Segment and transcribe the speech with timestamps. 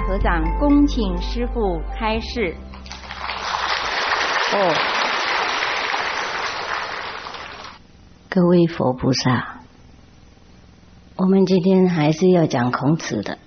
[0.00, 2.54] 下合掌，恭请师父开示。
[4.52, 4.74] 哦，
[8.28, 9.60] 各位佛菩萨，
[11.16, 13.38] 我们今天还是要讲孔子的，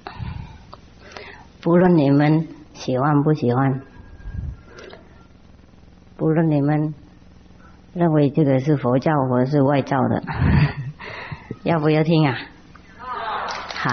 [1.62, 3.82] 不论你们喜欢不喜欢，
[6.16, 6.94] 不论你们
[7.94, 10.24] 认为这个是佛教或是外教的，
[11.64, 12.38] 要不要听啊？
[13.76, 13.92] 好。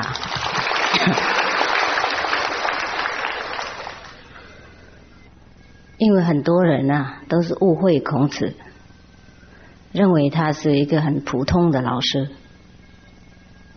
[6.00, 8.54] 因为很多人呐，都是误会孔子，
[9.92, 12.30] 认为他是一个很普通的老师，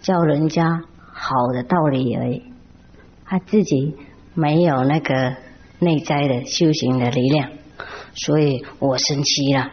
[0.02, 2.44] 教人家好的道理而已，
[3.26, 3.98] 他自己
[4.36, 5.36] 没有那个
[5.80, 7.52] 内在的修行的力量，
[8.16, 9.72] 所以我生气了。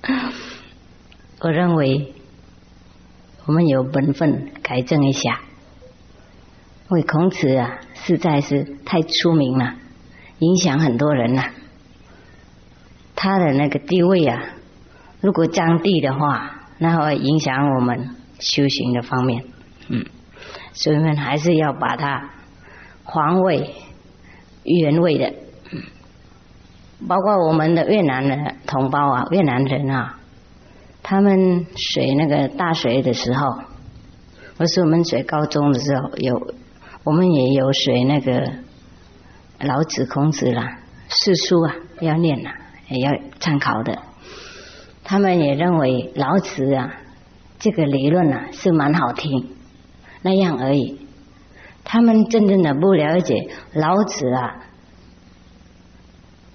[1.40, 2.14] 我认为
[3.44, 5.42] 我们有本分改正一下，
[6.88, 9.74] 为孔子啊实在是太出名了。
[10.44, 11.42] 影响很多人呐，
[13.16, 14.42] 他的那个地位啊，
[15.22, 19.42] 如果降低的话，那会影响我们修行的方面，
[19.88, 20.04] 嗯，
[20.74, 22.28] 所以我们还是要把它
[23.04, 23.74] 还位
[24.64, 25.32] 原位的，
[27.08, 30.18] 包括我们的越南的同胞啊，越南人啊，
[31.02, 33.60] 他们学那个大学的时候，
[34.58, 36.54] 或是我们学高中的时候，有
[37.02, 38.63] 我们也有学那个。
[39.60, 42.50] 老子、孔子啦，四书啊要念呐，
[42.88, 44.02] 也要参考的。
[45.04, 46.94] 他们也认为老子啊
[47.58, 49.54] 这个理论啊是蛮好听，
[50.22, 50.98] 那样而已。
[51.84, 54.64] 他们真正的不了解老子啊，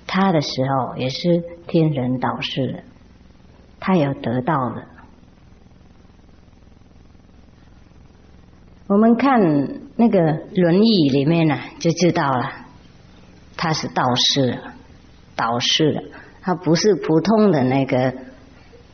[0.08, 2.84] 他的时候也是天人导师的，
[3.80, 4.86] 他有得到的。
[8.88, 9.40] 我们看
[9.96, 10.20] 那个
[10.62, 10.80] 《论语》
[11.12, 12.66] 里面呢，就知道了。
[13.62, 14.58] 他是道士，
[15.36, 16.12] 导师，
[16.42, 18.14] 他不是普通的那个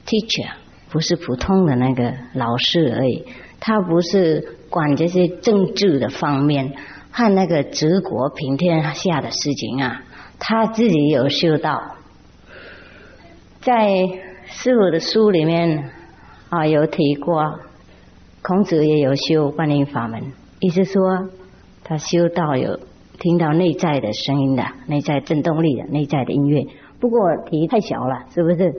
[0.07, 0.53] teacher，
[0.89, 3.27] 不是普通的那个老师而已。
[3.59, 6.73] 他不是管这些政治的方面
[7.11, 10.01] 和那个治国平天下的事情啊，
[10.39, 11.97] 他自己有修道。
[13.61, 13.87] 在
[14.47, 15.91] 师傅的书里面
[16.49, 17.59] 啊，有提过，
[18.41, 21.29] 孔子也有修观音法门，意思说
[21.83, 22.79] 他修道有。
[23.19, 26.65] 听到内在的声音的，内在振动力的，内在的音乐。
[26.99, 28.73] 不过题太小了，是不是？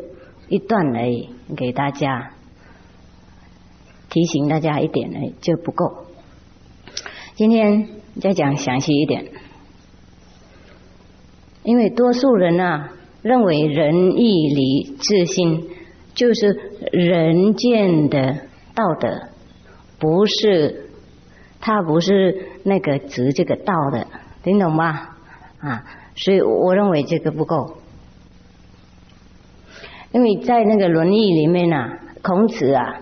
[0.48, 2.30] 一段而已，给大家
[4.08, 6.06] 提醒大家一点呢就不够。
[7.34, 7.88] 今天
[8.20, 9.26] 再讲详细一点，
[11.64, 12.92] 因为多数人啊
[13.22, 15.68] 认为仁义礼智信
[16.14, 18.34] 就是人间的
[18.72, 19.28] 道德，
[19.98, 20.91] 不是，
[21.60, 24.06] 他不是那个指这个道的。
[24.47, 25.09] 听懂吗？
[25.59, 25.84] 啊，
[26.15, 27.79] 所以我认为这个不够，
[30.12, 31.77] 因为在那个《论语》里面呢，
[32.23, 32.95] 孔子啊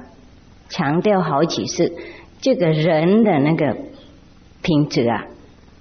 [0.71, 1.93] 强调好几次，
[2.41, 3.77] 这个人的那个
[4.63, 5.27] 品质啊，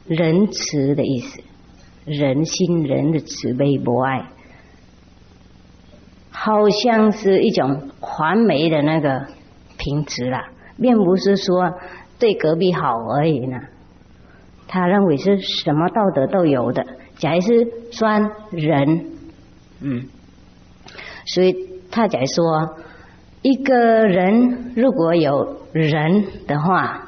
[0.05, 1.41] 仁慈的意思，
[2.03, 4.25] 人心人的慈悲博爱，
[6.29, 9.27] 好像是一种完美的那个
[9.77, 11.71] 品质啦，并不是说
[12.19, 13.61] 对隔壁好而已呢。
[14.73, 16.83] 他认为是什么道德都有的，
[17.17, 19.05] 假如是算人，
[19.81, 20.07] 嗯，
[21.27, 21.55] 所以
[21.91, 22.75] 他假如说
[23.43, 27.03] 一个人如果有人的话，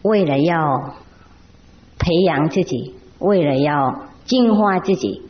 [0.00, 0.94] 为了要
[1.98, 5.28] 培养自己，为了要净化自己，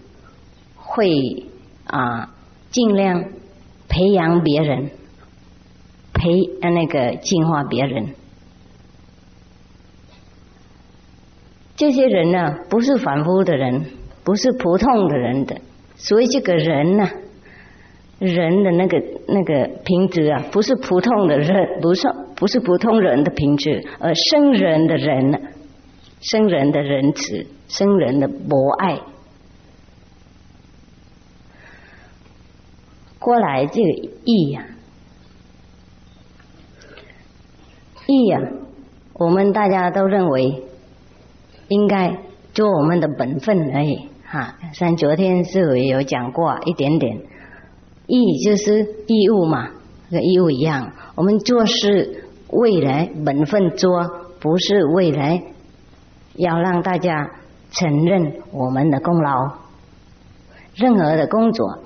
[0.76, 1.48] 会
[1.89, 2.33] 啊
[2.71, 3.24] 尽量
[3.89, 4.91] 培养别人，
[6.15, 6.30] 培
[6.60, 8.15] 那个净化别人。
[11.76, 13.84] 这些人呢，不是凡夫的人，
[14.24, 15.60] 不是普通的人的，
[15.94, 17.06] 所以这个人呢，
[18.18, 25.38] 人的那个那个品质啊，不是普通的人，不是不是普通人的品质，而生人的人呢，
[26.22, 28.98] 生人的仁慈，生人的博爱。
[33.18, 33.88] 过来这个
[34.24, 34.64] 义呀，
[38.06, 38.40] 义呀，
[39.12, 40.62] 我们大家都认为。
[41.68, 42.18] 应该
[42.53, 44.54] 做我们的本分而已，哈。
[44.72, 47.18] 像昨天师傅有讲过一点点，
[48.07, 49.71] 义就是义务嘛，
[50.10, 50.92] 跟义务一样。
[51.16, 53.91] 我们做事未来本分做，
[54.39, 55.42] 不是未来
[56.34, 57.30] 要让大家
[57.72, 59.54] 承认我们的功劳。
[60.77, 61.80] 任何的工作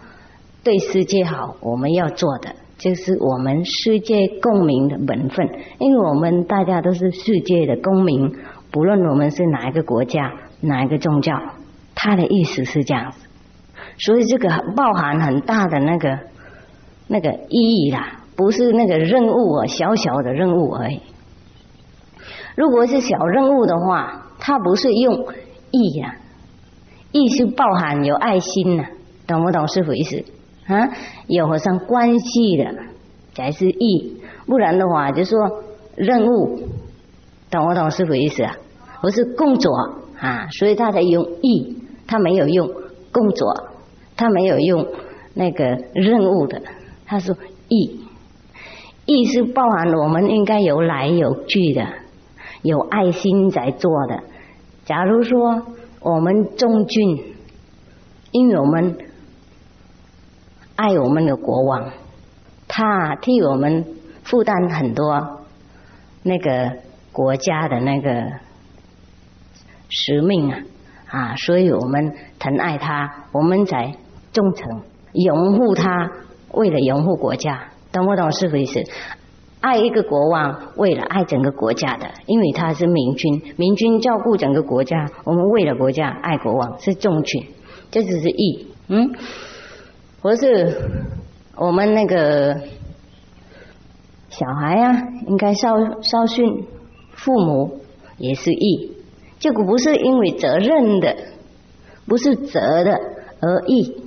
[0.62, 5.49] 对世界好，我们要做的就是我们世界公民的本分，
[5.79, 8.35] 因为我们大家都是世界的公民。
[8.70, 11.40] 不论我们是哪一个国家、哪一个宗教，
[11.94, 13.19] 它的意思是这样子。
[13.99, 16.19] 所以这个包含很大的那个
[17.06, 21.00] 那个意义啦，不是那个任务啊，小小的任务而已。
[22.55, 25.26] 如果是小任务的话，它不是用
[25.70, 26.16] 意呀，
[27.12, 28.84] 意是包含有爱心呐，
[29.26, 30.25] 懂不懂师傅意思？
[30.66, 30.90] 啊，
[31.26, 32.73] 有和上关系的
[33.34, 35.64] 才是意，不然的话就说
[35.96, 36.61] 任务，
[37.50, 38.56] 懂不懂师傅意思啊？
[39.02, 39.75] 不是工作
[40.19, 41.76] 啊，所以他才用意，
[42.06, 42.70] 他没有用
[43.12, 43.67] 工作。
[44.17, 44.87] 他没有用
[45.32, 45.64] 那个
[45.94, 46.61] 任务的，
[47.06, 47.35] 他说
[47.69, 48.05] 义，
[49.06, 51.87] 义是包含我们应该有来有去的，
[52.61, 54.23] 有爱心在做的。
[54.85, 55.62] 假如说
[56.00, 57.35] 我们中军，
[58.31, 58.99] 因为我们
[60.76, 61.91] 爱我们的国王，
[62.69, 63.87] 他替我们
[64.23, 65.41] 负担很多
[66.23, 66.76] 那个
[67.12, 68.25] 国家的那个
[69.89, 70.59] 使命啊
[71.09, 73.95] 啊，所以我们疼爱他，我们才。
[74.33, 76.09] 忠诚，拥护他，
[76.53, 78.85] 为了拥护国家，懂不懂是不是？
[79.61, 87.45] 爱一个国王，为了爱整个国家的，因为他是明君，明君照顾整个国家，我们为了国家爱国王是重群，
[87.91, 89.11] 这只是义，嗯，
[90.23, 90.77] 不是
[91.57, 92.55] 我们那个
[94.29, 96.69] 小孩啊，应该稍稍训
[97.22, 97.81] 父母
[98.19, 98.96] 也是义，
[99.38, 101.17] 这个不是因为责任的，
[102.08, 102.93] 不是责的
[103.40, 104.02] 而义。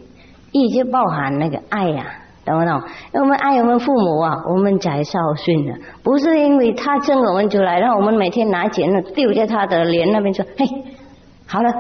[0.51, 2.06] 义就包含那个爱呀，
[2.45, 2.80] 懂不懂？
[3.13, 5.74] 因为我们爱我们父母啊，我们才孝顺的，
[6.04, 10.66] 不是因为他挣我们出来，让我们每天拿钱呢丢在他的脸那边说，嘿，
[11.48, 11.71] 好了，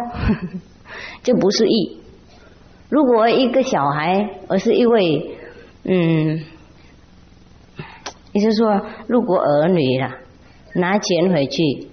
[1.21, 1.99] 这不是义。
[2.89, 5.35] 如果一个小孩，而是一位，
[5.83, 6.41] 嗯，
[8.31, 10.15] 也就是说，如果儿女啦
[10.75, 11.87] 拿钱回去，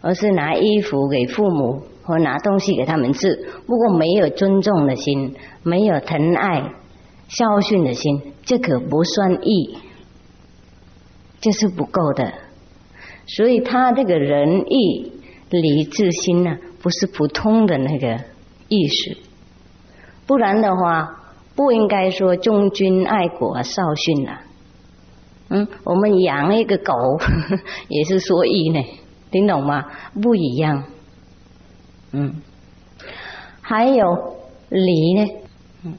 [0.00, 1.82] 而是拿衣服给父母。
[2.04, 6.72] 或拿东西给他们吃，不过没有尊重的心，没有疼爱、
[7.28, 9.78] 孝顺的心，这可不算义，
[11.40, 12.32] 这是不够的。
[13.28, 15.12] 所以他这个仁义
[15.50, 18.18] 礼智心呢，不是普通的那个
[18.66, 19.16] 意识，
[20.26, 21.20] 不然的话，
[21.54, 24.40] 不应该说忠君爱国、孝训了。
[25.54, 26.94] 嗯，我们养一个狗
[27.88, 28.82] 也是说一呢，
[29.30, 29.84] 听懂吗？
[30.22, 30.84] 不一样。
[32.12, 32.40] 嗯，
[33.60, 34.36] 还有
[34.70, 35.26] 礼呢？
[35.84, 35.94] 嗯，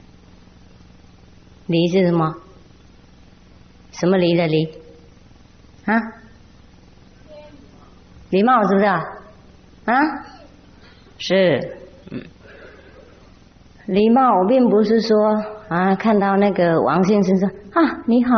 [1.68, 2.36] 礼是什么？
[3.92, 4.70] 什么礼的礼？
[5.86, 6.02] 啊？
[8.32, 9.04] 礼貌是不是啊？
[9.86, 9.94] 啊？
[11.20, 11.78] 是，
[12.10, 12.24] 嗯，
[13.86, 15.16] 礼貌并不是说
[15.68, 18.34] 啊，看到那个王先生说啊，你好，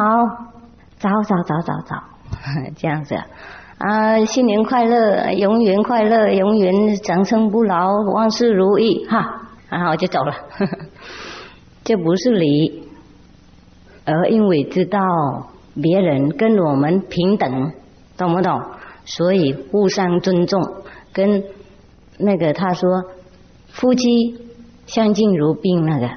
[0.98, 2.04] 早早早早早，
[2.78, 3.16] 这样子。
[3.78, 10.34] 啊，新年快乐，永远快乐，永远长生不老，万事如意，哈，然后我就走了。
[11.84, 12.88] 这不是礼，
[14.06, 15.00] 而因为知道
[15.82, 17.74] 别人跟我们平等，
[18.18, 18.62] 懂不懂？
[19.04, 20.62] 所以互相尊重，
[21.12, 21.44] 跟
[22.18, 22.90] 那个他说
[23.68, 24.38] 夫妻
[24.88, 26.10] 相敬如宾，那个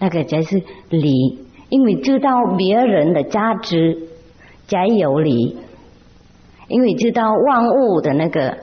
[0.00, 0.60] 那个才是
[0.90, 1.43] 礼，
[1.74, 3.98] 因为知道别人的价值
[4.68, 5.56] 才有礼。
[6.68, 8.58] 因为知道万物的那个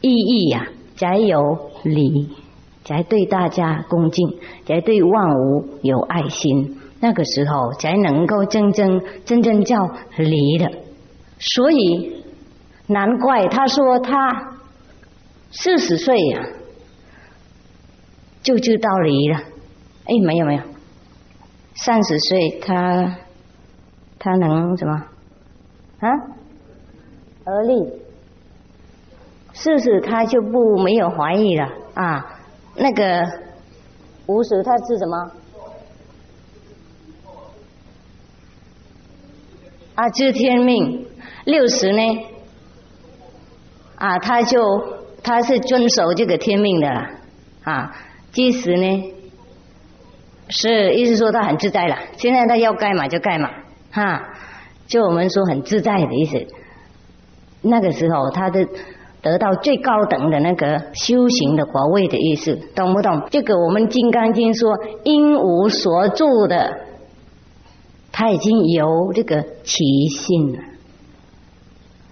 [0.00, 2.30] 意义呀，才有礼，
[2.84, 10.70] 才对大家恭敬，才对万物有爱心，那个时候才能够真正真正叫离的。
[11.40, 12.22] 所以
[12.86, 14.54] 难怪他说他
[15.50, 16.46] 四十岁呀
[18.40, 19.38] 就知道离了。
[20.04, 20.62] 哎，没有没有，
[21.82, 23.16] 三十岁他
[24.18, 25.02] 他能什么？
[26.00, 26.08] 啊，
[27.44, 27.90] 而立，
[29.54, 32.38] 四十他就不没有怀疑了啊。
[32.76, 33.26] 那个
[34.26, 35.32] 五十他是什么？
[39.94, 41.06] 啊，知天命。
[41.46, 42.26] 六十呢？
[43.96, 44.58] 啊，他就
[45.22, 47.10] 他是遵守这个天命的了
[47.64, 47.96] 啊。
[48.32, 49.14] 七十呢？
[50.50, 51.96] 是意思说他很自在了。
[52.16, 53.50] 现在他要干嘛就干嘛，
[53.90, 54.22] 哈。
[54.86, 56.46] 就我们说很自在的意思，
[57.62, 58.66] 那个时候他的
[59.22, 63.22] 得到最高等的那个修行的果位的意思，懂不懂？
[63.30, 66.78] 这个我们《金刚经》说因无所住的，
[68.10, 70.58] 他已经有这个起心了。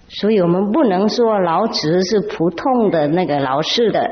[0.07, 4.09] 所以我们不能说老子是普通的那个老式的，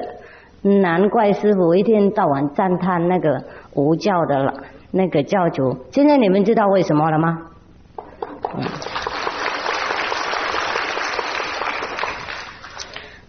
[0.62, 3.46] 难怪师傅一天到晚赞叹那个
[3.78, 4.54] 无教的了
[4.92, 5.78] 那个教主。
[5.92, 7.44] 现在你们知道为什么了吗？”，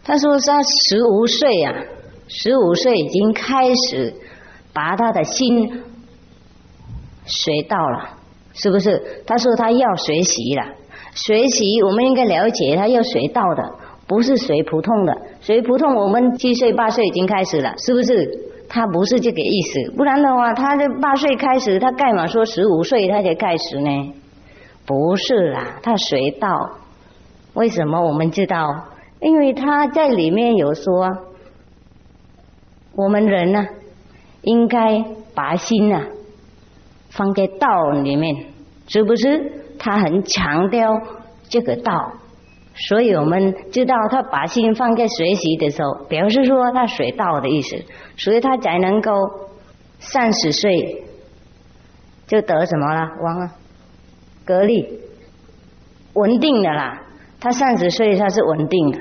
[0.02, 1.74] 他说他十五岁呀，
[2.28, 4.14] 十五岁已经开始
[4.72, 5.82] 把他的心
[7.26, 8.08] 学到了，
[8.54, 9.22] 是不是？
[9.26, 10.64] 他说他要学习了，
[11.14, 13.70] 学习我们应该了解他要学到的，
[14.06, 18.48] 不是学普通的，学普通我们七岁八岁已经开始了，是不是？
[18.68, 24.12] 他不是这个意思，不然的话，他这八岁开始，他干嘛说十五岁他才开始呢？
[24.86, 26.70] 不是啦，他学道，
[27.54, 28.84] 为什么我们知道？
[29.20, 31.08] 因为他在里面有说，
[32.94, 33.66] 我们人呢，
[34.42, 36.02] 应该把心呢
[37.10, 38.46] 放在道里面，
[38.86, 39.52] 是不是？
[39.78, 41.00] 他很强调
[41.48, 42.12] 这个道，
[42.86, 47.76] 所以我们知道他把心放在学习的时候，表示说他学道的意思，
[48.16, 49.12] 所以他才能够
[49.98, 51.04] 三十岁
[52.26, 53.10] 就得什么了？
[53.22, 53.50] 忘了，
[54.44, 54.86] 格力
[56.14, 57.02] 稳定的啦。
[57.40, 58.98] 他三十岁他是稳定的。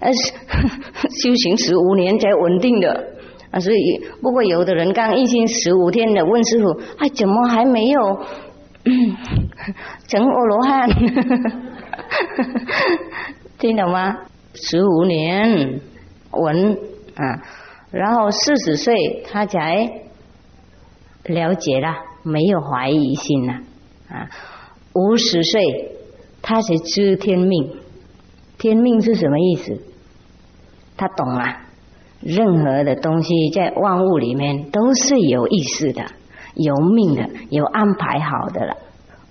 [0.00, 3.14] 呃，修行十五年才稳定的
[3.50, 8.00] 啊，所以不过有的人刚一心十五天的问师傅，哎，怎么还没有
[10.08, 10.88] 成阿罗汉？
[13.58, 14.16] 听懂吗？
[14.54, 15.80] 十五年
[16.32, 16.78] 文
[17.14, 17.42] 啊，
[17.90, 19.88] 然后四十岁他才
[21.24, 23.52] 了解了，没有怀疑心了
[24.08, 24.28] 啊，
[24.94, 25.92] 五十岁
[26.42, 27.76] 他才知天命，
[28.58, 29.80] 天命是什么意思？
[30.96, 31.58] 他懂了，
[32.20, 36.04] 任何的东西在万物里面都是有意识的、
[36.54, 38.76] 有命的、有安排好的了。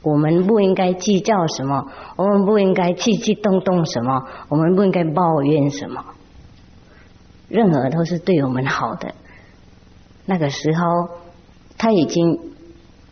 [0.01, 6.03] 我们不应该计较什么，我们不应该气气动动什么，我们不应该抱怨什么。
[7.47, 9.13] 任何都是对我们好的。
[10.25, 10.85] 那个时候
[11.77, 12.39] 他已经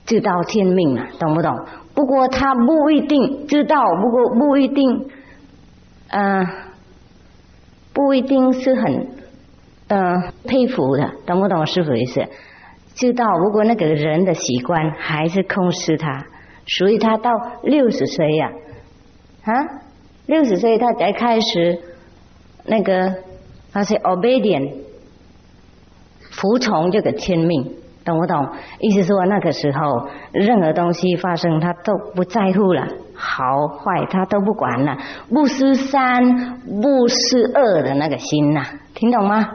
[0.06, 1.65] 知道天命了，懂不懂？
[1.94, 5.10] 不过他不一定知道，不过不一定，
[6.10, 6.48] 嗯。
[7.94, 9.08] 不一定是很
[9.88, 12.24] 呃佩服的，懂不懂师傅意思？
[12.94, 16.27] 知道，不过那个人的习惯还是控制他，
[16.67, 17.31] 所以他到
[17.63, 18.51] 六十岁呀，
[19.43, 19.53] 啊，
[20.25, 21.79] 六十岁他才开始
[22.65, 23.15] 那个
[23.74, 24.74] 他是 obedient，
[26.31, 27.74] 服从这个天命。
[28.07, 28.47] 懂不懂？
[28.79, 34.97] 意思说那个时候，任何东西发生，他都不在乎了，好坏他都不管了，
[35.27, 39.50] 不思三，不思二的那个心呐，听懂吗？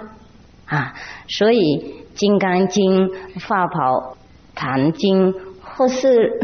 [0.66, 0.92] 啊，
[1.28, 1.58] 所以
[2.14, 3.08] 《金刚经》
[3.40, 4.18] 《法宝
[4.54, 6.38] 坛经》或是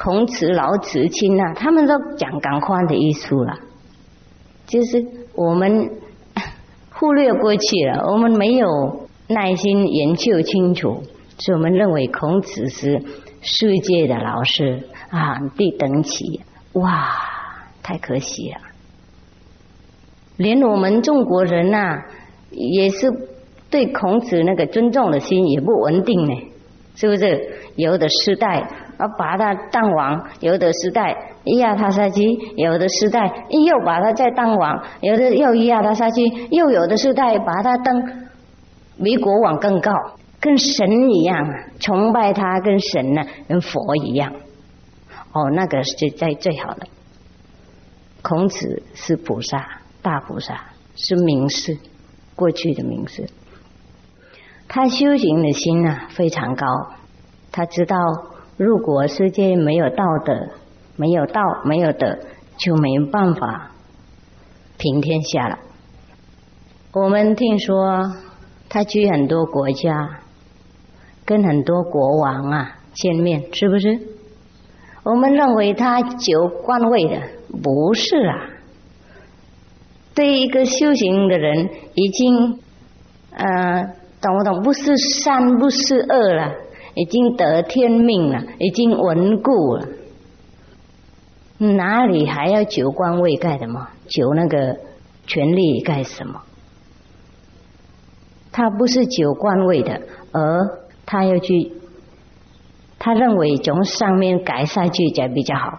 [0.00, 3.58] 孔子、老子、亲呐，他们都讲感化的艺术了，
[4.68, 5.90] 就是我们
[6.94, 11.02] 忽略过去了，我们没有耐心研究清楚。
[11.38, 13.02] 所以我们认为孔子是
[13.42, 16.42] 世界的老师啊，第等起，
[16.74, 17.08] 哇，
[17.82, 18.58] 太可惜了。
[20.36, 22.02] 连我们中国人呐，
[22.50, 23.12] 也是
[23.68, 26.34] 对孔子那个尊重的心也不稳定呢，
[26.94, 27.58] 是不是？
[27.76, 32.22] 有的时代啊，把他当王；有的时代压他下去；
[32.56, 38.28] 有的时代又把他再当王；有的又压他下去；又有的时代把他登
[39.02, 39.92] 比国王更高。
[40.40, 41.44] 跟神一样，
[41.80, 44.32] 崇拜他跟神呢，跟佛一样。
[45.32, 46.86] 哦，那个是在最好的。
[48.22, 51.76] 孔子是菩萨，大菩萨是名士，
[52.36, 53.28] 过去的名士。
[54.68, 56.66] 他修行的心呢非常高，
[57.50, 57.96] 他知道
[58.58, 60.50] 如果世界没有道德，
[60.96, 62.18] 没有道，没有德，
[62.58, 63.70] 就没办法
[64.76, 65.58] 平天下了。
[66.92, 68.12] 我们听说
[68.68, 70.20] 他去很多国家。
[71.24, 74.00] 跟很多国王啊见面，是不是？
[75.02, 77.20] 我们认为他九官位的
[77.62, 78.48] 不是啊。
[80.14, 82.58] 对一个修行的人，已经
[83.30, 84.62] 呃懂不懂？
[84.62, 86.54] 不是善，不是恶了，
[86.98, 89.88] 已经得天命了，已经稳固了。
[91.58, 93.88] 哪里还要九官位干什么？
[94.08, 94.76] 九那个
[95.26, 96.42] 权力干什么？
[98.50, 100.02] 他不是九官位的，
[100.32, 100.86] 而。
[101.10, 101.72] 他要去，
[102.98, 105.78] 他认为从上面改下去才比较好，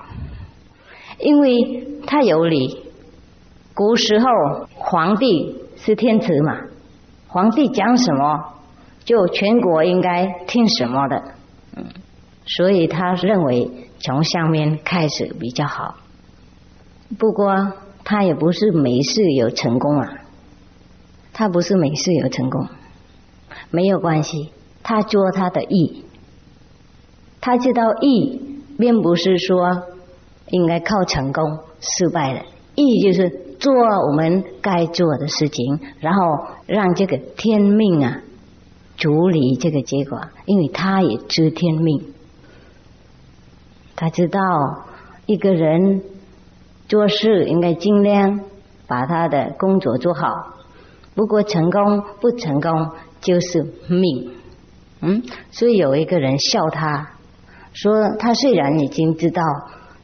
[1.19, 2.81] 因为他有理。
[3.75, 4.25] 古时候
[4.73, 6.61] 皇帝是天子嘛，
[7.27, 8.53] 皇帝讲什么，
[9.05, 11.23] 就全国应该听什么的，
[11.77, 11.85] 嗯，
[12.45, 15.95] 所以他认为从上面开始比较好。
[17.17, 20.07] 不过他也不是每次有成功啊，
[21.33, 22.67] 他不是每次有成功，
[23.71, 24.51] 没有关系。
[24.83, 26.05] 他做他的义，
[27.41, 29.83] 他知道义并不是说
[30.47, 33.29] 应该靠成功失败的，义就是
[33.59, 33.73] 做
[34.07, 36.21] 我们该做的事情，然后
[36.65, 38.21] 让这个天命啊
[38.99, 42.13] 处理这个结果，因为他也知天命，
[43.95, 44.39] 他知道
[45.25, 46.03] 一个人
[46.87, 48.41] 做事应该尽量
[48.85, 50.27] 把他的工作做好，
[51.15, 52.91] 不过成功不成功
[53.21, 54.31] 就是命，
[55.01, 57.13] 嗯，所以有一个人笑他
[57.73, 59.41] 说，他虽然已经知道。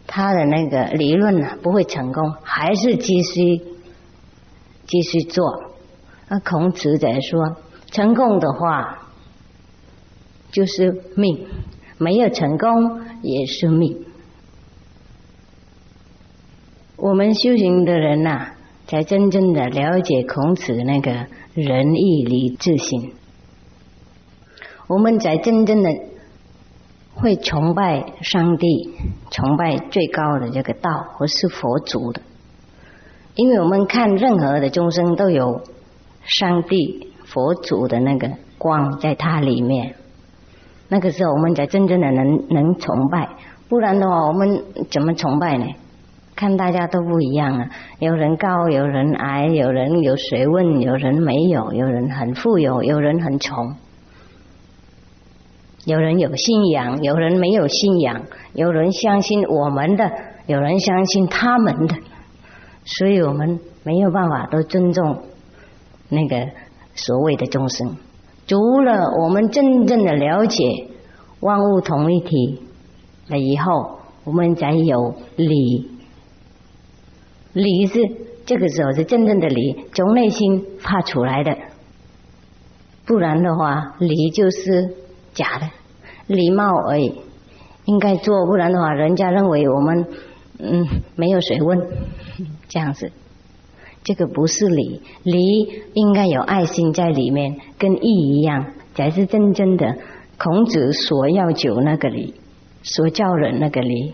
[0.08, 3.58] 他的那个理论呢不会成功，还是继续
[4.86, 5.64] 继续做。
[6.30, 7.58] 那孔子在说，
[7.96, 9.08] 成功的话
[10.52, 11.48] 就是命，
[11.98, 14.04] 没有成功也是命。
[16.98, 18.50] 我们修行的人呐，
[18.86, 23.14] 才真正的了解孔子那个仁义礼智信，
[24.88, 25.90] 我们才真正的。
[27.18, 28.94] 会崇拜上帝，
[29.32, 32.22] 崇拜最高的这个道，或是佛祖的。
[33.36, 35.62] 因为我们看任何的众生都有
[36.26, 39.96] 上帝、佛祖的那个光在它里面。
[40.88, 43.28] 那个时候，我们才真正的能能崇拜。
[43.68, 45.66] 不然的话，我们怎么崇拜呢？
[46.36, 53.76] 看大家都不一样啊，有人高，有人矮，有人有学问，有人没有，有人很富有，有人很穷。
[55.86, 60.12] 有人有信仰，有人没有信仰，有人相信我们的，
[60.46, 61.96] 有人相信他们的，
[62.84, 65.24] 所以我们没有办法都尊重
[66.10, 66.50] 那个
[66.96, 67.96] 所谓的众生。
[68.48, 70.88] 除了我们真正的了解
[71.40, 72.62] 万物同一体
[73.28, 75.92] 了以后，我们才有理。
[77.54, 78.00] 理是
[78.46, 81.56] 这个时候是真正的理，从内心发出来的，
[83.06, 84.96] 不然的话，理就是。
[85.36, 85.70] 假的
[86.28, 87.14] 礼貌而已，
[87.84, 90.08] 应该做，不然的话，人家认为我们
[90.60, 91.78] 嗯没有学问，
[92.70, 93.12] 这样子，
[94.06, 99.98] 这个不是礼，礼应该有爱心在里面，跟义一样，才是真正的
[100.38, 102.36] 孔子所要求那个礼，
[102.84, 104.14] 所教人那个礼。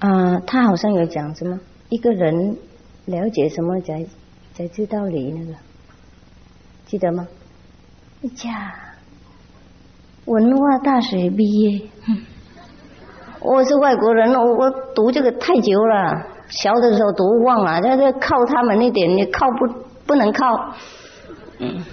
[0.00, 2.56] 啊，他好像有讲什么，一个人
[3.06, 4.04] 了解什么才
[4.52, 5.54] 才知道礼那个，
[6.86, 7.28] 记得吗？
[8.44, 8.84] 呀。
[10.24, 11.82] 文化大学毕业，
[13.40, 19.66] 我是外国人，我我读这个太久了，小的时候读忘了，这这靠他们那点，你靠不
[20.06, 20.74] 不能靠，
[21.58, 21.84] 嗯，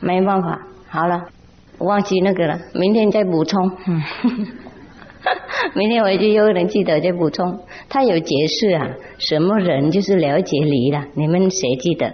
[0.00, 1.26] 没办法，好了，
[1.78, 4.02] 忘记那个了，明天再补充，嗯，
[5.74, 7.60] 明天回去又能记得再补充。
[7.88, 8.88] 他有解释啊，
[9.18, 12.06] 什么人就是了解离了，你们谁记得？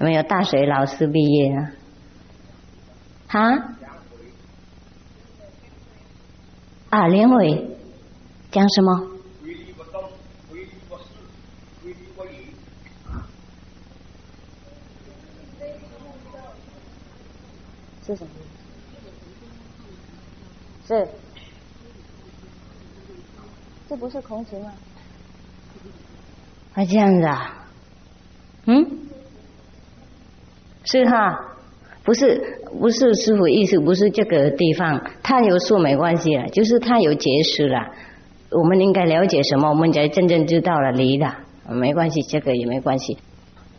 [0.00, 1.70] 有没有大学老师毕业啊？
[3.28, 3.58] 啊？
[6.90, 7.76] 啊，连伟
[8.50, 9.13] 讲什么？
[18.06, 18.30] 是什么？
[20.86, 21.08] 是，
[23.88, 24.72] 这不是孔子吗？
[26.74, 27.66] 啊，这样子啊？
[28.66, 28.86] 嗯？
[30.84, 31.50] 是哈。
[32.04, 37.78] 不是不是师傅意思不是这个地方，他有说没关系了，就是他有解释了，
[38.50, 41.34] 我们应该了解什么，我们才真正知道了离的，
[41.66, 43.16] 没关系，这个也没关系。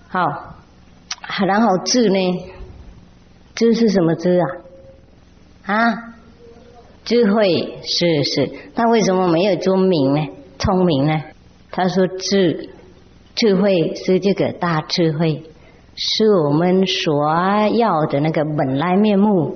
[0.08, 0.26] 好，
[1.46, 2.18] 然后字呢？
[3.56, 4.40] 智是什么智
[5.64, 5.74] 啊？
[5.74, 6.14] 啊？
[7.04, 10.28] 智慧是是，那为什么没有聪明呢？
[10.60, 11.22] 聪明呢？
[11.72, 12.70] 他说智
[13.36, 15.44] 智慧是这个大智慧。
[15.98, 17.26] 是我们所
[17.74, 19.56] 要的那个本来面目，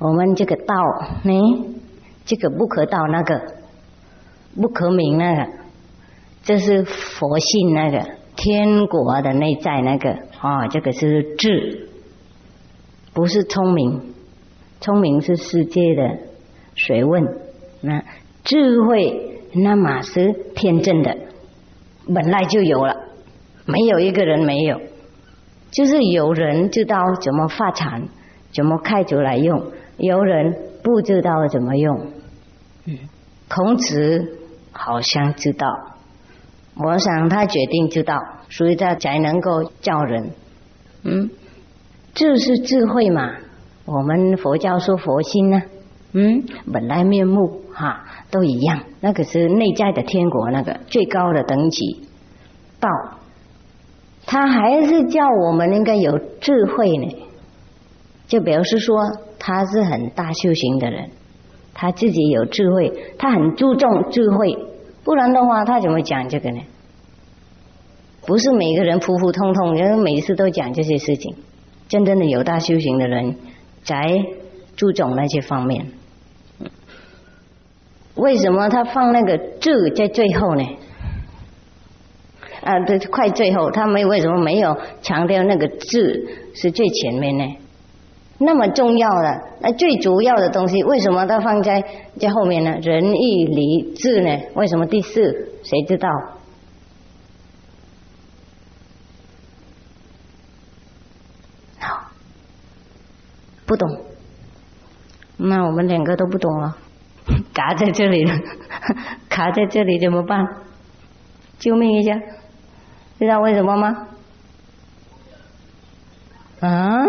[0.00, 0.74] 我们这个道，
[1.22, 1.32] 呢，
[2.24, 3.40] 这个不可道那个，
[4.60, 5.52] 不可名那个，
[6.42, 11.87] 这是佛性那个天国的内在那个啊，这个是智，
[13.18, 14.14] 不是聪明，
[14.80, 16.18] 聪明是世界的
[16.76, 17.24] 学问，
[17.80, 18.04] 那
[18.44, 21.16] 智慧那么是天真的，
[22.14, 23.08] 本来就有了，
[23.66, 24.80] 没有一个人没有。
[25.72, 28.02] 就是有人知道怎么发财，
[28.54, 32.12] 怎么开出来用；有人不知道怎么用。
[32.84, 32.98] 嗯，
[33.48, 34.38] 孔子
[34.70, 35.66] 好像知道，
[36.76, 38.16] 我想他决定知道，
[38.48, 40.30] 所以他才能够教人。
[41.02, 41.30] 嗯，
[42.18, 43.30] 这是智慧嘛？
[43.84, 45.62] 我们佛教说佛心呢，
[46.12, 52.08] 嗯，本来面目哈都一样，那个是内在的天国，那个最高的等级
[52.80, 52.90] 道。
[54.26, 57.06] 他还是叫我们应该有智慧呢，
[58.26, 58.96] 就表示说
[59.38, 61.10] 他是很大修行的人，
[61.72, 64.58] 他自己有智慧，他很注重智慧，
[65.04, 66.62] 不然的话他怎么讲这个呢？
[68.26, 71.36] 不是每个人普普通通，因为每次都讲这些事情。
[71.88, 73.36] 真正的有大修行的人，
[73.82, 74.24] 才
[74.76, 75.86] 注重那些方面。
[78.14, 80.64] 为什么他放那个字在最后呢？
[82.62, 87.44] 啊，对，快最后，他没为什么没有强调那个字是最前面呢？
[88.38, 91.82] 那么重要的，那最主要的东西，为什么他放在
[92.20, 92.76] 在后面呢？
[92.82, 94.38] 仁义礼智呢？
[94.54, 95.48] 为什么第四？
[95.62, 96.08] 谁知道？
[103.68, 103.88] 不懂。
[105.36, 106.76] 那我们两个都不懂了，
[107.54, 108.34] 卡在这里了，
[109.30, 110.44] 卡在这里怎么办？
[111.60, 112.18] 救命一下！
[113.18, 114.08] 知道为什么吗？
[116.60, 117.04] 啊，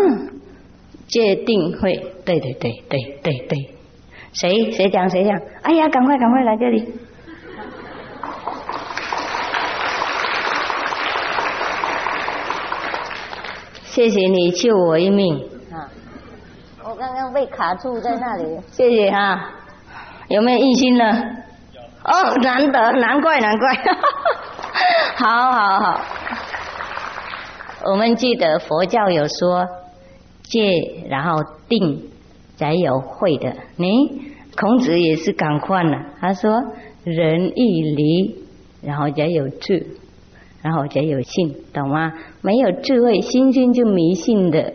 [1.08, 1.94] 界定会，
[2.24, 3.74] 对对对对对对，
[4.32, 5.40] 谁谁讲谁讲？
[5.62, 6.94] 哎呀，赶快赶快来这里！
[13.84, 15.48] 谢谢你救我一命！
[17.00, 19.52] 刚刚被卡住在那里， 谢谢哈。
[20.28, 21.04] 有没有印心呢？
[22.04, 23.74] 哦，难得，难怪难怪。
[25.16, 26.00] 好好好，
[27.90, 29.66] 我们记得佛教有说
[30.42, 32.10] 戒，然后定
[32.58, 33.54] 才有慧的。
[33.76, 36.62] 你孔子也是赶快了，他说
[37.04, 38.44] 仁义礼，
[38.82, 39.86] 然后才有智，
[40.60, 42.12] 然后才有信，懂吗？
[42.42, 44.74] 没有智慧，心心就迷信的。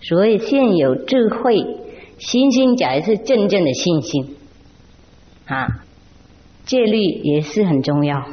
[0.00, 1.56] 所以现有智慧，
[2.18, 4.36] 心心才是真正的信心
[5.46, 5.84] 啊。
[6.64, 8.26] 戒律也是很重要。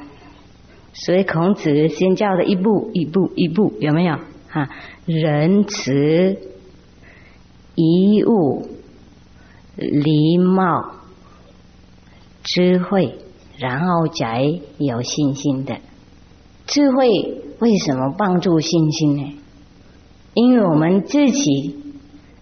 [0.94, 4.16] 所以孔子先教的一步一步一步有没有
[4.52, 4.70] 啊？
[5.06, 6.38] 仁慈、
[7.76, 8.68] 仪物、
[9.76, 10.92] 礼貌、
[12.44, 13.16] 智慧，
[13.58, 14.44] 然后才
[14.78, 15.78] 有信心的。
[16.66, 17.10] 智慧
[17.60, 19.38] 为什么帮助信心呢？
[20.36, 21.76] 因为我们自己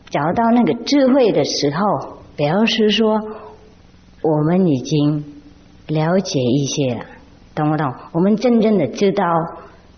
[0.10, 3.22] 找到那个智慧的时候，表示说
[4.22, 5.24] 我们已经
[5.88, 7.06] 了解一些了。
[7.56, 7.94] 懂不懂？
[8.14, 9.26] 我们真正的知道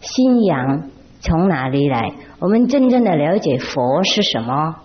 [0.02, 0.90] 信仰
[1.22, 4.76] 从哪里来，我们真正的了解佛是什么，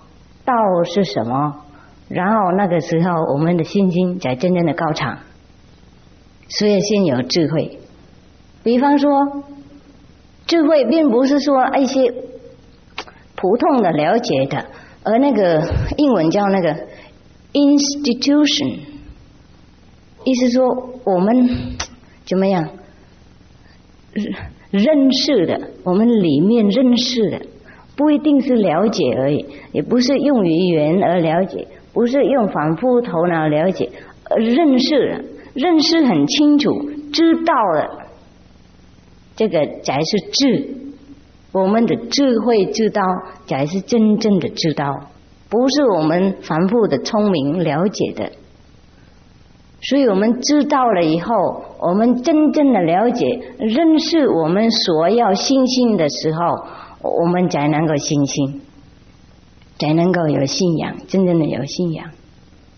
[0.44, 1.64] 道是什么，
[2.08, 5.18] 然后那个时候我们的信心才真正的高涨。
[6.48, 7.80] 所以先有智慧。
[8.62, 9.42] 比方说，
[10.46, 12.14] 智慧并不是说一些
[13.40, 14.66] 普通的了解的，
[15.02, 15.62] 而那个
[15.96, 16.74] 英文叫那个
[17.52, 18.78] institution，
[20.24, 20.64] 意思说
[21.04, 21.48] 我们。
[22.26, 22.68] 怎么样？
[24.70, 27.40] 认识的，我们里面认识的，
[27.96, 33.90] 不一定是了解而已，也不是用语言而了解，不是用反复头脑了解，
[34.30, 35.24] 而认识了，
[35.54, 36.70] 认识很清楚，
[37.12, 38.06] 知道了，
[39.34, 40.76] 这个才是智。
[41.52, 43.02] 我们的智慧知道，
[43.46, 45.08] 才是真正的知道，
[45.48, 48.32] 不是我们反复的聪明了解的。
[49.82, 51.34] 所以我们知道了以后，
[51.80, 56.66] 我们真正的了解、认识我们所要信心的时候，
[57.02, 58.60] 我们才能够信心，
[59.78, 62.10] 才能够有信仰，真正的有信仰。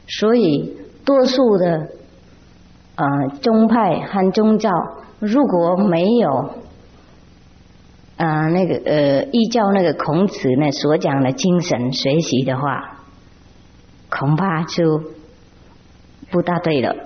[0.06, 1.88] 所以，多数的
[2.94, 4.70] 呃宗派和宗教，
[5.18, 6.50] 如果没有
[8.24, 13.00] 啊那个呃依照那个孔子呢所讲的精神学习的话，
[14.08, 15.02] 恐怕就。
[16.30, 16.96] 不大对了，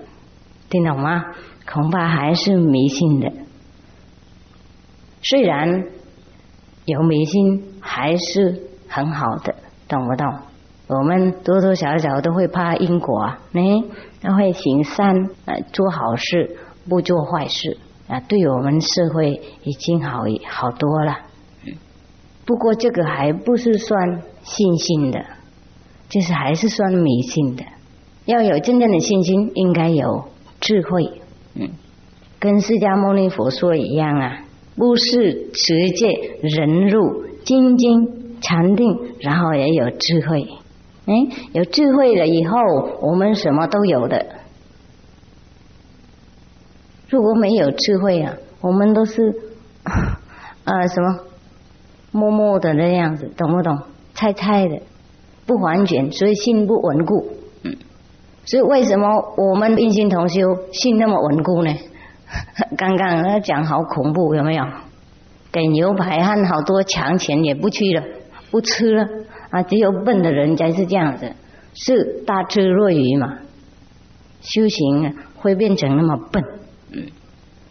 [0.71, 1.35] 听懂吗？
[1.69, 3.33] 恐怕还是迷信的。
[5.21, 5.87] 虽然
[6.85, 9.57] 有迷信，还是很好的，
[9.89, 10.33] 懂不懂？
[10.87, 13.91] 我们多多少少都会怕因果啊，你
[14.23, 16.57] 都会行善，呃，做好事，
[16.89, 21.19] 不做坏事啊，对我们社会已经好好多了。
[22.45, 25.25] 不过这个还不是算信心的，
[26.09, 27.65] 就是还是算迷信的。
[28.25, 30.25] 要有真正的信心，应该有
[30.61, 31.21] 智慧，
[31.55, 31.71] 嗯，
[32.39, 34.45] 跟释迦牟尼佛说一样啊，
[34.77, 40.47] 不是持戒、忍辱、精进、禅定，然后也有智慧，
[41.07, 41.15] 哎，
[41.53, 42.59] 有智慧了以后，
[43.03, 44.25] 我们什么都有的。
[47.09, 49.35] 如果没有智慧啊，我们都是
[50.65, 51.21] 啊 什么
[52.13, 53.79] 默默的那样子，懂不懂？
[54.15, 54.81] 猜猜的，
[55.47, 57.29] 不完全，所以心不稳固。
[57.63, 57.77] 嗯
[58.45, 60.41] 所以为什么我们印心同修
[60.73, 61.75] 信那么稳固呢？
[62.79, 64.65] 刚刚他讲好恐怖，有没有？
[65.53, 68.05] 给牛排和好多强钱也不去了，
[68.51, 69.09] 不吃了
[69.51, 69.63] 啊！
[69.63, 71.33] 只有笨的人才是这样子，
[71.75, 73.39] 是大智若愚嘛？
[74.43, 76.45] 修行会变成那么笨，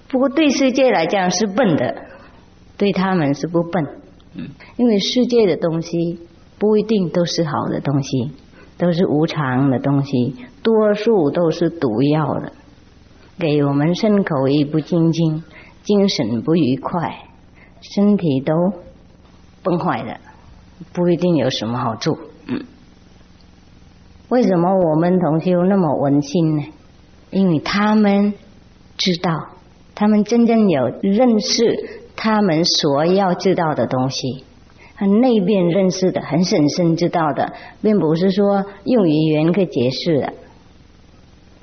[0.08, 1.96] 不过对世界来讲是笨的，
[2.78, 3.86] 对他们是不笨，
[4.36, 6.20] 嗯，因为世界的东西
[6.60, 8.32] 不一定都是好的东西，
[8.78, 12.54] 都是无常的东西，多数都是毒药的，
[13.40, 15.44] 给我们身口意不清净，
[15.84, 17.30] 精神不愉快，
[17.82, 18.54] 身体都
[19.64, 20.18] 崩坏的，
[20.94, 22.64] 不一定有什么好处，嗯。
[24.30, 26.64] 为什么我们同修那么文心呢？
[27.32, 28.34] 因为他们
[28.98, 29.50] 知道，
[29.96, 34.44] 他们真正有认识他们所要知道的东西，
[34.96, 40.34] 很内边认识的，很深深知道的，并不是说用语言可以解释的。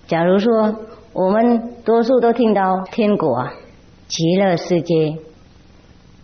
[0.09, 0.75] 假如说
[1.13, 3.51] 我们多数都听到天国、
[4.09, 5.19] 极乐世界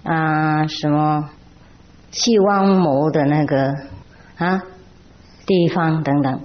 [0.02, 1.30] 啊，什么
[2.10, 3.74] 西王母的那个
[4.36, 4.62] 啊。
[5.46, 6.42] 地方等等，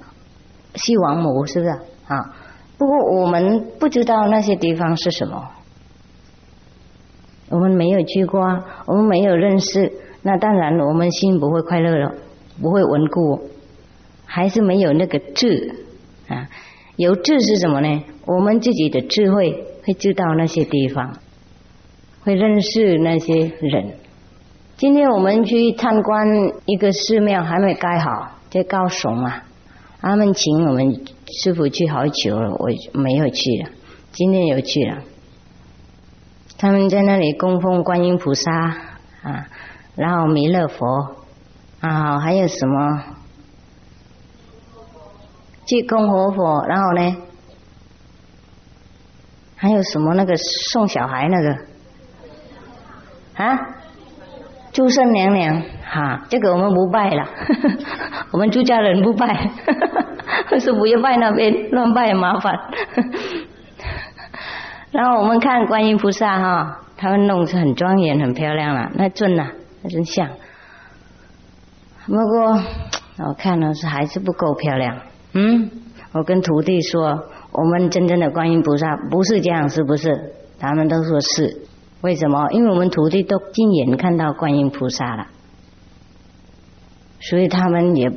[0.76, 1.72] 西王母是不是
[2.08, 2.33] 啊？
[2.78, 5.50] 不过我们不知道那些地方是什么，
[7.50, 8.42] 我们没有去过，
[8.88, 12.16] 我们没有认识，那当然我们心不会快乐了，
[12.62, 13.50] 不会稳固，
[14.26, 15.86] 还是没有那个智
[16.28, 16.50] 啊。
[16.96, 18.04] 有智是什么呢？
[18.26, 21.18] 我们自己的智慧会知道那些地方，
[22.24, 23.94] 会认识那些人。
[24.78, 26.28] 今天我们去参观
[26.66, 28.32] 一个寺庙，还没盖好。
[28.50, 29.46] 在高雄啊，
[30.02, 31.00] 他们请我们
[31.42, 33.72] 师傅去好久了，我没有去了。
[34.12, 35.02] 今天有去了，
[36.58, 38.52] 他们在那里供奉观音菩萨
[39.24, 39.48] 啊，
[39.96, 41.16] 然后弥勒佛
[41.80, 43.04] 啊，还有什么
[45.66, 47.18] 济公活佛，然后呢，
[49.56, 51.58] 还有什么那个送小孩那个
[53.44, 53.83] 啊？
[54.74, 57.30] 诸圣娘娘，哈，这个我们不拜了，
[58.34, 59.52] 我们出家人不拜，
[60.60, 62.58] 是不要拜那边，乱拜麻烦。
[64.92, 69.52] 然后我们看观音菩萨哈，他们弄是很庄严、很漂亮了，那尊呐，
[69.84, 70.28] 那真像。
[72.08, 72.60] 不过
[73.28, 74.98] 我看了是还是不够漂亮。
[75.34, 75.70] 嗯，
[76.14, 80.34] 我跟徒弟说，我们真正的观音菩萨不是这样，是不是？
[80.60, 81.63] 他们都说是。
[82.04, 82.50] 为什么？
[82.52, 85.28] 因为我们徒弟都亲眼看到观音菩萨了，
[87.22, 88.12] 所以他们也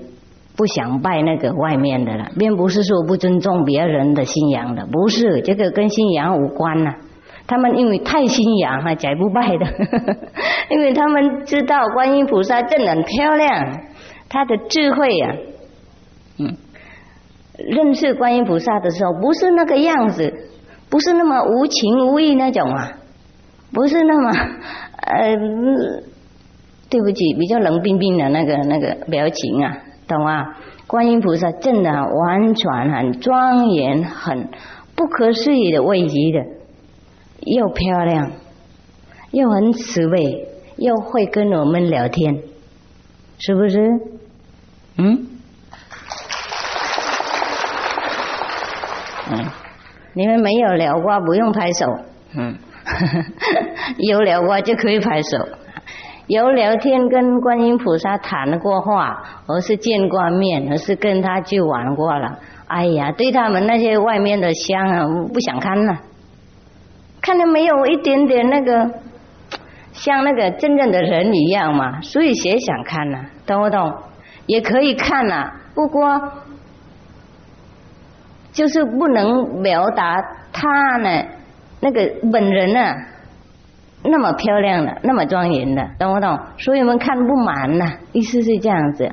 [0.56, 6.94] 不想拜那个外面的了，并不是说不尊重别人的信仰的，不是这个跟信仰无关呐。
[7.46, 9.66] 他们因为太信仰了，才不拜的。
[10.68, 13.82] 因为他们知道观音菩萨真的很漂亮，
[14.28, 15.36] 他的智慧呀，
[16.40, 16.56] 嗯，
[17.56, 20.34] 认识观音菩萨的时候，不是那个样子，
[20.90, 22.98] 不是那么无情无义那种啊。
[23.76, 24.30] 不是那么
[25.02, 25.36] 呃，
[26.88, 29.76] 对不起，比较冷冰冰的那个那个表情啊，
[30.08, 30.56] 懂啊？
[30.86, 34.48] 观音菩萨真的完全很庄严，很
[34.94, 36.38] 不可思议的位移的，
[37.40, 38.32] 又漂亮，
[39.32, 42.38] 又很慈悲，又会跟我们聊天，
[43.38, 43.78] 是不是？
[44.96, 45.26] 嗯？
[49.32, 49.44] 嗯，
[50.14, 51.84] 你们没有聊过，不用拍手，
[52.38, 52.56] 嗯。
[53.98, 55.48] 有聊过就可以拍手，
[56.28, 62.38] 有聊天跟观音菩萨谈过话，而是见过面，而是跟他去玩过了。
[62.68, 65.98] 哎呀，对他们那些外面的香啊，不想看了，
[67.20, 68.90] 看到没有一点点那个
[69.92, 73.18] 像那个真正的人一样嘛，所以谁想看呢？
[73.46, 73.92] 懂不懂？
[74.46, 76.20] 也可以看呐，不过
[78.52, 80.16] 就是不能表达
[80.52, 81.24] 他呢。
[81.80, 82.96] 那个本人啊，
[84.02, 86.38] 那么漂亮的，那么庄严的，懂不懂？
[86.58, 89.10] 所以我们看不满呐，意思是这样子。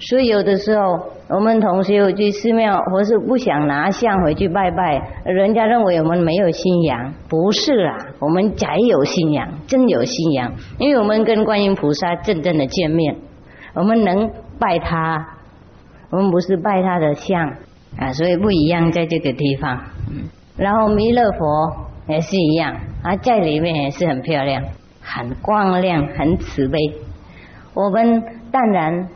[0.00, 0.98] 所以有的时候，
[1.30, 13.16] 我们同学去寺庙，或是不想拿像回去拜拜，人家认为我们没有信仰，不是啊，我们假有信仰，真有信仰，因为我们跟观音菩萨真正的见面，
[13.72, 15.26] 我们能拜他，
[16.10, 17.54] 我们不是拜他的像
[17.98, 19.80] 啊，所以不一样在这个地方。
[20.10, 20.24] 嗯
[20.56, 21.84] 然后弥勒佛。
[22.06, 24.62] 也是一样，啊，在里面也是很漂亮，
[25.00, 26.78] 很光亮，很慈悲。
[27.72, 29.08] 我们当然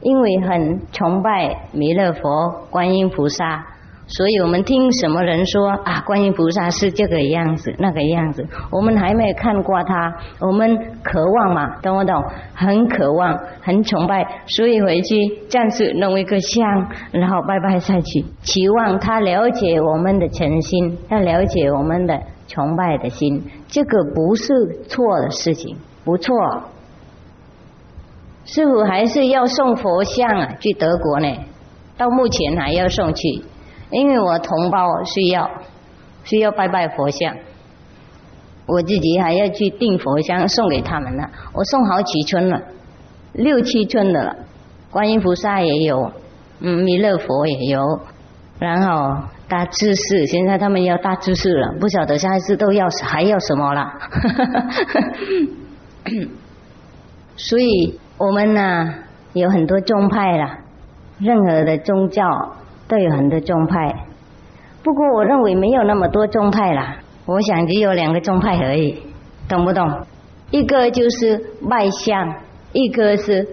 [0.00, 3.66] 因为很崇拜弥勒佛、观音菩萨。
[4.10, 12.24] 所以我们听什么人说啊，观音菩萨是这个样子、那个样子，我们还没有看过他，我们渴望嘛，懂不懂？
[12.54, 15.14] 很渴望，很崇拜，所以回去
[15.50, 24.54] 暂时弄一个像，然后拜拜下去，期望他了解我们的诚心，他了解我们的崇拜的心，这个不是
[24.88, 26.34] 错的事情，不错。
[28.46, 31.28] 师傅还是要送佛像啊，去德国呢，
[31.98, 33.44] 到目前还要送去。
[33.90, 35.50] 因为我同胞需要
[36.24, 37.34] 需要拜拜佛像，
[38.66, 41.24] 我自己还要去订佛像送给他们呢。
[41.52, 42.62] 我送好几村了，
[43.32, 44.36] 六七村的了。
[44.90, 46.12] 观音菩萨也有，
[46.60, 48.00] 嗯，弥勒佛也有，
[48.58, 53.92] 然后大智士，现在他们要大智士了，不晓得下一次都要还要什么了。
[57.36, 58.94] 所以我们呢
[59.34, 60.58] 有很多宗派啦，
[61.18, 62.24] 任何的宗教
[62.88, 63.94] 都有很多宗派。
[64.82, 66.96] 不过我认为没有那么多宗派啦，
[67.26, 69.02] 我想只有两个宗派而已，
[69.48, 70.06] 懂不懂？
[70.50, 72.34] 一个就是外向，
[72.72, 73.46] 一个是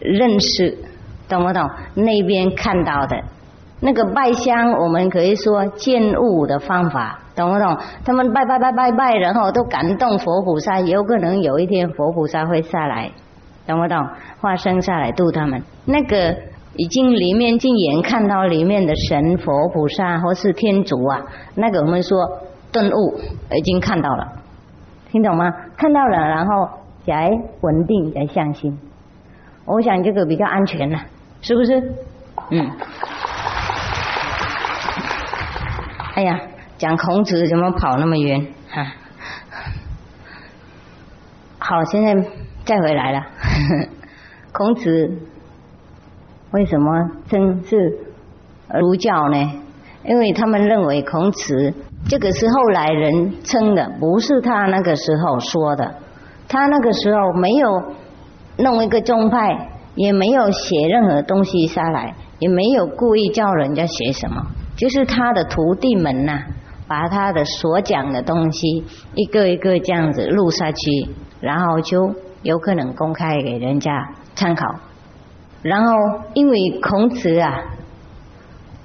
[0.00, 0.76] 认识，
[1.28, 1.70] 懂不懂？
[1.94, 3.16] 那边看到的
[3.80, 7.78] 那个拜香，我们可以说见物的方法，懂不懂？
[8.04, 13.10] 他们拜拜拜拜拜，然后都感动佛菩萨，有可能有一天佛菩萨会下来，
[13.66, 14.06] 懂不懂？
[14.40, 16.36] 化身下来度他们，那个。
[16.78, 21.22] 已经里面亲眼看到里面的神佛菩萨或是天主啊，
[21.54, 22.18] 那个我们说
[22.70, 23.20] 顿悟
[23.56, 24.32] 已经看到了，
[25.10, 25.50] 听懂吗？
[25.76, 26.68] 看到了，然后
[27.06, 27.30] 才
[27.62, 28.78] 稳定才相信。
[29.64, 31.00] 我想这个比较安全了，
[31.40, 31.80] 是不是？
[32.50, 32.70] 嗯。
[36.14, 36.40] 哎呀，
[36.78, 38.92] 讲孔子怎么跑那么远啊？
[41.58, 42.14] 好，现在
[42.64, 43.26] 再回来了，
[44.52, 45.18] 孔子。
[46.52, 47.98] 为什么称是
[48.80, 49.36] 儒教呢？
[50.04, 51.74] 因为他们认为孔子
[52.08, 55.94] 这个是后来人称的，不是他那个时候说的。
[56.48, 57.82] 他那个时候没有
[58.58, 66.44] 弄一个宗派，也没有写任何东西下来，也没有故意叫人家写什么，就是他的徒弟们呐，
[66.86, 68.84] 把他的所讲的东西
[69.16, 71.08] 一个一个这样子录下去，
[71.40, 74.64] 然后就有可能公开给人家参考。
[75.66, 75.90] 然后，
[76.34, 77.60] 因为孔子啊，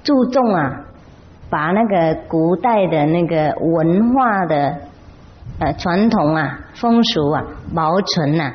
[0.02, 0.80] 注重啊，
[1.48, 4.78] 把那个古代的那个文化的
[5.60, 8.52] 呃传统啊、风俗啊保存啊、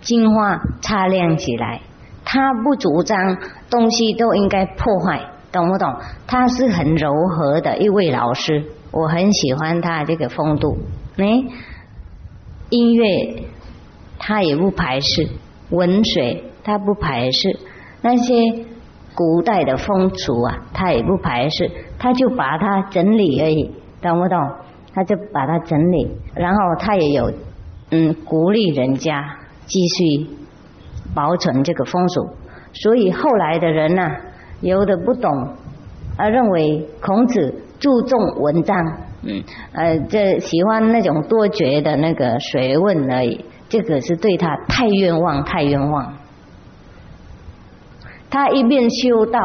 [0.00, 1.82] 净化、擦亮起来。
[2.24, 3.36] 他不主张
[3.68, 5.20] 东西都应该破坏，
[5.52, 5.94] 懂不懂？
[6.26, 10.78] 他是很柔和的一位老师，我很喜欢他这个风度。
[11.18, 11.26] 哎，
[12.70, 13.42] 音乐
[14.18, 15.28] 他也不排斥，
[15.68, 16.44] 文水。
[16.68, 17.58] 他不排斥
[18.02, 18.34] 那些
[19.14, 24.38] 古代的风俗啊，他也不排斥，他就把它整理而已，懂不懂？
[24.92, 27.32] 他就把它整理，然后他也有
[27.90, 29.24] 嗯鼓励人家
[29.64, 30.28] 继续
[31.14, 32.28] 保存这个风俗，
[32.74, 34.02] 所以后来的人呢，
[34.60, 35.30] 有的不懂，
[36.18, 38.76] 而认为孔子注重文章，
[39.22, 46.12] 嗯呃，这喜欢那种多绝的那个学问而已，这个是对他太冤枉，太冤枉。
[48.30, 49.40] 他一边修道，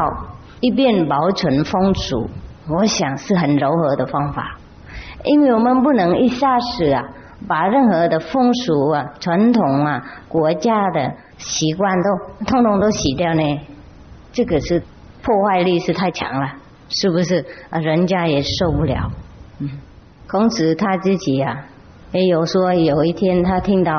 [0.60, 2.28] 一边保存风俗，
[2.68, 4.58] 我想是很柔和的方法。
[5.24, 7.02] 因为我们不能一下子啊，
[7.48, 13.60] 把任何的风俗啊、传统啊、国家的习惯都通通都洗掉呢。
[14.32, 14.82] 这个是
[15.22, 16.52] 破坏力是太强了，
[16.90, 17.44] 是不是？
[17.70, 19.10] 啊，人家也受不了。
[19.60, 19.70] 嗯，
[20.28, 21.64] 孔子他自己啊，
[22.12, 23.94] 也有说有一天他听到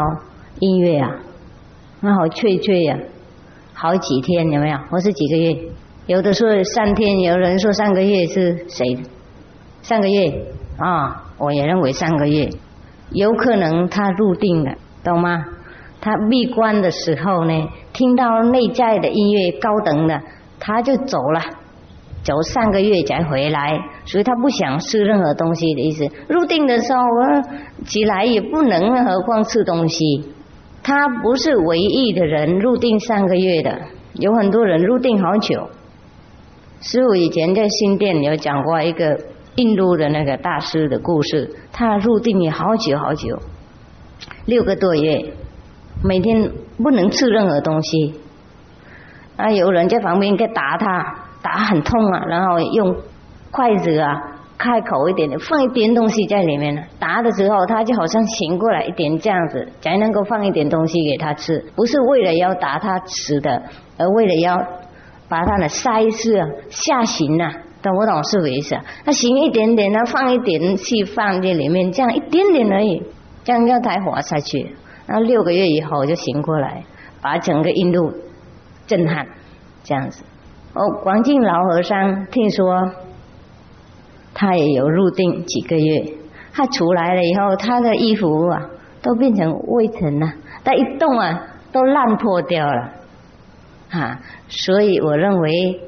[0.59, 1.09] 音乐啊，
[2.01, 2.97] 那好脆脆呀。
[3.77, 4.77] 好几天有没有？
[4.89, 5.57] 或是几个月？
[6.07, 8.97] 有的说三天，有人说三个月是谁？
[9.81, 10.33] 三个月
[10.77, 12.49] 啊，我也认为三个月。
[13.11, 14.71] 有可能他入定了，
[15.03, 15.43] 懂吗？
[15.99, 20.21] 他闭关的时候呢，听到内在的音乐高等的，
[20.59, 21.41] 他就走了，
[22.23, 26.07] 走三个月才回来，所以他不想吃任何东西的意思。
[26.27, 30.34] 入定的时候我起来也不能，何况吃东西。
[30.88, 33.75] 他不是唯一的人入定三个月的，
[34.13, 35.67] 有很多人入定好久。
[36.79, 39.19] 师傅以前在新店有讲过一个
[39.55, 43.36] 印度的那个大师的故事，他入定也好久好久，
[44.45, 45.33] 六个多月，
[46.03, 48.13] 每天不能吃任何东西。
[49.38, 52.95] 啊，有人在旁边给打他，打很痛啊，然后用
[53.49, 54.34] 筷子啊。
[54.58, 56.82] 开口一点点，放一点东西在里面呢。
[56.99, 61.64] 打的时候，他就好像醒过来一点，这样子才能够放一点东西给他吃。
[61.76, 63.62] 不是为了要打他吃的，
[63.97, 64.58] 而为了要
[65.28, 67.51] 把他的腮识吓醒呐，
[67.82, 68.78] 懂不懂是为意思？
[69.03, 73.03] 他醒一点点，他放一点气放在里面，这样一点点而已，
[73.43, 74.76] 这样让他活下去。
[75.06, 76.84] 然后六个月以后就醒过来，
[77.22, 78.12] 把整个印度
[78.88, 79.28] 震撼，
[79.84, 80.24] 这样子。
[80.74, 83.05] 哦，广进老和尚听说。
[84.36, 86.13] 他也有入定几个月，
[86.53, 88.69] 他出来了以后，他的衣服啊
[89.01, 90.31] 都变成灰尘了，
[90.63, 92.91] 他一动啊都烂破掉了，
[93.91, 94.19] 啊，
[94.49, 95.79] 所以我认为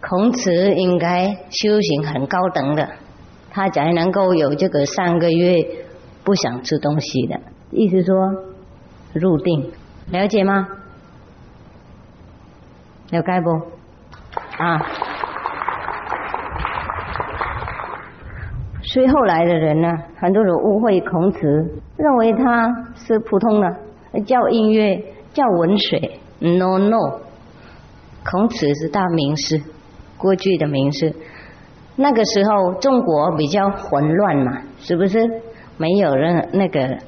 [0.00, 2.88] 孔子应该修行很高等的，
[3.50, 5.56] 他才能够有这个三个月
[6.22, 8.16] 不想吃东西的，意思说
[9.14, 9.72] 入定，
[10.10, 10.68] 了解吗？
[13.10, 13.50] 了解不？
[14.62, 14.78] 啊，
[18.92, 21.38] 所以后来的人呢，很多人误会孔子，
[21.96, 25.00] 认为他是普通的教音乐、
[25.32, 26.18] 教文水。
[26.40, 27.20] No No，
[28.24, 29.62] 孔子是大名师，
[30.18, 31.14] 过去的名师。
[31.94, 35.20] 那个时候中国比较混乱嘛，是不是？
[35.76, 36.98] 没有人那个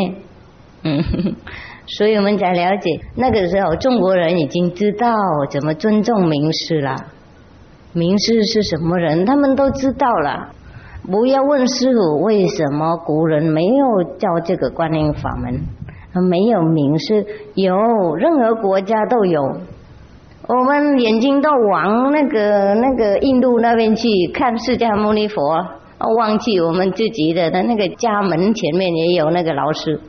[0.85, 1.03] 嗯，
[1.99, 5.13] 所以我们才了解，那个时候中国人已经知道
[5.51, 6.95] 怎么尊重名师了，
[7.93, 10.53] 名师是什么人，他们都知道了。
[11.11, 15.61] 不要问师傅为什么古人没有教这个观音法门，
[16.31, 17.75] 没有名师，有
[18.15, 19.43] 任何国家都有。
[20.47, 25.67] 我们眼睛都往那个那个印度那边去看释迦牟尼佛，
[25.99, 30.01] 忘记我们自己的他那个家门前面也有那个老师，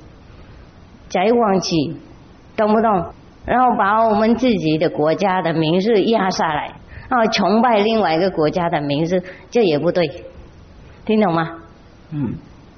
[1.09, 1.95] 再忘记，
[2.57, 3.05] 懂不懂？
[3.45, 6.73] 然后把我们自己的国家的名字压下来，
[7.09, 9.21] 啊，崇拜另外一个国家的名字，
[9.51, 10.25] 这也不对。
[11.05, 11.61] 听懂吗？
[12.11, 12.33] 嗯，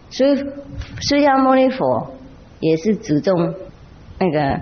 [0.10, 2.14] 所以释迦牟尼佛
[2.60, 3.54] 也是祖宗
[4.20, 4.60] 那个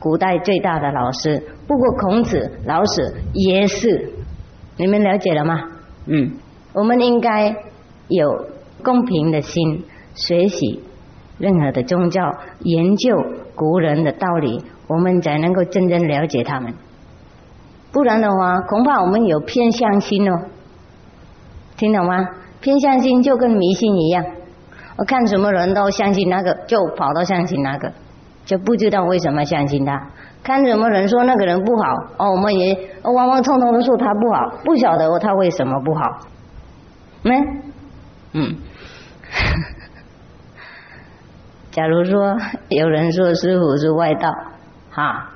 [0.00, 4.12] 古代最大的老师，不过孔子、老子也是，
[4.76, 5.62] 你们了解了吗？
[6.06, 6.32] 嗯，
[6.72, 7.56] 我们应该
[8.08, 8.46] 有
[8.84, 10.82] 公平的心，学习
[11.38, 12.22] 任何的宗教，
[12.60, 13.16] 研究
[13.54, 16.74] 古人的道理，我们才能够真正了解他们。
[17.92, 20.46] 不然的话，恐怕我们有偏向心哦，
[21.76, 22.28] 听懂吗？
[22.60, 24.24] 偏向心就跟迷信一样，
[24.96, 27.90] 我看什么人都相信那个，就跑到相信那个，
[28.44, 29.98] 就不知道为什么相信他。
[30.42, 31.82] 看什么人说那个人不好，
[32.18, 36.00] 哦，我们也往往通通都说他不好，不晓得他为什么不好。
[37.22, 37.36] 没，
[38.32, 38.56] 嗯，
[41.70, 42.36] 假如说
[42.68, 44.30] 有人说师傅是外道，
[44.90, 45.30] 哈，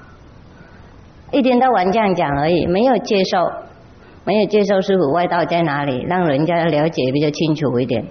[1.33, 3.65] 一天到晚这样讲而已，没有接受。
[4.27, 8.07] 没有介绍师傅外道在哪里，让人家了解比较清楚一点。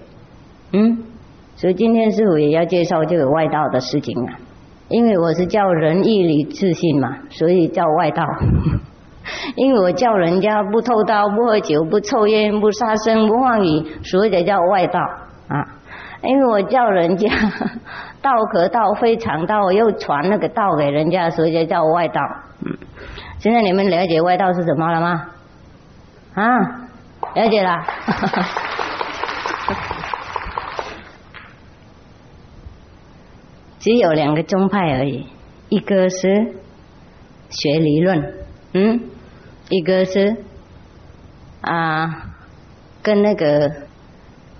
[0.71, 1.05] 嗯，
[1.55, 4.37] 所以今天师傅也要介绍这个外道的事情啊。
[4.89, 8.23] 因为我是叫仁义礼智信嘛，所以叫外道。
[9.55, 14.99] 因为我叫人家不偷盗、不喝酒、不抽烟、不杀生、不妄语，所以才叫外道
[15.47, 15.65] 啊。
[16.21, 17.27] 因为我叫人家
[18.21, 22.21] 道可道非常道，又传那个道给人家，所以才叫外道。
[22.65, 22.77] 嗯，
[23.39, 25.25] 现在你们了解外道是什么了吗？
[26.35, 26.59] 啊，
[27.35, 27.77] 了解了。
[33.79, 35.27] 只有两个宗派而已，
[35.67, 36.53] 一个是
[37.49, 38.33] 学理论，
[38.73, 39.01] 嗯，
[39.69, 40.35] 一个是
[41.61, 42.35] 啊
[43.01, 43.71] 跟那个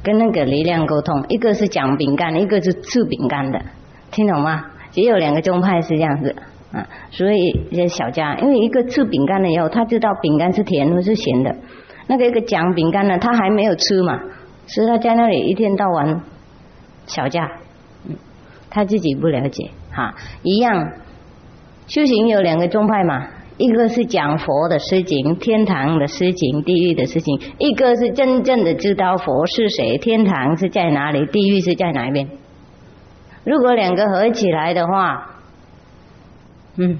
[0.04, 3.62] 跟那个力量沟通，一个是讲饼干，一个是吃饼干的，
[4.12, 4.66] 听懂吗？
[4.92, 6.36] 只有两个宗派是这样子。
[6.74, 7.38] 啊，所以
[7.72, 11.56] 这小家，因为一个吃饼干的以后，他知道饼干是甜或是咸的。
[12.08, 14.20] 那个一个讲饼干的，他还没有吃嘛，
[14.66, 16.24] 所以他在那里一天到晚
[17.06, 17.48] 小家，
[18.10, 18.16] 嗯，
[18.72, 20.16] 他自己不了解哈。
[20.42, 20.94] 一样
[21.86, 23.28] 修行有两个宗派嘛，
[23.58, 32.28] 一个是讲佛的事情，天堂的事情，地狱的事情；一个是真正的知道佛是谁，天堂是在哪里，地狱是在哪一边。
[33.44, 35.36] 如果两个合起来的话，
[36.78, 36.98] 嗯，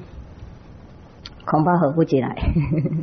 [1.46, 2.36] 恐怕合不起来。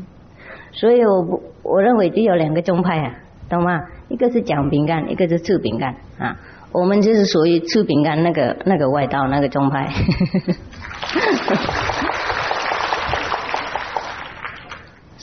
[0.73, 3.15] 所以我不，我认为只有两个宗派啊，
[3.49, 3.81] 懂吗？
[4.09, 6.39] 一个是讲饼干，一个是吃饼干啊。
[6.73, 9.91] 我们就是属于吃饼干那个那个外道那个宗派。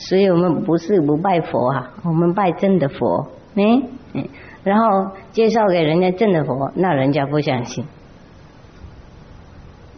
[0.08, 3.82] 所以我们不是不拜佛啊，我们拜真的佛，嗯
[4.14, 4.26] 嗯，
[4.64, 7.84] 然后介绍给人家真的佛，那人家不相信。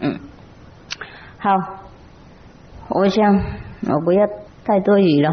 [0.01, 0.19] 嗯，
[1.39, 1.53] 好，
[2.89, 4.27] 我想我不要
[4.65, 5.33] 太多语了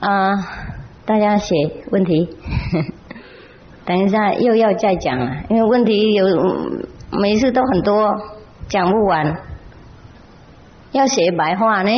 [0.00, 0.30] 啊，
[1.04, 1.54] 大家写
[1.90, 2.26] 问题，
[3.84, 6.24] 等一下又要再讲了，因为问题有
[7.20, 8.14] 每次都很多，
[8.68, 9.36] 讲不完，
[10.92, 11.90] 要写白话呢。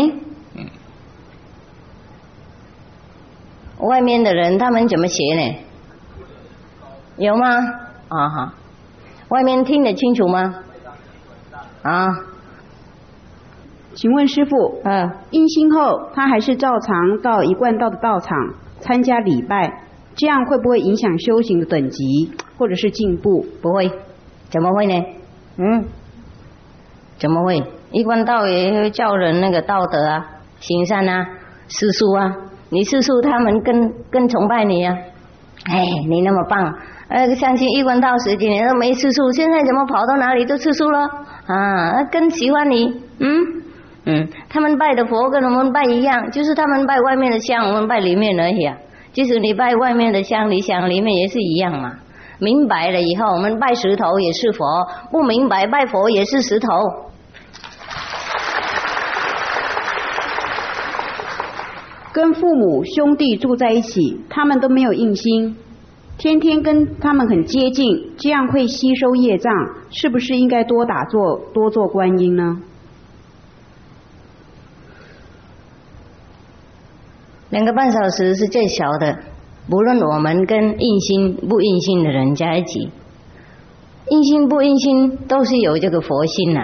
[3.83, 5.57] 外面的人他们怎么学呢？
[7.16, 7.47] 有吗？
[8.09, 8.55] 啊哈，
[9.28, 10.55] 外面听得清楚吗？
[11.83, 12.09] 啊，
[13.95, 18.39] 请问师傅，嗯，阴心后他还是照常到一贯道的道场
[18.80, 19.83] 参加礼拜，
[20.14, 23.45] 这样会不会影响修行的等级或者是进步？
[23.61, 23.91] 不会，
[24.49, 25.05] 怎么会呢？
[25.57, 25.85] 嗯，
[27.18, 27.64] 怎么会？
[27.91, 30.30] 一贯道也会教人那个道德啊，
[30.61, 31.26] 行善啊，
[31.68, 32.37] 施术啊。
[32.72, 34.96] 你世俗他们更更崇拜你呀！
[35.70, 36.74] 哎，你那么棒，
[37.08, 40.98] 呃，相信一关道十几年都没吃素，现在怎么跑到哪里都吃素了？
[41.46, 43.28] 啊，更喜欢你，嗯
[44.06, 48.74] 嗯，他们拜的佛跟我们拜一样，就是他们拜外面的香，我们拜里面而已啊。
[49.12, 51.92] 即使你拜外面的香，你想里面也是一样嘛。
[52.38, 54.64] 明白了以后，我们拜石头也是佛；
[55.10, 56.68] 不明白，拜佛也是石头。
[62.12, 65.56] 跟父母兄弟住在一起，他们都没有印心，
[66.18, 69.52] 天天跟他们很接近，这样会吸收业障，
[69.90, 72.60] 是不是应该多打坐、多做观音呢？
[77.48, 79.18] 两个半小时是最小的，
[79.70, 82.90] 不论我们跟印心不印心的人在一起，
[84.10, 86.60] 印心不印心都是有这个佛心呐，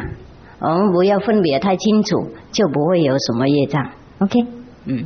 [0.61, 3.91] 我们不要分别太清楚，就不会有什么业障。
[4.19, 4.47] OK，
[4.85, 5.05] 嗯。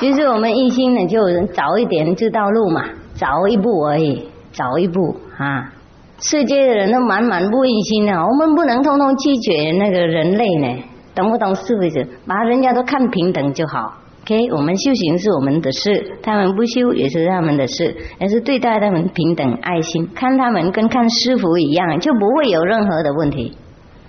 [0.00, 1.18] 其实我们一心呢，就
[1.52, 2.84] 早一点知道路嘛，
[3.14, 5.72] 早一步而已，早一步啊！
[6.20, 10.82] 世界的人都满满不一心啊，我们不能通通拒绝那个人类呢，
[11.16, 11.52] 懂不懂？
[11.54, 12.06] 是不是？
[12.26, 13.92] 把人家都看平等就好。
[14.22, 23.56] OK，我们修行是我们的事，他们不修也是他们的事，也是对待他们平等爱心，看他们跟看师傅一样，就不会有任何的问题。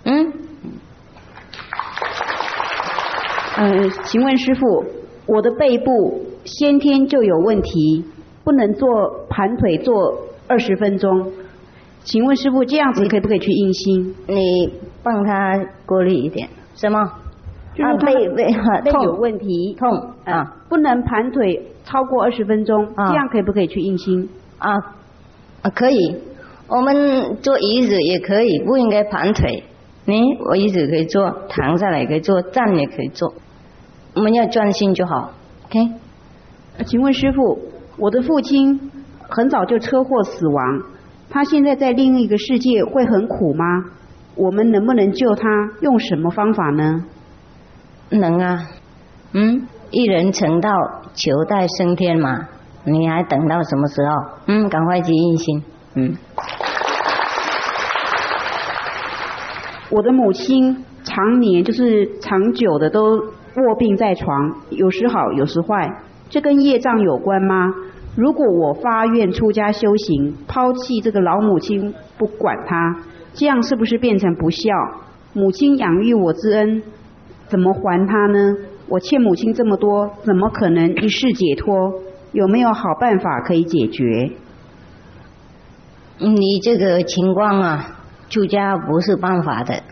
[0.03, 0.33] 嗯。
[3.57, 4.98] 嗯，请问师傅。
[5.29, 8.03] 我的背部先天就有问题，
[8.43, 8.87] 不能做
[9.29, 9.93] 盘腿坐
[10.47, 11.31] 二十分钟。
[12.03, 14.15] 请问师傅，这样子可以不可以去印心？
[14.27, 14.73] 你
[15.03, 16.99] 帮他过滤一点，什么？
[17.75, 18.45] 就是背背
[18.83, 19.89] 背有问题，痛
[20.25, 24.27] 啊，不能盘腿超过二十分钟，这样可以不可以去印心？
[24.57, 24.73] 啊
[25.61, 26.15] 啊，可以。
[26.67, 29.63] 我们坐椅子也可以，不应该盘腿。
[30.05, 30.19] 你
[30.49, 33.31] 我椅子可以坐，躺下来可以坐，站也可以坐。
[34.15, 35.31] 我们要专心就好
[35.65, 35.93] ，OK？
[36.85, 37.59] 请问师傅，
[37.97, 38.91] 我的父亲
[39.29, 40.83] 很早就车祸死亡，
[41.29, 43.65] 他现在在另一个世界会很苦吗？
[44.35, 45.47] 我们能不能救他？
[45.81, 47.05] 用什么方法呢？
[48.09, 48.67] 能啊，
[49.33, 50.71] 嗯，一人成道，
[51.13, 52.47] 求代升天嘛。
[52.85, 54.39] 你还等到什么时候？
[54.47, 56.17] 嗯，赶快去印心，嗯。
[59.91, 63.21] 我的母亲常年就是长久的都。
[63.59, 65.91] 卧病在床，有时好，有时坏，
[66.29, 67.73] 这跟业障有关吗？
[68.15, 72.97] 如果我发愿出家修行，抛弃这个老母亲不管她，
[73.33, 74.67] 这样是不是变成不孝？
[75.33, 76.81] 母亲养育我之恩，
[77.47, 78.55] 怎么还她呢？
[78.87, 81.93] 我欠母亲这么多，怎么可能一世解脱？
[82.31, 84.31] 有没有好办法可以解决？
[86.17, 87.99] 你这个情况啊，
[88.29, 89.83] 出家不是办法的，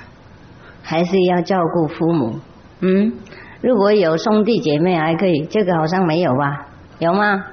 [0.81, 2.39] 还是要照顾父母，
[2.81, 3.13] 嗯。
[3.61, 6.67] 如果有兄弟姐妹还可以，这个好像没有吧？
[6.99, 7.43] 有吗？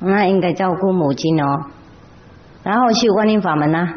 [0.00, 1.66] 那应该照顾母亲哦。
[2.62, 3.88] 然后修观音法门呢，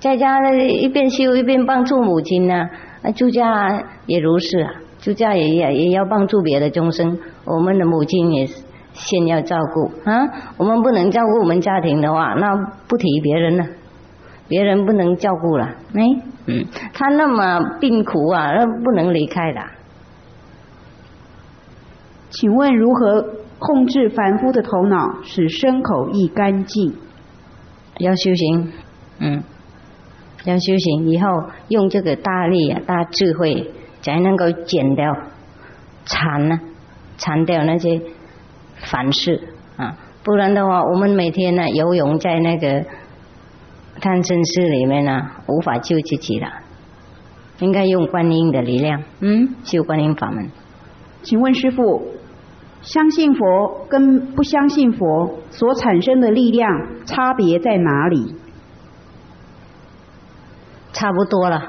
[0.00, 2.68] 在家一边修一边帮助母亲呢。
[3.02, 4.70] 那出家也如是啊，
[5.00, 7.18] 出家也也也要帮助别的众生。
[7.44, 8.46] 我们的母亲也
[8.92, 10.28] 先要照顾啊。
[10.56, 12.54] 我们不能照顾我们家庭的话，那
[12.88, 13.66] 不提别人了。
[14.48, 15.64] 别人不能照顾了，
[15.94, 16.02] 哎，
[16.46, 19.60] 嗯，他那么病苦啊，那不能离开的。
[22.32, 23.26] 请问如何
[23.58, 26.94] 控制凡夫的头脑，使身口意干净？
[27.98, 28.72] 要修行，
[29.18, 29.44] 嗯，
[30.44, 31.28] 要修行以后
[31.68, 33.70] 用这个大力啊、大智慧，
[34.00, 35.14] 才能够减掉
[36.06, 36.58] 残呢，
[37.18, 38.00] 残掉那些
[38.76, 39.98] 凡事啊。
[40.24, 42.86] 不然的话，我们每天呢游泳在那个
[44.00, 46.48] 贪嗔痴里面呢，无法救自己了。
[47.58, 50.50] 应该用观音的力量，嗯，修观音法门。
[51.22, 52.02] 请问师傅，
[52.82, 56.70] 相信佛跟不相信佛所产生的力量
[57.06, 58.36] 差别在哪里？
[60.92, 61.62] 差不多了。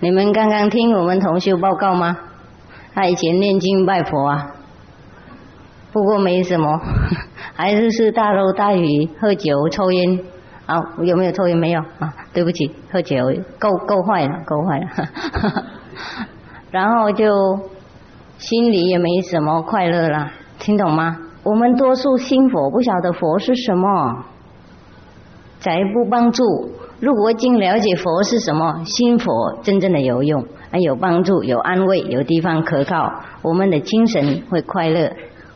[0.00, 2.16] 你们刚刚听我们同修报告吗？
[2.94, 4.54] 他以前念经拜佛啊，
[5.92, 6.80] 不过没什么，
[7.54, 10.20] 还是是大肉大鱼、喝酒、抽烟。
[10.66, 11.56] 啊，有没有抽烟？
[11.56, 13.16] 没有啊，对不起，喝酒
[13.58, 14.88] 够够坏了，够坏了。
[16.70, 17.32] 然后就
[18.38, 21.18] 心里也没什么快乐了，听懂吗？
[21.42, 24.24] 我们多数信佛，不晓得佛是什么，
[25.60, 26.44] 才不帮助。
[27.00, 35.12] 如果经了解佛是什么，信佛真正的有用，还有帮助，有安慰，有地方可靠，我们的精神会快乐，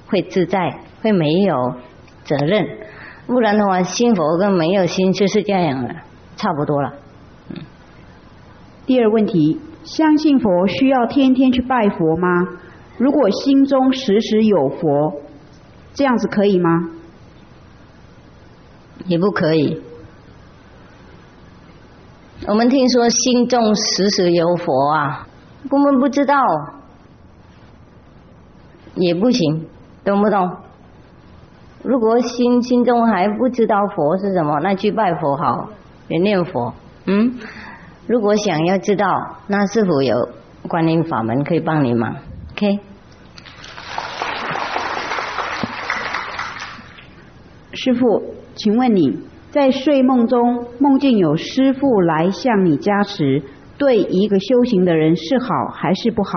[0.08, 1.74] 会自在，会没有
[2.24, 2.66] 责任。
[3.26, 5.94] 不然的话，信佛跟没有心就是这样了，
[6.36, 6.94] 差不多了。
[8.86, 12.28] 第二问题，相信佛需要天天去拜佛吗？
[13.01, 15.22] 如果心中时时有佛，
[15.94, 16.90] 这样子可以吗？
[19.07, 19.80] 也不可以。
[22.46, 25.26] 我们听说心中时时有佛啊，
[25.70, 26.36] 我们不知道，
[28.96, 29.66] 也不行，
[30.05, 30.59] 懂不懂？
[31.82, 35.70] 如果心心中还不知道佛是什么，那去拜佛好，
[36.09, 36.74] 也念佛。
[37.07, 37.38] 嗯，
[38.07, 40.28] 如果想要知道，那是否有
[40.68, 42.16] 观音法门可以帮你忙
[42.53, 42.89] ？OK。
[47.72, 48.22] 师傅，
[48.54, 49.18] 请问你
[49.50, 53.42] 在睡梦中梦见有师傅来向你加持，
[53.78, 56.32] 对一个修行的人是好还是不好？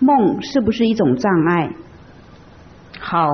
[0.00, 1.70] 梦是不是一种障碍？
[2.98, 3.26] 好。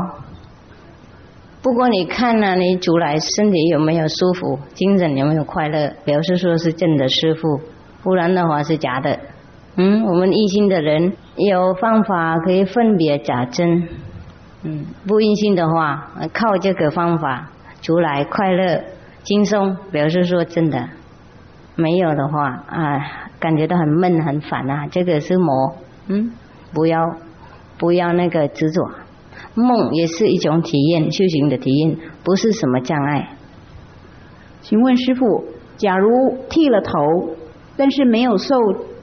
[1.62, 7.60] 不过你看呢，你主来身体有没有舒服，精神有没有快乐，表示说是真的师傅，
[8.02, 9.18] 不然的话是假的。
[9.76, 13.86] 嗯，我们一心的人有方法可以分别假真。
[14.62, 17.50] 嗯，不阴性的话，靠这个方法
[17.80, 18.84] 出来快乐
[19.22, 20.88] 轻松，表示说真的。
[21.76, 23.00] 没有的话啊，
[23.38, 25.76] 感觉到很闷很烦啊，这个是魔。
[26.08, 26.32] 嗯，
[26.74, 27.16] 不要
[27.78, 28.90] 不要那个执着。
[29.54, 33.30] 梦也是一种体验，修行的体验，不是什么障碍。
[34.60, 35.44] 请问师傅，
[35.78, 37.00] 假如剃了头，
[37.76, 38.54] 但是没有受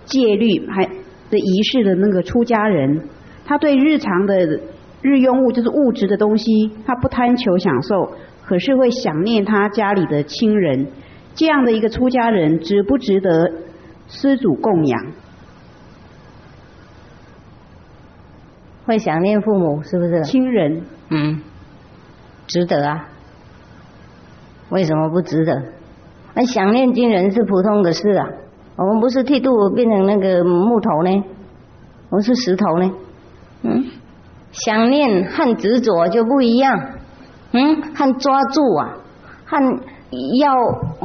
[0.05, 3.09] 戒律还的仪式的那个出家人，
[3.45, 4.59] 他对日常的
[5.01, 8.11] 日用物，就是物质的东西，他不贪求享受，
[8.45, 10.87] 可是会想念他家里的亲人，
[11.35, 13.51] 这样的一个出家人，值不值得
[14.07, 15.05] 施主供养？
[18.85, 20.23] 会想念父母是不是？
[20.23, 21.41] 亲人，嗯，
[22.47, 23.09] 值得啊？
[24.69, 25.61] 为什么不值得？
[26.33, 28.27] 那想念亲人是普通的事啊。
[28.77, 31.23] 我们不是剃度变成那个木头呢？
[32.09, 32.91] 我们是石头呢？
[33.63, 33.85] 嗯，
[34.51, 36.79] 想念和执着就不一样。
[37.51, 38.93] 嗯，和抓住啊，
[39.45, 39.57] 和
[40.39, 40.53] 要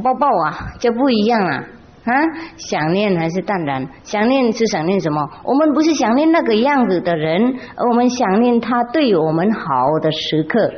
[0.03, 1.65] 抱抱啊，就不一样啊。
[2.05, 2.13] 啊，
[2.57, 3.87] 想念还是淡然？
[4.03, 5.29] 想念是想念什么？
[5.45, 10.73] 我们不是想念那个样子的人，而我们想念他对我们好的时刻，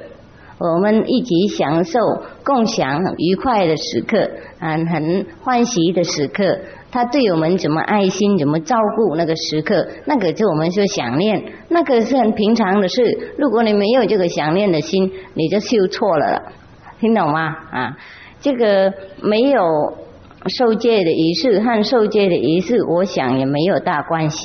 [0.58, 1.98] 我们一起享受、
[2.44, 6.58] 共享愉快的时刻，嗯，很欢喜的时刻。
[6.94, 13.32] 他对我们怎么爱心、怎么照顾那个时刻，那个就我们说想念，那个是很平常的事。
[13.36, 16.52] 如果你没有这个想念的心，你就修错了，
[17.00, 17.56] 听懂吗？
[17.72, 17.96] 啊，
[18.40, 19.60] 这个没有。
[20.46, 24.38] 受戒的仪式和受戒的仪式，我想也没有大关系。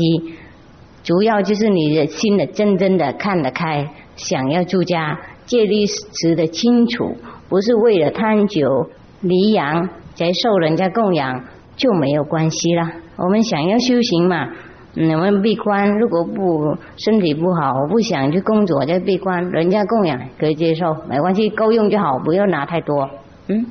[1.04, 3.86] 主要就是你的心的真正的看得开，
[4.16, 7.18] 想要住家，戒律持得清楚，
[7.50, 8.90] 不是为了贪酒
[9.20, 11.44] 离阳才受人家供养，
[11.80, 12.92] 就没有关系了。
[13.16, 14.50] 我们想要修行嘛，
[14.96, 23.10] 我们闭关，如果不身体不好，我不想去工作，就闭关，人家供养可以接受，没关系，够用就好，不要拿太多。
[23.48, 23.66] 嗯，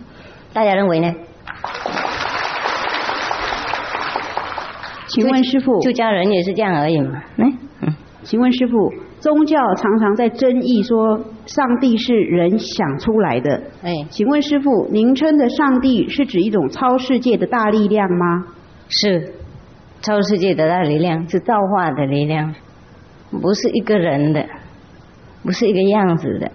[0.54, 1.14] 大家认为呢？
[5.09, 7.22] 请问师傅，出家人也是这样而已嘛？
[7.36, 7.94] 嗯嗯。
[8.22, 13.62] 请问师傅，宗教常常在争议说上帝是人想出来的。
[13.82, 18.46] 哎，请问师傅，您称的上帝是指一种超世界的大力量吗？
[18.88, 19.32] 是
[20.00, 22.54] 超世界的大力量，是造化的力量，
[23.30, 24.46] 不是一个人的，
[25.42, 26.50] 不是一个样子的。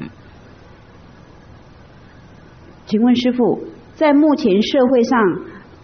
[0.00, 0.08] 嗯
[2.86, 3.64] 请问师傅，
[3.96, 5.20] 在目前社会上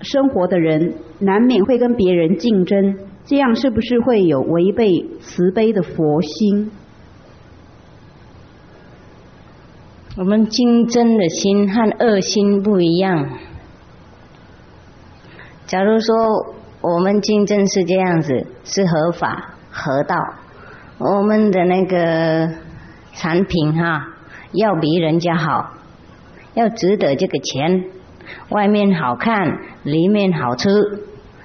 [0.00, 2.96] 生活的人，难免会跟别人竞争，
[3.26, 6.70] 这样是不是会有违背慈悲的佛心？
[10.16, 13.30] 我们竞争的心和恶心不一样。
[15.66, 20.16] 假如说我们竞争是这样子，是合法合道，
[20.98, 22.48] 我们的那个
[23.14, 24.06] 产品哈，
[24.52, 25.72] 要比人家好。
[26.52, 27.86] 要值得这个钱，
[28.50, 30.68] 外面好看，里面好吃，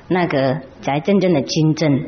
[0.09, 2.07] 那个才真正的竞争。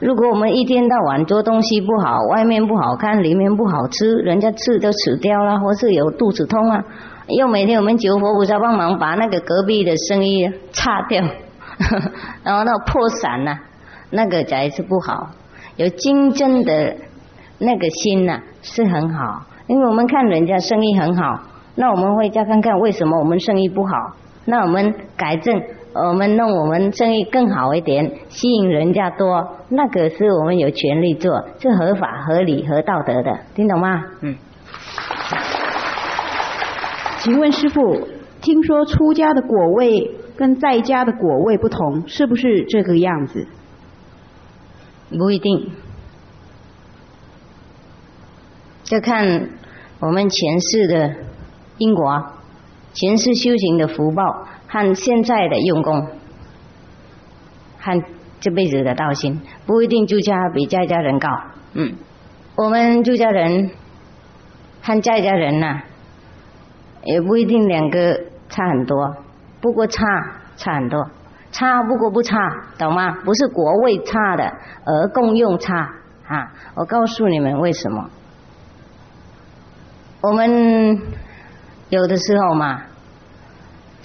[0.00, 6.84] 如果我们一天到晚做东西不好，外面不好看，里面不好吃，人家吃都吃掉了，或是有肚子痛啊，
[7.28, 11.22] 又每天我们求佛菩萨帮忙把那个隔壁的生意擦掉，
[12.42, 13.56] 然后那破产了，
[14.10, 15.30] 那个才是不好。
[15.76, 16.96] 有竞争的
[17.58, 21.40] 那个心呐是很好，因为我们看人家生意很好。
[21.76, 23.92] 那我们会再看看为什么我们生意不好？
[24.44, 25.60] 那我们改正，
[25.94, 34.02] 我们弄我们生意更好一点，吸引人家多，那个是我们有权利做，是合法、合理、合道德的，听懂吗？
[34.20, 34.36] 嗯。
[37.20, 38.08] 请问师傅，
[38.40, 43.46] 听说出家的果位跟在家的果位不同，是不是这个样子？
[45.10, 45.70] 不一定，
[48.90, 49.48] 要看
[50.00, 51.14] 我们前世的。
[51.76, 52.24] 因果，
[52.92, 56.08] 前世修行的福报和现在的用功，
[57.78, 58.02] 和
[58.40, 61.28] 这辈子的道心，不一定住家比在家人高。
[61.74, 61.94] 嗯，
[62.56, 63.70] 我们住家人
[64.82, 65.82] 和在家人呐，
[67.04, 68.18] 也不一定两个
[68.48, 69.16] 差很多，
[69.60, 70.02] 不过差
[70.56, 71.08] 差很多，
[71.52, 72.36] 差不过不差，
[72.76, 73.18] 懂吗？
[73.24, 74.52] 不是国位差的，
[74.84, 75.88] 而共用差
[76.26, 76.52] 啊！
[76.74, 78.10] 我告诉你们为什么，
[80.20, 81.00] 我们。
[81.90, 82.80] 有的时候嘛，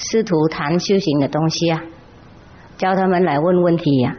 [0.01, 1.83] 师徒谈修行的东西啊，
[2.77, 4.15] 叫他们来问问题呀。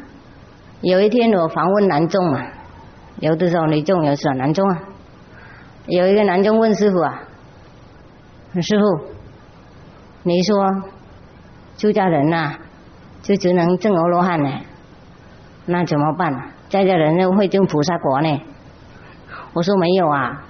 [0.83, 2.39] 有一天我访问南宗嘛，
[3.19, 4.83] 有的时候女众，有时候南宗啊。
[5.87, 7.23] 有一个南宗问师傅啊
[8.61, 9.07] ：“师傅，
[10.23, 10.67] 你说
[11.79, 12.57] 出家人呐，
[13.23, 14.51] 就只能证阿罗汉呢？
[15.65, 16.53] 那怎么办？
[16.69, 18.39] 在家人会证菩萨果呢？”
[19.55, 20.45] 我说：“没有啊，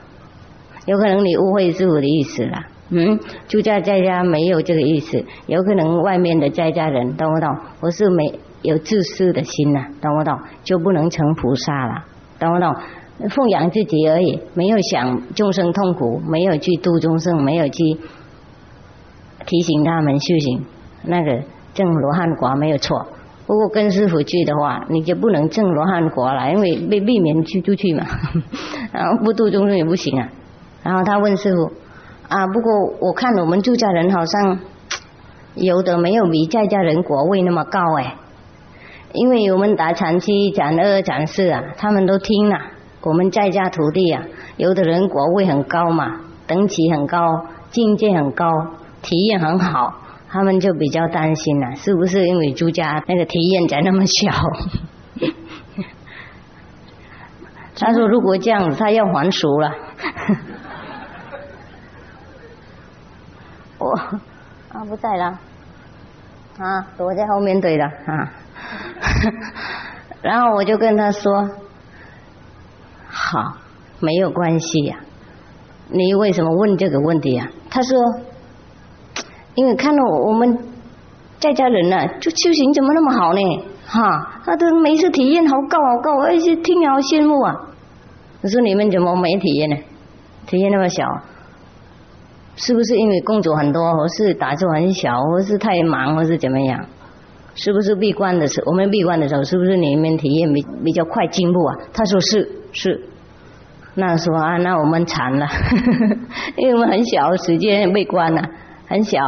[0.86, 7.56] 有可能你误会师傅的意思了。”嗯，住家在家没有这个意思，有可能外面的在家人懂不懂？
[7.80, 10.36] 我是没有自私的心呐，懂不懂？
[10.64, 12.04] 就不能成菩萨了，
[12.40, 12.74] 懂不懂？
[13.28, 17.78] 奉养自己而已，没有想众生痛苦，没有去度众生，没有去
[19.46, 20.64] 提醒他们修行，
[21.04, 21.42] 那个
[21.74, 23.06] 证罗汉果没有错。
[23.46, 28.04] 不过跟师傅去的话，你就不能证罗汉果了，因为被避免去出去嘛，
[28.92, 30.28] 然后不度众生也不行啊。
[30.82, 31.70] 然后他问师傅。
[32.30, 34.60] 啊，不过我看我们住家人好像
[35.56, 38.14] 有的没有比在家人果位那么高哎，
[39.12, 42.56] 因为我们打长期讲二、讲四啊，他们都听了。
[43.02, 44.22] 我们在家徒弟啊，
[44.56, 48.46] 有的人果位很高嘛，等级很高，境界很高，
[49.02, 49.94] 体验很好，
[50.28, 54.30] 他们就比较担心了，是不是因为住家那个体验才那么小？
[57.76, 59.72] 他说如果这样子，他要还俗了。
[63.80, 63.90] 我
[64.72, 65.38] 啊不在了，
[66.58, 68.32] 啊躲在后面对了啊，
[70.22, 71.48] 然后我就跟他说，
[73.08, 73.56] 好，
[74.00, 74.98] 没有关系呀，
[75.88, 77.48] 你为什么问这个问题啊？
[77.70, 77.98] 他说，
[79.54, 80.58] 因为看到我我们
[81.38, 83.40] 在家人呢，就修行怎么那么好呢？
[83.86, 87.54] 哈，他的每次体验好高好高，而且听好羡慕啊。
[88.42, 89.76] 我说你们怎么没体验呢？
[90.46, 91.02] 体验那么小。
[92.62, 96.84] 是不是因为工作很多，或是打坐很小，或是太忙，或是怎么样？
[97.54, 98.70] 是不是闭关的时候？
[98.70, 101.76] 我们闭关的时候，是不是你们体验比比较快进步啊？
[101.94, 103.00] 他说是是。
[103.94, 105.46] 那说啊，那我们惨了，
[106.56, 108.42] 因为我们很小时间被关了，
[108.86, 109.18] 很小，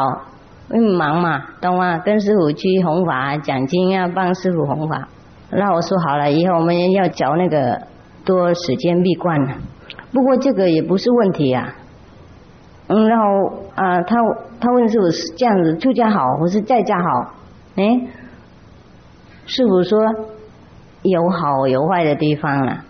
[0.70, 1.98] 因为忙嘛，懂吗？
[1.98, 5.08] 跟师傅去弘法讲经啊帮师傅弘法。
[5.50, 7.80] 那我说好了，以后我们要找那个
[8.24, 9.56] 多时间闭关了。
[10.12, 11.74] 不过这个也不是问题啊。
[12.94, 13.24] 嗯，然后
[13.74, 14.16] 啊，他
[14.60, 17.32] 他问师傅是这样子，出家好，或是在家好？
[17.76, 18.00] 哎，
[19.46, 19.98] 师傅说
[21.00, 22.84] 有好有坏的地方了。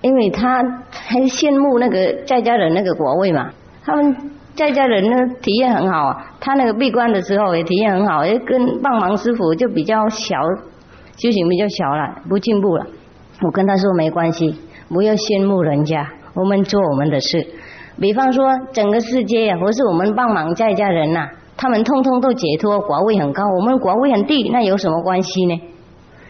[0.00, 3.50] 因为他很羡慕那个在家人那个果位嘛，
[3.84, 4.16] 他们
[4.56, 10.36] 在家人呢体验很好，他那个闭关的时候也体验很好，也跟帮忙师傅就比较小，
[11.16, 12.86] 修行比较小了，不进步了。
[13.42, 17.46] 我跟他说没关系，不要羡慕人家，我们做我们的事。
[18.00, 25.60] 比方说整个世界或是我们帮忙在家人呐，他们通通都解脱，国位很高，我们国位很低，那有什么关系呢？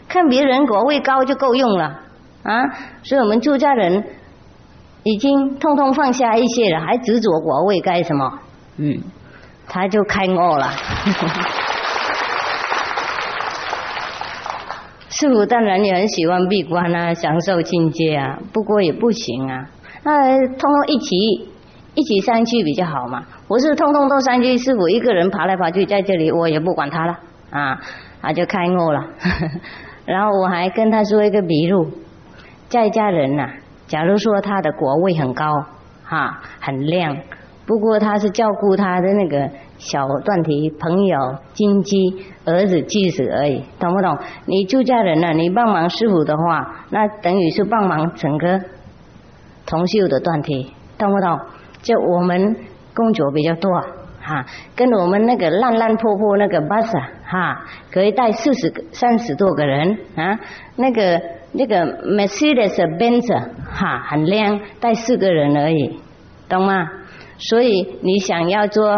[0.09, 2.01] 看别人国位高就够用了。
[2.43, 2.65] 啊，
[3.03, 4.05] 所以我们出家人
[5.03, 8.39] 已经通通放下一些了，还执着国位干什么？
[8.79, 9.03] 嗯，
[9.67, 10.73] 他就开悟了。
[15.11, 19.67] 师傅当然也很喜欢闭关啊，享受境界啊，不过也不行啊。
[20.05, 21.51] 那通通一起
[21.99, 23.25] 一起上去比较好嘛。
[23.49, 27.19] 不是通通都上去，师傅一个人爬来爬去在这里，我也不管他了
[27.51, 27.81] 啊，
[28.23, 29.05] 他就开悟了。
[30.07, 31.91] 然后我还跟他说一个笔录。
[32.69, 33.49] 在家人呐，
[33.89, 35.45] 假如说他的国位很高，
[36.05, 37.17] 哈，很亮，
[37.67, 41.19] 不过他是照顾他的那个小断体朋友、
[41.55, 41.97] 金鸡、
[42.45, 44.17] 儿子、妻子而已，懂不懂？
[44.45, 48.61] 你出家人呢，你帮忙师傅的话，那等于是帮忙整个
[49.67, 51.41] 同修的断体，懂不懂？
[51.83, 52.57] 就我们
[52.95, 53.71] 工作比较多，
[54.21, 60.39] 哈，跟我们那个烂烂破破那个巴士，哈，可以带四十个、三十多个人啊，
[60.77, 61.21] 那个。
[61.51, 63.27] 那个 Mercedes Benz
[63.65, 65.99] 哈很亮，带四个人而已，
[66.47, 66.87] 懂吗？
[67.39, 68.95] 所以你想要做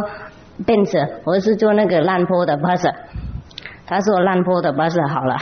[0.66, 2.92] Benz，我是做那个烂坡的 bus，
[3.90, 5.36] 他说烂坡的巴士好了，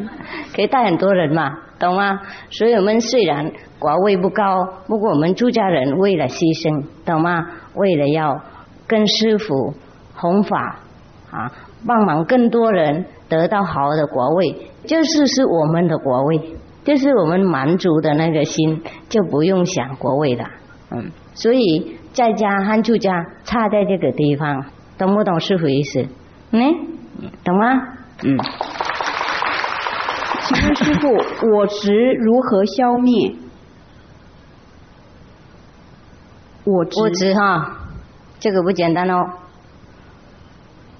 [0.54, 2.20] 可以带很多人嘛，懂吗？
[2.50, 7.46] 所以我们虽然寡位不高，不过我们出家人为了牺牲，懂吗？
[7.74, 8.38] 为了要
[8.86, 9.72] 跟师傅
[10.14, 10.80] 弘法
[11.30, 11.50] 啊，
[11.86, 14.54] 帮忙更多人得到好的国位。
[14.84, 16.40] 就是是我们的国位，
[16.84, 20.44] 就是我们满族的那个心，就不用想国位了，
[20.90, 24.66] 嗯，所以在家和出家差在这个地方，
[24.98, 26.06] 懂不懂师傅意思？
[26.52, 26.60] 嗯，
[27.44, 27.72] 懂吗？
[28.22, 28.38] 嗯。
[30.48, 31.08] 请问师傅，
[31.56, 33.34] 我执如何消灭？
[36.64, 37.76] 我执我执哈，
[38.40, 39.24] 这个不简单哦，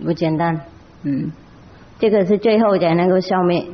[0.05, 0.61] 不简单，
[1.03, 1.33] 嗯。
[1.99, 3.67] 这个是最后才能够消灭。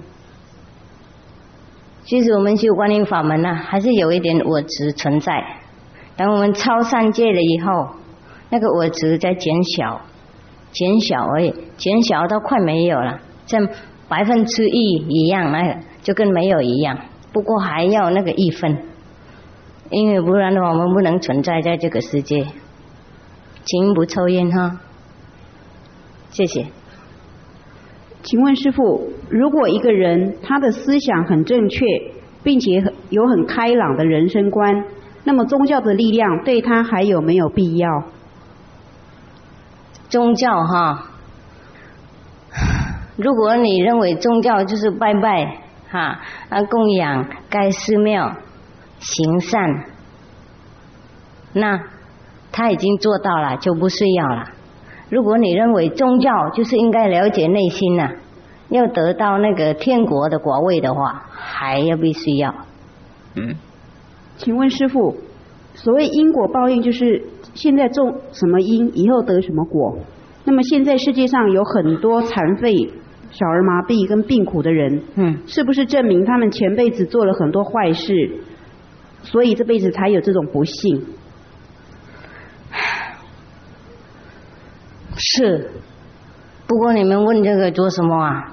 [2.04, 5.42] 其实我们修观音法门呢，还是有一点我执存在。
[6.16, 7.96] 等我们超三界了以后，
[8.50, 10.02] 那个我执在减小，
[10.72, 13.68] 减小而已，减小到快没有了，像
[14.08, 16.98] 百分之一一样，那个就跟没有一样。
[17.32, 18.78] 不过还要那个一分，
[19.90, 22.46] 因为不然的话，我们不能存在在这个世界。
[23.64, 24.80] 请不抽烟哈，
[26.30, 26.66] 谢谢。
[28.22, 31.84] 请问师傅，如果一个人他的思想很正确，
[32.42, 34.84] 并且有很开朗的人生观，
[35.24, 37.88] 那么宗教的力量对他还有没有必要？
[40.12, 41.04] 宗教哈，
[43.16, 48.36] 如果你认为宗教就是拜拜哈，啊供养该寺庙
[49.00, 49.86] 行善，
[51.54, 51.80] 那
[52.52, 54.44] 他已经做到了，就不需要了。
[55.08, 58.10] 如果你认为宗教就是应该了解内心呐，
[58.68, 62.54] 要得到那个天国的国位的话，还要必须要。
[63.34, 63.56] 嗯，
[64.36, 65.16] 请问师傅，
[65.74, 67.24] 所谓因果报应，就是
[67.54, 69.98] 现在种什么因，以后得什么果。
[70.44, 72.90] 那么现在世界上有很多残废、
[73.30, 78.12] 小儿麻痹跟病苦的人，嗯，是不是证明他们前辈子做了很多坏事，
[79.22, 81.04] 所以这辈子才有这种不幸？
[85.16, 85.70] 是，
[86.66, 88.48] 不过你们问这个做什么啊？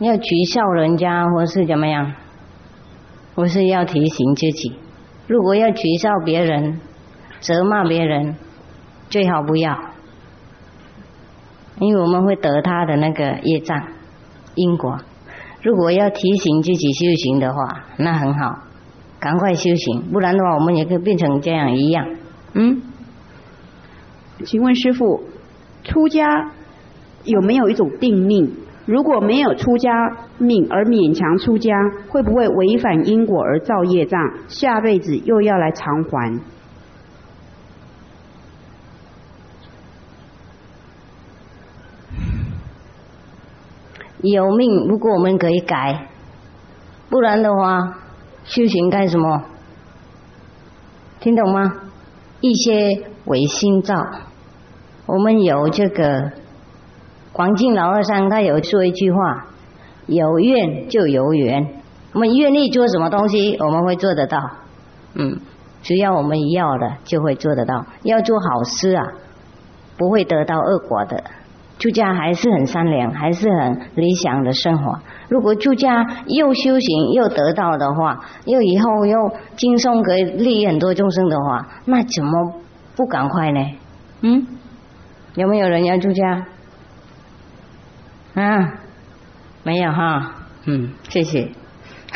[0.00, 0.22] 要取
[0.52, 2.12] 笑人家，或是怎么样？
[3.34, 4.74] 或是要提醒自己，
[5.26, 6.80] 如果要取笑别人、
[7.42, 8.36] 责骂别人，
[9.10, 9.78] 最好不要，
[11.78, 13.88] 因为我们会得他的那个业障
[14.54, 14.96] 因果。
[15.62, 18.60] 如果要提醒自己修行的话，那很好，
[19.20, 22.08] 赶快修行，不然的话，我们也可以变成这样一样。
[22.54, 22.80] 嗯，
[24.44, 25.24] 请问师傅。
[25.84, 26.52] 出家
[27.24, 28.52] 有没有一种定命？
[28.86, 29.90] 如果没有出家
[30.38, 31.72] 命而勉强出家，
[32.08, 34.20] 会不会违反因果而造业障？
[34.46, 36.40] 下辈子又要来偿还？
[44.22, 46.08] 有命，不过我们可以改，
[47.10, 47.98] 不然的话，
[48.44, 49.44] 修行干什么？
[51.20, 51.72] 听懂吗？
[52.40, 53.94] 一些违心造。
[55.06, 56.32] 我们有这个
[57.32, 59.46] 广进老和尚，他有说一句话：
[60.06, 64.38] 有愿就有缘，我们愿意做什么东西，我们会做得到。
[65.14, 65.40] 嗯，
[65.82, 67.84] 只要我们要的，就会做得到。
[68.04, 69.04] 要做好事啊，
[69.96, 71.24] 不会得到恶果的。
[71.82, 75.00] 出家还是很善良，还是很理想的生活。
[75.28, 82.54] 如果出家又修行又得道的话，又以后又轻松可以利益很多众生的话，那怎么
[82.94, 83.60] 不赶快呢？
[84.20, 84.46] 嗯，
[85.34, 86.46] 有没有人要出家？
[88.34, 88.74] 啊，
[89.64, 90.34] 没有哈。
[90.66, 91.48] 嗯，谢谢。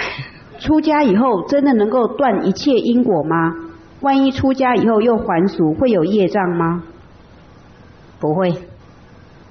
[0.60, 3.52] 出家以后真的能够断一切因果吗？
[4.00, 6.84] 万一出家以后又还俗，会有业障吗？
[8.20, 8.54] 不会。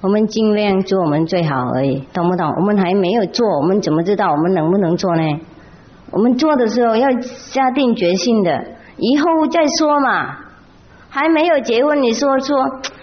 [0.06, 2.48] 我们尽量做我们最好而已，懂不懂？
[2.58, 5.22] 我们还没有做，我们怎么知道我们能不能做呢？
[6.12, 8.64] 我们做的时候要下定决心的，
[8.98, 10.36] 以后再说嘛。
[11.10, 12.56] 还没有结婚，你说说，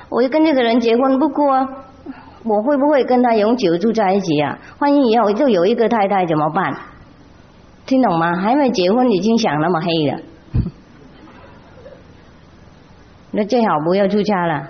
[0.08, 1.68] 我就跟这个人结婚，不过
[2.46, 4.58] 我会不会跟他永久住在一起啊？
[4.80, 6.74] 万一以后就有一个太太怎么办？
[7.86, 8.38] 听懂吗？
[8.38, 10.20] 还没结婚已经想那么黑了，
[13.32, 14.70] 那最好不要出家了，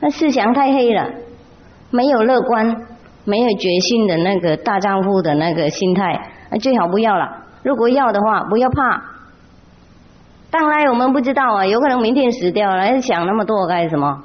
[0.00, 1.21] 那思想太黑了。
[1.92, 2.86] 没有乐观、
[3.24, 6.30] 没有决心的那个大丈夫的那个心态，
[6.60, 7.44] 最好不要了。
[7.62, 9.04] 如果要的话，不要怕。
[10.50, 14.24] 当然我们不知道啊，有可能明天死掉了，想那么多干什么？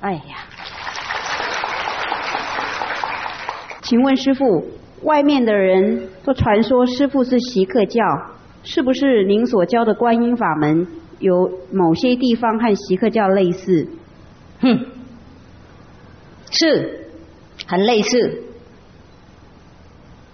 [0.00, 0.20] 哎呀！
[3.82, 4.64] 请问师傅，
[5.02, 8.02] 外面的人都传说师傅是锡克教，
[8.62, 10.86] 是不是您所教的观音法门
[11.18, 13.88] 有某些地方和锡克教类似？
[14.60, 14.78] 哼！
[16.58, 17.08] 是，
[17.66, 18.42] 很类似，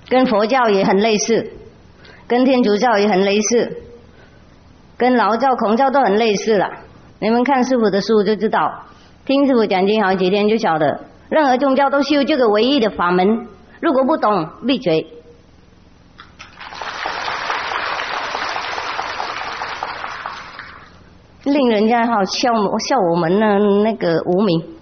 [0.09, 1.53] 跟佛教也很类似，
[2.29, 3.83] 跟天主教也很类似，
[4.99, 6.69] 跟老教、孔教都很类似了。
[7.21, 8.85] 你们看师傅的书就知道，
[9.25, 13.47] 听师傅讲经好几天就晓得，任何宗教都修这个唯一的法门。
[13.81, 15.07] 如果不懂，闭嘴。
[21.45, 24.80] 令人家好笑笑我们呢那个无名。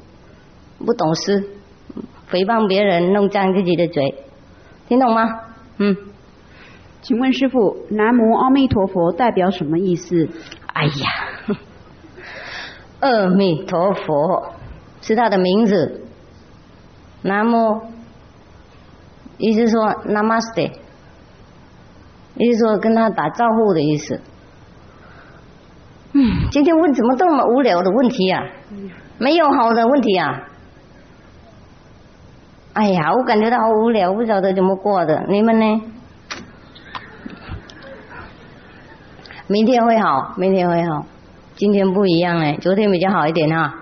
[0.78, 1.50] 不懂事，
[2.30, 4.14] 诽谤别人，弄脏自己的嘴，
[4.88, 5.40] 听懂吗？
[5.78, 5.96] 嗯，
[7.02, 10.28] 请问师傅，南无阿弥陀佛代表什么意思？
[10.72, 10.92] 哎呀，
[13.00, 14.54] 阿弥陀佛
[15.00, 16.06] 是他的名字，
[17.22, 17.82] 南无
[19.38, 20.72] 意思说 Namaste，
[22.36, 24.20] 意思说跟他打招呼的意思。
[26.12, 28.42] 嗯，今天问怎么这么无聊的问题呀？
[29.18, 30.47] 没有好的问题啊。
[32.78, 35.24] 哎呀，我感觉到好无聊，不晓得怎么过的。
[35.28, 35.82] 你们呢？
[39.48, 41.04] 明天会好，明天会好。
[41.56, 43.74] 今天不一样哎，昨天比较好一点哈。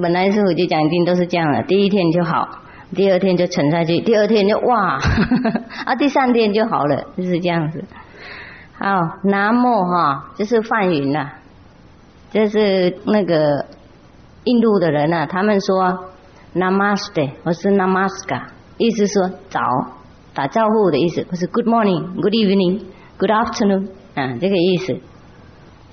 [0.00, 2.48] 本来是我就讲经都是这样的，第一天就好，
[2.94, 4.98] 第二天就沉下去，第二天就哇，
[5.84, 7.84] 啊，第三天就好了，就是这样子。
[8.78, 11.32] 好，南无哈，就是梵云呐，
[12.30, 13.66] 就是那个
[14.44, 16.13] 印度的人呐，他们说。
[16.54, 18.42] Namaste，我是 Namaskar，
[18.78, 19.60] 意思说早
[20.34, 24.96] 打招呼的意思，不是 Good morning，Good evening，Good afternoon，啊，这个意思。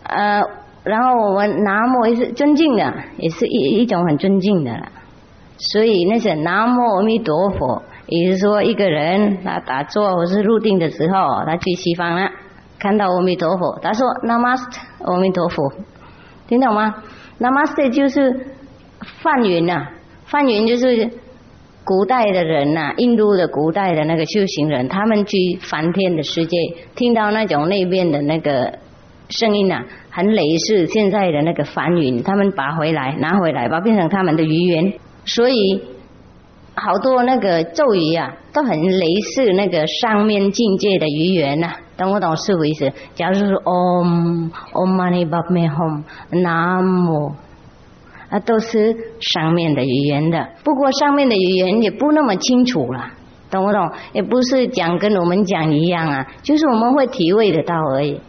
[0.03, 0.43] 呃，
[0.83, 4.89] 然后我们南无也是尊敬的，也是一一种很尊敬的了。
[5.57, 12.29] 所以那些南无阿弥陀佛，也是说一个人他打坐或是入定的时候，他去西方了，
[12.77, 15.73] 看到阿弥陀佛，他说 Namaste 阿弥陀佛，
[16.47, 16.97] 听懂吗
[17.39, 18.45] ？Namaste 就是
[19.23, 19.87] 梵语呐。
[20.31, 21.09] 梵云就是
[21.83, 26.57] 古代的人呐，印度的古代的那个修行人，他们去梵天的世界，
[26.95, 28.79] 听到那种那边的那个
[29.27, 34.93] 声音呐，很类似现在的那个梵云，他们拔回来拿回来，把变成他们的语言，
[35.25, 35.83] 所以
[36.75, 39.05] 好多那个咒语啊，都很类
[39.35, 42.89] 似那个上面境界的语言呐，懂不懂是意思？
[43.15, 47.33] 假如说 Om Om Mani Padme Hum Namo
[48.31, 53.11] 啊，都是上面的语言的，不过上面的语言也不那么清楚了，
[53.51, 53.91] 懂不懂？
[54.13, 58.21] 也不是讲跟我们讲一样啊，就是我们会体会得到而已。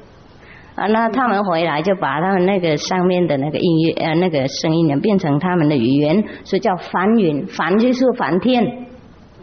[0.75, 8.87] 啊，那他们回来就把他们那个上面的那个音乐呃那个声音呢变成他们的语言，所以叫梵语，梵就是梵天，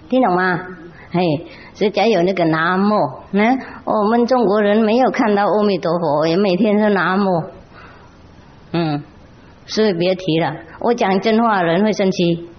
[0.09, 0.59] 听懂吗？
[1.11, 1.21] 嘿，
[1.73, 2.91] 所以只有那个南无，
[3.31, 7.43] 那我们中国人没有看到阿弥陀佛，也每天说南无，
[8.73, 9.03] 嗯。
[9.69, 12.49] 所以别提了，我讲真话人会生气。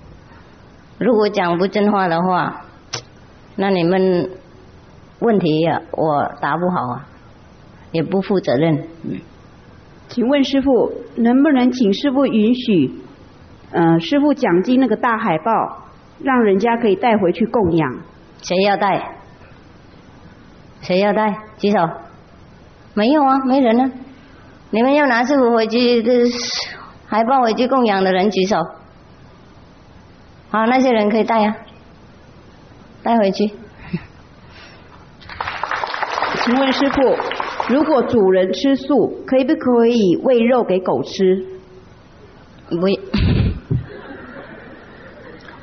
[0.98, 2.64] 如果讲不真话的话，
[3.56, 4.30] 那你们
[5.18, 7.06] 问题呀，我答不好啊，
[7.90, 8.86] 也不负责任。
[9.02, 9.18] 嗯，
[10.08, 12.92] 请问师傅，能不能请师傅允许，
[13.72, 15.88] 呃，师傅奖金那个大海报，
[16.22, 18.02] 让人家可以带回去供养？
[18.40, 19.16] 谁要带？
[20.80, 21.36] 谁要带？
[21.58, 21.78] 举手。
[22.94, 23.90] 没有啊，没人呢。
[24.70, 26.24] 你们要拿师傅回去，这
[27.11, 28.56] 还抱回去供养的人举手。
[30.48, 31.56] 好，那些人可以带呀，
[33.02, 33.46] 带回去。
[36.44, 37.16] 请问师傅，
[37.68, 41.44] 如果主人吃素，可以不可以喂肉给狗吃？
[42.68, 42.86] 不，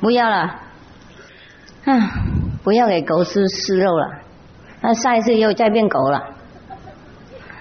[0.00, 0.60] 不要了。
[1.86, 2.10] 啊，
[2.62, 4.20] 不要给狗吃吃肉了。
[4.82, 6.34] 那下一次又再变狗了。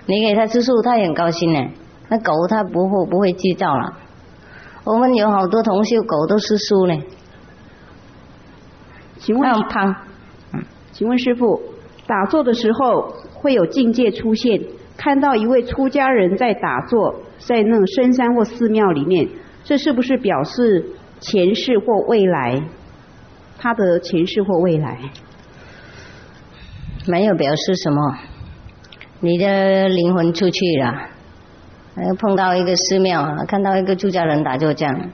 [0.06, 1.70] 你给它吃素，它也很高兴呢。
[2.10, 3.94] 那狗它不会不会计较了。
[4.84, 6.98] 我们有好多同修狗都是输呢。
[9.18, 9.96] 请问胖？
[10.54, 11.62] 嗯，请问师傅，
[12.06, 14.62] 打坐的时候会有境界出现，
[14.96, 19.28] 看到一位出家人在打坐，在那种深山或寺庙里面，
[19.64, 20.86] 这是不是表示
[21.20, 22.62] 前世或未来？
[23.58, 25.00] 他的前世或未来？
[27.08, 28.18] 没有表示什么，
[29.20, 31.10] 你的灵魂出去了，
[32.20, 35.10] 碰到一个寺庙啊，看到一个出家人打坐这样。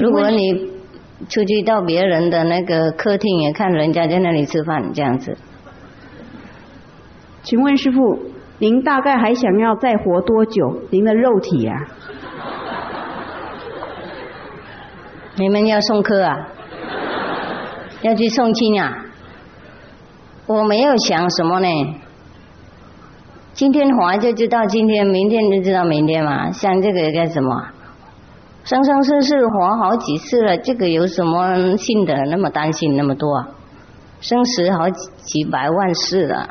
[0.00, 0.70] 如果你
[1.28, 5.36] 出去到别人的那个客厅，也看人家在那里吃饭这样子。
[7.42, 8.18] 请问师傅，
[8.58, 10.82] 您大概还想要再活多久？
[10.90, 11.76] 您的肉体啊？
[15.36, 16.36] 你们要送客啊？
[18.02, 19.06] 要去送亲啊？
[20.46, 21.68] 我没有想什么呢，
[23.54, 26.50] 今天活就知道今天，明天就知道明天嘛。
[26.50, 27.68] 像这个干什么？
[28.64, 33.48] 生生世世活好几次了，这个有什么信的那么担心那么多啊？
[34.20, 36.50] 生死好几几百万世了，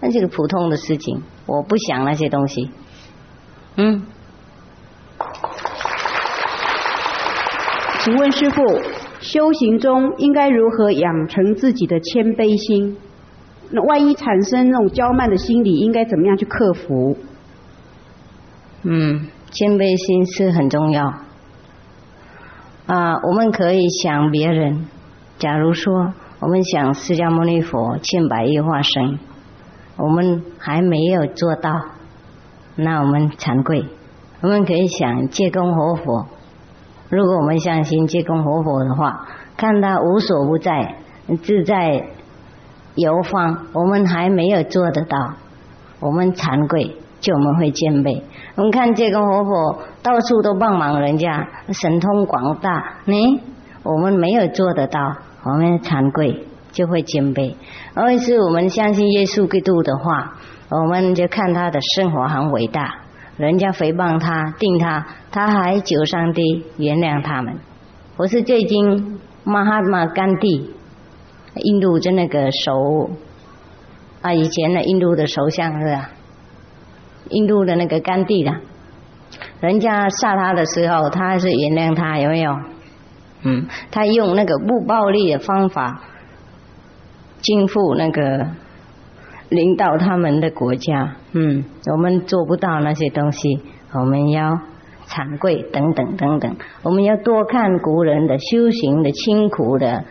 [0.00, 2.68] 那这个普通的事情，我不想那些东西。
[3.76, 4.02] 嗯，
[8.00, 8.60] 请问师傅，
[9.20, 12.96] 修行中应该如何养成自己的谦卑心？
[13.70, 17.16] 那万一产生那种骄慢的心理，应该怎么样去克服？
[18.82, 21.14] 嗯，谦卑心是很重要。
[22.86, 24.88] 啊，我们可以想别人，
[25.38, 29.18] 假如说我们想释迦牟尼佛千百亿化身，
[29.96, 31.70] 我们还没有做到，
[32.74, 33.84] 那我们惭愧。
[34.40, 36.26] 我们可以想借功活佛，
[37.10, 40.96] 如果我们相信借功活佛的话，看他无所不在，
[41.42, 42.08] 自在。
[43.00, 45.34] 游方，我们还没有做得到，
[46.00, 48.22] 我们惭愧，就我们会谦卑。
[48.56, 53.40] 我们看这个活佛到处都帮忙人家，神通广大，呢，
[53.82, 55.00] 我们没有做得到，
[55.44, 57.54] 我们惭愧，就会谦卑。
[57.94, 60.34] 而是我们相信耶稣基督的话，
[60.68, 62.96] 我们就看他的生活很伟大，
[63.38, 67.54] 人家诽谤他、定他，他还求上帝原谅他们。
[68.16, 70.74] 我是最近马哈马甘地。
[71.56, 73.10] 印度就那个首
[74.22, 76.10] 啊，以前的印度的首相是吧？
[77.30, 78.52] 印度的那个甘地的，
[79.60, 82.52] 人家杀他的时候，他还是原谅他，有没有？
[83.42, 86.02] 嗯，他用那个不暴力的方法，
[87.40, 88.46] 进付那个
[89.48, 91.16] 领导他们的国家。
[91.32, 93.60] 嗯，我们做不到那些东西，
[93.92, 94.58] 我们要
[95.06, 96.56] 惭愧等等等等。
[96.82, 100.04] 我们要多看古人的修行的清苦的。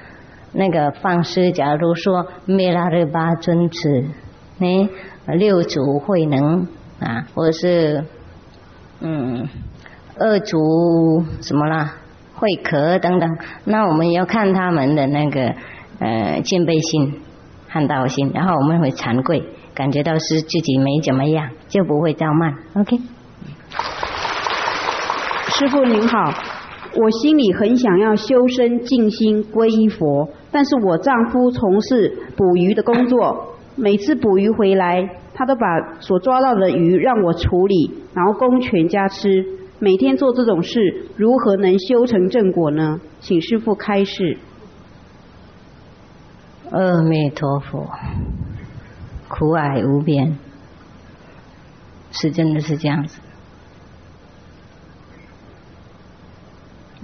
[0.51, 4.05] 那个方式，假如说弥拉日巴尊子，
[4.57, 4.89] 呢
[5.26, 6.67] 六祖慧能
[6.99, 8.03] 啊，或者是
[8.99, 9.47] 嗯
[10.17, 11.93] 二祖什么啦，
[12.35, 15.53] 慧可等等，那我们要看他们的那个
[15.99, 17.21] 呃谦卑心、
[17.67, 19.43] 汉道心，然后我们会惭愧，
[19.76, 22.55] 感觉到是自己没怎么样，就不会骄慢。
[22.73, 22.97] OK，
[25.53, 26.34] 师傅您好，
[26.95, 30.29] 我心里很想要修身静心皈依佛。
[30.51, 39.45] 但是我丈夫从事捕鱼的工作，每次捕鱼回来，他都把所抓到的鱼让我处理，然后供全家吃。
[39.77, 42.99] 每天做这种事，如何能修成正果呢？
[43.21, 44.37] 请师父开示。
[46.71, 47.87] 阿弥陀佛，
[49.29, 50.37] 苦海无边，
[52.11, 53.21] 是真的是这样子。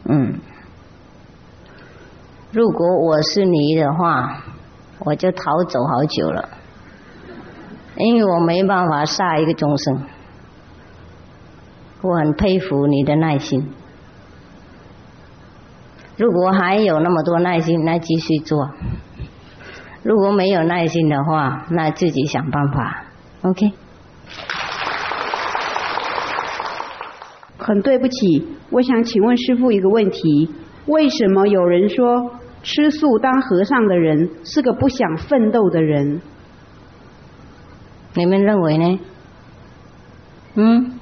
[0.08, 0.40] 嗯。
[2.52, 4.44] 如果我是你的话，
[5.00, 6.50] 我就逃走好久了，
[7.98, 10.04] 因为我没办法杀一个众生。
[12.02, 13.74] 我很佩服你的耐心。
[16.18, 18.70] 如果还有那么多耐心，那继续做；
[20.04, 23.06] 如果没有耐心的话，那自己想办法。
[23.42, 23.74] OK。
[27.66, 30.54] 很对不起，我想请问师傅一个问题：
[30.86, 32.32] 为什么有人说？
[32.62, 36.22] 吃素当和尚的人是个不想奋斗的人。
[38.16, 39.00] 你们认为呢？
[40.56, 41.00] 嗯，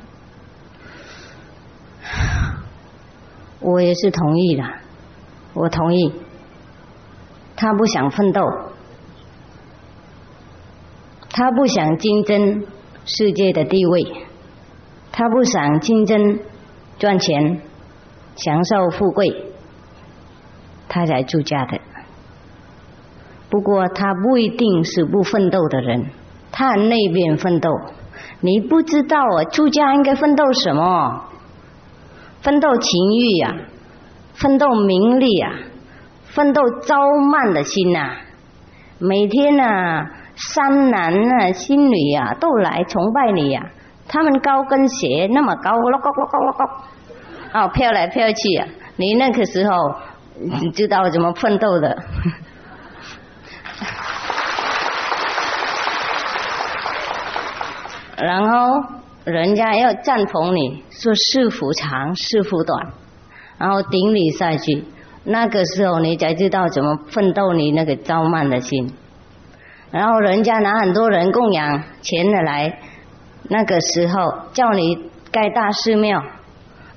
[3.62, 4.64] 我也是同意的，
[5.54, 6.14] 我同意。
[7.56, 8.42] 他不想奋斗，
[11.30, 12.66] 他不想竞争
[13.06, 14.06] 世界的地位，
[15.14, 16.40] 他不想竞争
[17.04, 17.60] 赚钱、
[18.38, 19.52] 享受富贵，
[20.88, 21.78] 他才出家的。
[23.50, 26.06] 不过他不一定是不奋斗的人，
[26.54, 27.70] 他那边奋斗。
[28.40, 31.26] 你不知道啊，出家应该奋斗什么？
[32.40, 33.54] 奋斗情欲呀，
[34.36, 35.52] 奋斗名利呀，
[36.24, 36.96] 奋斗招
[37.30, 38.16] 慢的心呐。
[38.98, 40.06] 每天呐，
[40.36, 43.72] 山男啊、心女呀都来崇拜你呀。
[44.08, 46.70] 他们高跟鞋那么高，咯咯咯咯咯咯，
[47.54, 48.68] 哦，飘来飘去啊。
[48.96, 49.96] 你那个时候
[50.40, 51.98] 你知道怎么奋斗的？
[58.18, 58.84] 然后
[59.26, 62.94] 人家要赞同你说是福长是福短，
[63.58, 64.86] 然后顶礼下去，
[65.24, 68.94] 那个时候你才知道怎么奋斗你那个骄慢的心。
[69.92, 72.80] 然后人家拿很多人供养钱的来，
[73.50, 74.98] 那个时候叫你
[75.32, 76.24] 盖大寺庙，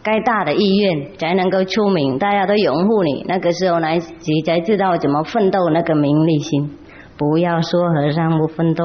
[0.02, 3.24] 盖大的医院才能够出名，大家都拥护你。
[3.28, 6.78] 那个时候来你才知道怎么奋斗那个名利心。
[7.18, 8.84] 不要说和尚不奋斗，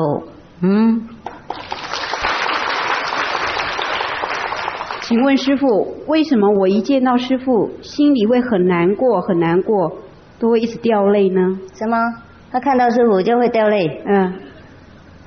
[0.62, 1.10] 嗯。
[5.02, 9.92] 请问师傅，为什么我一见到师傅，心里会很难过，很难过，
[10.40, 11.60] 都会一直掉泪呢？
[11.74, 11.98] 什么？
[12.50, 14.02] 他看到师傅就会掉泪？
[14.06, 14.34] 嗯。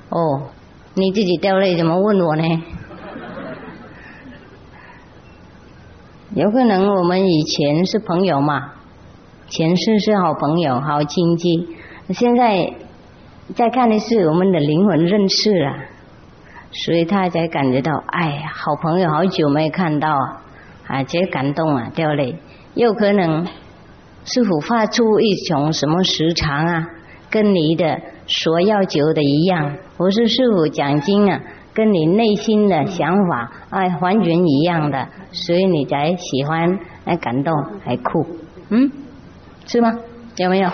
[0.08, 0.48] 哦，
[0.96, 2.62] 你自己掉泪怎么问我呢？
[6.34, 8.74] 有可能我们以前是朋友嘛，
[9.48, 11.68] 前世是好朋友、好亲戚，
[12.10, 12.74] 现在
[13.56, 15.74] 再看的是我们的灵魂认识了。
[16.70, 20.42] 所以他才感觉到，哎呀，好朋友好久没看到啊，
[20.86, 22.36] 啊，觉感动啊，掉泪。
[22.74, 23.46] 有可能
[24.24, 26.86] 是否发出一种什么时长啊，
[27.34, 31.40] 跟你的所要求的一样，不是师傅讲经啊，
[31.74, 37.52] 跟你内心的想法哎完全一样的，所以你才喜欢，还感动，
[37.84, 38.24] 还哭，
[38.68, 38.88] 嗯，
[39.66, 39.98] 是吗？
[40.36, 40.70] 有没有？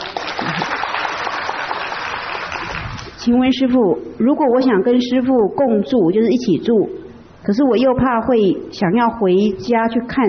[3.16, 6.90] 请问师傅，如果我想跟师傅共住，就是一起住，
[7.42, 10.28] 可是我又怕会想要回家去看，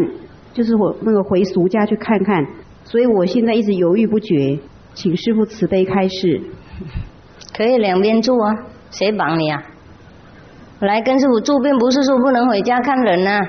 [0.54, 2.46] 就是我那个回俗家去看看，
[2.86, 4.58] 所以我现在一直犹豫不决，
[4.94, 6.42] 请师傅慈悲开示。
[7.56, 8.56] 可以两边住啊，
[8.92, 9.64] 谁绑你啊？
[10.80, 13.40] 来跟师傅住，并不是说不能回家看人呐。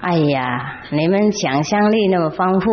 [0.00, 2.70] 哎呀，你们想象力那么丰富，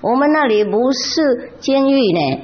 [0.00, 2.40] 我们那里不是监狱呢。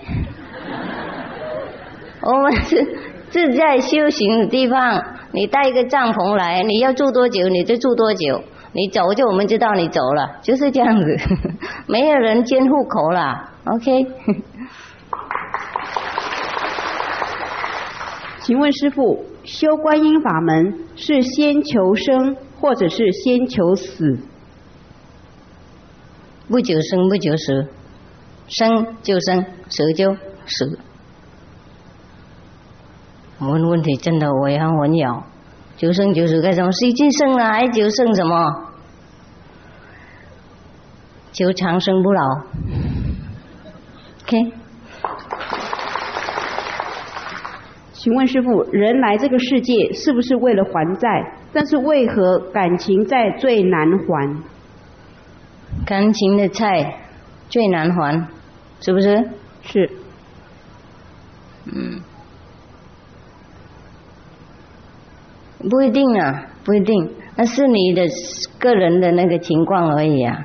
[2.22, 2.98] 我们是
[3.30, 11.16] 自在修行的地方，你带一个帐篷来，你要住多久你就住多久，你走就我们知道你走了，就是这样子，
[11.86, 14.06] 没有人监户口了，OK。
[18.40, 24.18] 请问师傅，修观音法门是先求生，或者是先求死？
[26.48, 27.68] 不求生不求死，
[28.48, 30.16] 生就生，死就
[30.46, 30.78] 死。
[33.38, 35.22] 问问题真的我也很混淆，
[35.76, 36.70] 求生求死干什么？
[36.84, 38.68] 已经生了还求生什么？
[41.32, 42.22] 求长生不老。
[44.32, 44.52] OK。
[47.92, 51.34] 请问师傅，人来这个世界是不是为了还债？
[51.52, 54.42] 但是为何感情债最难还？
[55.86, 56.96] 感情的债
[57.50, 58.26] 最难还，
[58.80, 59.28] 是不是？
[59.62, 59.90] 是。
[61.66, 62.00] 嗯。
[65.70, 68.02] 不一定啊，不一定，那是你的
[68.58, 70.44] 个人的那个情况而已啊，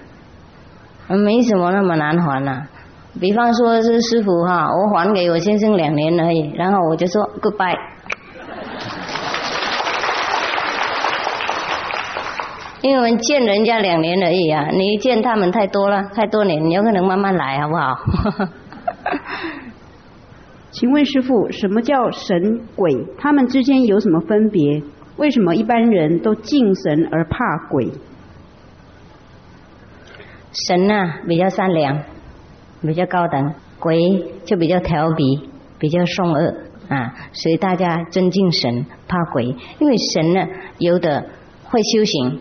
[1.08, 2.68] 没什么那么难还呐。
[3.20, 7.76] 比方说是师傅哈，我还给我先生两年而已，然后我就说 goodbye，
[12.82, 17.98] 因为我们见人家两年而已啊，你见他们太多了，太多年，有可能慢慢来好不好？
[20.70, 22.94] 请问师傅，什么叫神鬼？
[23.18, 24.84] 他们之间有什么分别？
[25.16, 27.38] 为什么一般人都敬神而怕
[27.72, 27.90] 鬼？
[30.52, 32.04] 神啊，比较善良，
[32.82, 33.98] 比较高等；鬼
[34.46, 35.50] 就比较调皮，
[35.80, 36.54] 比较凶恶
[36.90, 37.14] 啊。
[37.34, 39.56] 所以大家尊敬神，怕鬼。
[39.80, 40.46] 因为神呢，
[40.80, 41.26] 有的
[41.64, 42.40] 会修行，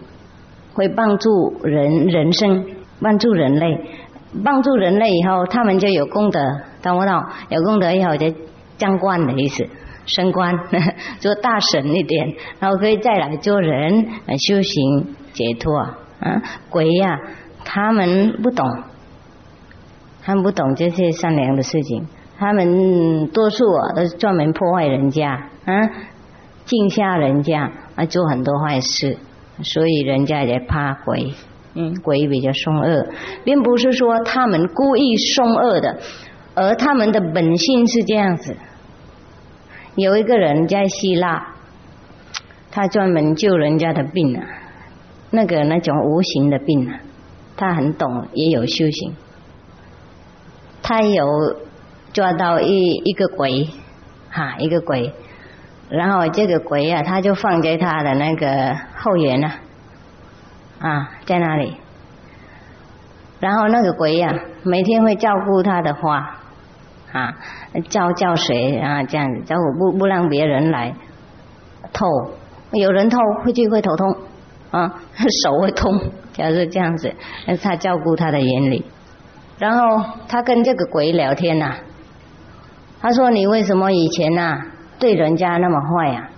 [0.74, 2.64] 会帮助人人生，
[3.00, 3.90] 帮助人类。
[4.44, 6.40] 帮助人类以后，他们就有功德，
[6.82, 7.24] 懂不懂？
[7.48, 8.26] 有功德以后就
[8.76, 9.66] 将官的意思，
[10.04, 10.54] 升官，
[11.20, 14.06] 做大神一点，然后可以再来做人，
[14.46, 15.74] 修行解脱。
[16.18, 17.18] 啊，鬼呀，
[17.64, 18.66] 他们不懂，
[20.27, 22.05] 他们不懂这些善良的事情，
[22.36, 25.73] 他们多数啊都是专门破坏人家，啊，
[26.65, 29.19] 惊吓人家，啊，做很多坏事，
[29.62, 31.32] 所以人家也怕鬼。
[31.74, 33.07] 嗯，鬼比较凶恶，
[33.44, 36.01] 并不是说他们故意凶恶的，
[36.57, 38.57] 而他们的本性是这样子。
[39.94, 41.55] 有一个人在希腊，
[42.73, 44.43] 他专门救人家的病啊，
[45.31, 46.98] 那个那种无形的病啊，
[47.57, 49.15] 他很懂，也有修行。
[50.88, 51.26] 他有
[52.12, 53.68] 抓到一一个鬼，
[54.30, 55.12] 哈，一个鬼，
[55.88, 59.54] 然后这个鬼啊，他就放在他的那个后园啊。
[60.78, 61.74] 啊，在那里？
[63.40, 64.32] 然后那个鬼呀，
[64.62, 66.36] 每天会照顾他的花，
[67.12, 67.34] 啊，
[67.88, 70.94] 浇浇水啊，这样子，照顾不不让别人来
[71.92, 72.06] 偷，
[72.70, 74.16] 有人偷会就会头痛，
[74.70, 75.00] 啊，
[75.42, 75.98] 手会痛，
[76.32, 77.12] 就是这样子。
[77.46, 78.84] 那他照顾他的眼里，
[79.58, 81.76] 然后他跟这个鬼聊天呐，
[83.00, 84.58] 他说：“你为什么以前呐
[84.98, 86.28] 对人家那么坏呀？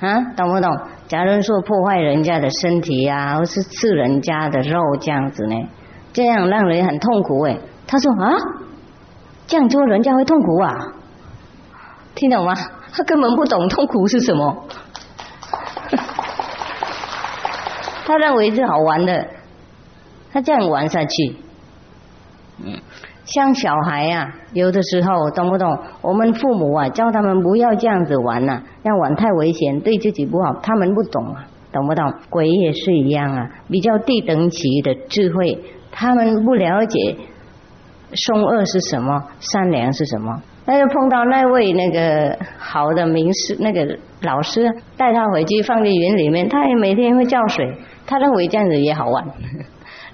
[0.00, 0.70] 啊，懂不懂？”
[1.06, 5.54] 假如说破坏人家的身体呀，或是吃人家的肉这样子呢，
[6.14, 7.58] 这样让人很痛苦哎。
[7.86, 8.32] 他说啊，
[9.46, 10.72] 这样做人家会痛苦啊？
[12.14, 12.54] 听懂吗？
[12.96, 14.64] 他根本不懂痛苦是什么，
[18.06, 19.26] 他认为是好玩的，
[20.32, 21.36] 他这样玩下去，
[22.62, 22.74] 嗯。
[23.24, 25.78] 像小孩呀，有的时候懂不懂？
[26.02, 30.60] 我们父母啊，教他们不要这样子玩呐，这样玩太危险，对自己不好。
[30.62, 32.12] 他们不懂啊，懂不懂？
[32.28, 35.58] 鬼也是一样啊，比较低等级的智慧，
[35.90, 37.16] 他们不了解
[38.12, 40.42] 凶恶是什么，善良是什么。
[40.66, 47.74] 那就碰到那位那个好的名师，那个老师带他回去放在云里面，他也每天会浇水，
[48.06, 49.24] 他认为这样子也好玩。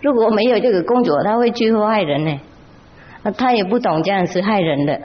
[0.01, 2.41] 如果没有这个工作，他会去祸害人呢。
[3.37, 4.99] 他也不懂这样是害人的，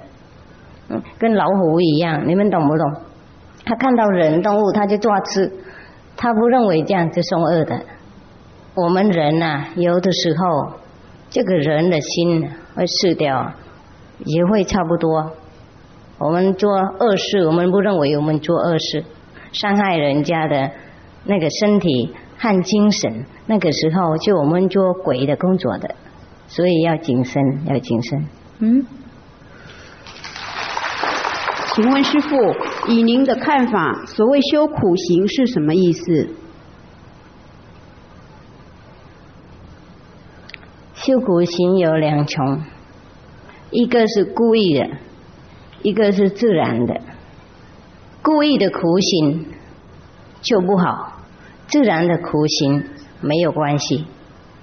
[0.90, 3.02] 嗯，跟老虎一样，你们懂不懂？
[3.66, 5.52] 他看到人动物他就抓吃，
[6.16, 7.82] 他不认为这样是凶恶的。
[8.74, 10.78] 我们人呐，有的时候
[11.30, 13.52] 这个人的心会失掉，
[14.24, 15.34] 也会差不多。
[16.18, 19.04] 我们做恶事，我们不认为我们做恶事，
[19.52, 20.72] 伤害人家的
[21.26, 25.96] 那个身体和精神，那个时候就我们做鬼的工作的。
[26.48, 28.28] 所以要谨慎，要谨慎。
[28.60, 28.86] 嗯，
[31.74, 32.36] 请问师傅，
[32.88, 36.30] 以您的看法，所谓修苦行是什么意思？
[40.94, 42.64] 修苦行有两重，
[43.72, 44.88] 一个是故意的，
[45.82, 47.02] 一个是自然的。
[48.22, 49.46] 故意的苦行
[50.42, 51.15] 就不好，
[51.68, 52.84] 自然的苦行
[53.22, 54.06] 没有关系。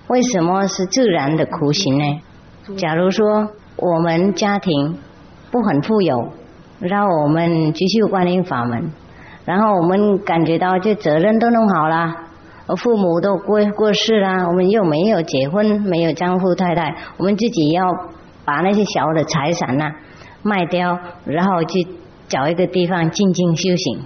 [0.08, 2.20] 为什么是自然的苦行呢？
[2.76, 4.98] 假如说我们家庭
[5.50, 6.32] 不很富有，
[6.80, 8.90] 让我们继续观音法门，
[9.44, 12.14] 然后我们感觉到这责任都弄好了，
[12.76, 17.84] 父母都过过世了，我们又没有结婚，没有丈夫太太，我们自己要
[18.44, 19.90] 把那些小的财产呐
[20.42, 21.86] 卖掉，然后去
[22.28, 24.00] 找一个地方静静修行。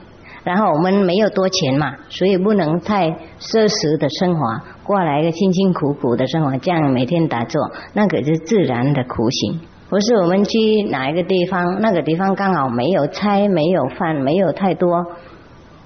[0.46, 3.10] 然后我们没有多钱嘛，所以不能太
[3.40, 7.60] 奢侈的生活，过来一个辛辛苦苦的生活，这样每天打坐，
[7.94, 9.60] 那可是自然的苦行。
[9.90, 15.16] 不是我们去哪一个地方，那个地方刚好没有菜、没有饭、没有太多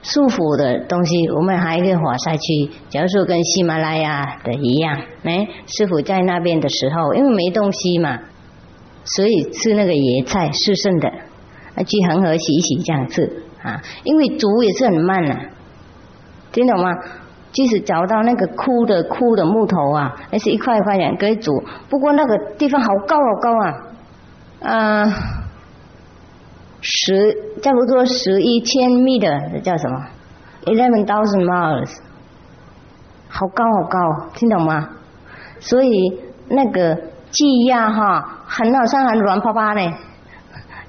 [0.02, 2.70] 舒服的东西，我们还可以活下去。
[2.90, 8.18] 假如说跟喜马拉雅的一样，哎，师傅在那边的时候，因为没东西嘛，
[9.04, 11.10] 所以吃那个野菜是剩的，
[11.86, 13.44] 去恒河洗洗这样吃。
[13.62, 15.34] 啊，因为煮也是很慢呐，
[16.52, 16.94] 听懂吗？
[17.52, 21.52] 即使找到那个枯的枯的木头啊，那是一块一块的可以煮。
[21.88, 23.74] 不过那个地方好高好高啊，
[24.62, 25.12] 啊，
[26.80, 30.06] 十差不多十一千米的叫什么
[30.64, 31.98] ？Eleven thousand miles，
[33.28, 34.88] 好高好高，听懂吗？
[35.58, 36.96] 所以那个
[37.30, 39.92] 鸡鸭哈，很好像很软趴趴的，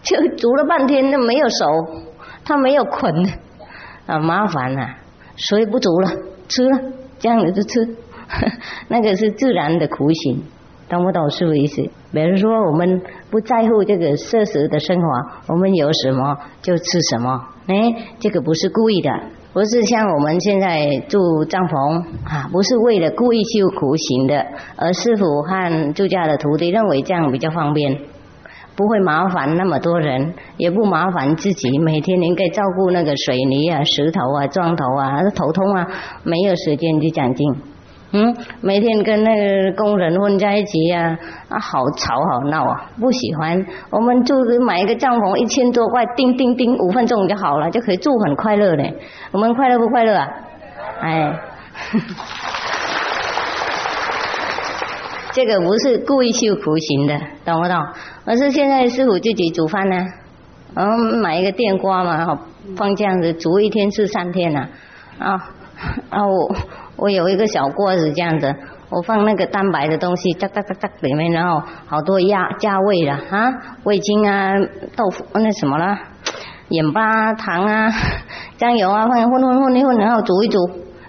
[0.03, 2.10] 就煮了半天都没有熟。
[2.43, 3.13] 他没有捆
[4.05, 4.95] 啊，麻烦了，
[5.35, 6.09] 所以不煮了，
[6.47, 6.80] 吃了，
[7.19, 7.95] 这样子就吃，
[8.89, 10.43] 那个是自然的苦行，
[10.89, 11.81] 懂不懂师傅意思？
[12.11, 15.07] 比如说我们不在乎这个奢侈的生活，
[15.53, 17.76] 我们有什么就吃什么，哎，
[18.19, 19.09] 这个不是故意的，
[19.53, 24.45] 不是像我们现在住帐篷啊，不是为了故意修苦行的，
[24.76, 27.97] 而师傅和住家的徒弟认为这样比较方便，
[28.76, 35.88] 不会麻烦那么多人，也不麻烦自己，每天应该照顾那个水泥啊、石头啊、砖头啊，头痛啊，
[36.23, 37.56] 没有时间去讲经。
[38.14, 41.18] 嗯，每天跟那个工人混在一起呀，
[41.48, 43.65] 啊，好吵好闹啊，不喜欢。
[43.89, 44.35] 我们住
[44.65, 48.84] 买一个帐篷，一千多块，叮叮叮，五分钟就好了，就可以住很快乐的。
[49.31, 50.27] 我们快乐不快乐啊？
[50.99, 51.39] 哎，
[55.34, 57.78] 这个不是故意修苦行的，懂不懂？
[58.26, 59.95] 而是现在师傅自己煮饭呢，
[60.76, 62.40] 然后买一个电锅嘛，
[62.76, 64.68] 放这样子煮一天吃三天呐，
[65.20, 65.34] 啊
[66.10, 66.56] 啊我。
[66.98, 68.56] 我有一个小锅子这样子，
[68.91, 73.52] 我放那个蛋白的东西，哒哒哒哒里面，然后好多鸭加味了啊，
[73.86, 74.53] 味精啊，
[74.95, 75.98] 豆腐那什么了，
[76.70, 77.90] 盐巴、糖啊，
[78.60, 80.60] 酱油啊，放混混混混，然后煮一煮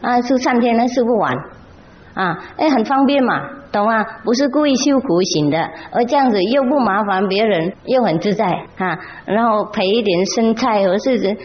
[0.01, 1.35] 啊，吃三天还吃不完
[2.15, 3.41] 啊，哎，很方便嘛，
[3.73, 4.05] 懂吗？
[4.25, 5.59] 不是故意修苦行的，
[5.91, 11.37] 而这样子又不麻烦别人，又很自在啊，然后陪一点生菜和柿子。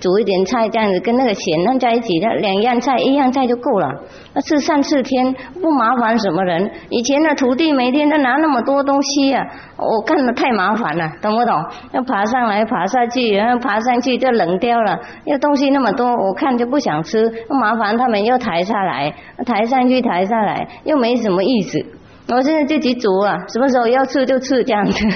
[0.00, 3.88] 煮一点菜这样子，跟那个咸弄在一起，的两样菜一样菜就够了。
[4.34, 6.70] 那吃三四天不麻烦什么人。
[6.90, 9.44] 以前的徒弟每天都拿那么多东西啊，
[9.76, 11.54] 我看的太麻烦了，懂不懂？
[11.92, 14.98] 要爬上来爬下去，然后爬上去就冷掉了。
[15.24, 19.14] 要东西那么多，我看就不想吃，麻烦他们又抬下来，
[19.46, 21.78] 抬上去抬下来，又没什么意思。
[22.30, 25.06] 我现在自己煮啊，什么时候要吃就吃这样子，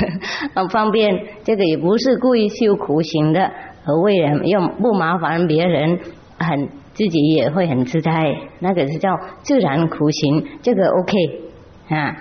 [0.55, 1.13] 很 方便。
[1.45, 3.51] 这个也不是故意修苦行的。
[3.85, 5.99] 和为人又不麻烦别人，
[6.39, 9.11] 很自己也会很自在，那个是叫
[9.43, 11.41] 自然苦行，这个 OK
[11.89, 12.17] 啊。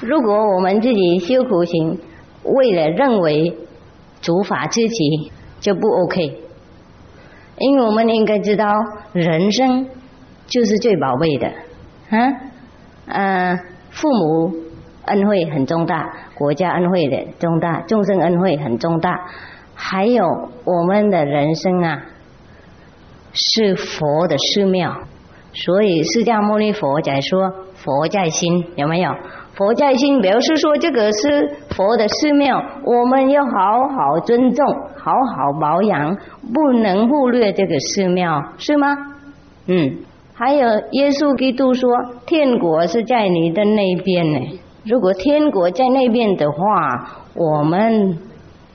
[0.02, 2.00] 如果我们自己修苦行，
[2.42, 3.56] 为了认为
[4.20, 6.38] 主法自己就不 OK，
[7.58, 8.66] 因为我们应该知道
[9.12, 9.88] 人生
[10.46, 11.46] 就是最宝贝的，
[12.10, 12.32] 啊，
[13.06, 13.58] 嗯，
[13.90, 14.63] 父母。
[15.06, 19.28] 恩惠很重大，国家恩惠的重大，众生恩惠很重大，
[19.74, 20.24] 还有
[20.64, 22.02] 我们的人生啊，
[23.32, 24.96] 是佛的寺庙，
[25.52, 29.12] 所以释迦牟尼佛在说佛在心，有没有？
[29.54, 33.50] 佛在心表示说这个是佛的寺庙，我们要好
[33.88, 34.66] 好尊重，
[34.96, 36.16] 好好保养，
[36.52, 38.96] 不能忽略这个寺庙，是吗？
[39.66, 39.98] 嗯，
[40.34, 41.88] 还有耶稣基督说，
[42.26, 44.58] 天国是在你的那边呢。
[44.84, 48.18] 如果天国在那边的话，我们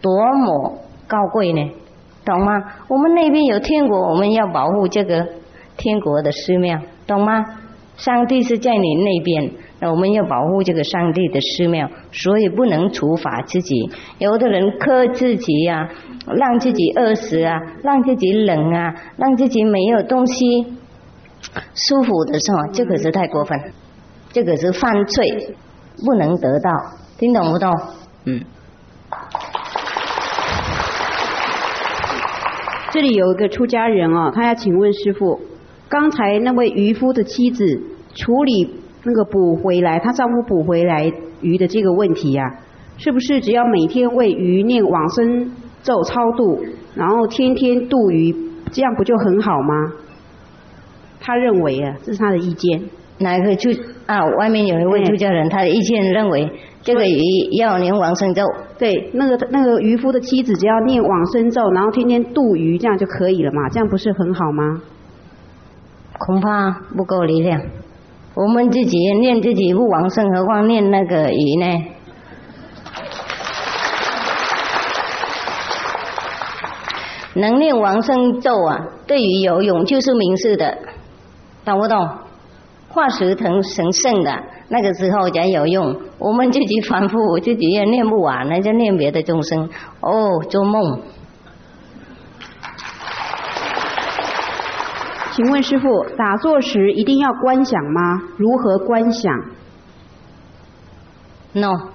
[0.02, 1.72] 多么高贵呢？
[2.26, 2.52] 懂吗？
[2.88, 5.28] 我们那边有天国，我们要保护这个
[5.78, 7.46] 天国的寺庙，懂吗？
[7.98, 13.92] 上帝是在你那边，那我们要保护这个上帝的寺庙，所以不能处罚自己。
[14.18, 15.90] 有的人克自己呀，
[16.26, 20.66] 让自己饿死啊，让自己冷啊，让自己没有东西
[21.76, 23.60] 舒服的时候，这可是太过分，
[24.32, 25.56] 这可是犯罪。
[26.06, 26.72] 不能得到，
[27.18, 27.72] 听懂不懂？
[28.26, 28.42] 嗯。
[32.92, 35.40] 这里有一个出家人哦，他要请问师傅，
[35.88, 37.64] 刚才那位渔夫的妻子
[38.16, 41.12] 处理那个捕回来，她丈夫捕回来
[41.42, 42.44] 鱼的这个问题呀，
[42.98, 45.52] 是不是只要每天为鱼念往生
[45.84, 46.66] 咒超度，
[46.96, 48.36] 然后天天渡鱼，
[48.72, 49.94] 这样不就很好吗？
[51.22, 52.82] 他认为啊，这是他的意见。
[53.20, 53.70] 哪个就
[54.10, 54.26] 啊？
[54.40, 57.22] 外面有一位出家人，他的意见认为这个鱼
[57.58, 58.44] 要念往生咒。
[58.80, 63.70] 对，那个那个渔夫的妻子只要念往生咒，然后天天渡鱼，这样就可以了嘛？
[63.70, 64.82] 这样不是很好吗？
[66.18, 67.62] 恐怕不够力量。
[68.34, 71.84] 我们自己念自己不往生，何况念那个鱼呢？
[77.36, 80.78] 能念往生咒啊，对于游泳就是明示的，
[81.64, 82.10] 懂不懂？
[82.92, 89.70] 化石成神圣的那个时候才有用，我们自己反复自己也念不完，那就念别的众生。
[90.02, 91.00] 哦，做梦。
[95.34, 95.88] 请问师傅，
[96.18, 98.24] 打坐时一定要观想吗？
[98.38, 99.32] 如何观想
[101.54, 101.92] ？No，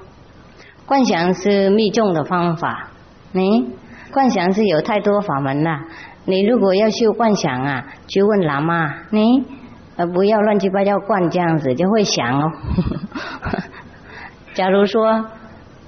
[0.86, 2.90] 观想是密宗的方法。
[3.32, 3.68] 你
[4.12, 5.80] 观想是有太多法门了。
[6.24, 8.94] 你如果要修观想啊，就问喇嘛。
[9.10, 9.44] 你。
[9.96, 12.50] 呃，不要乱七八糟灌这样子，就会想哦。
[14.54, 15.24] 假如说，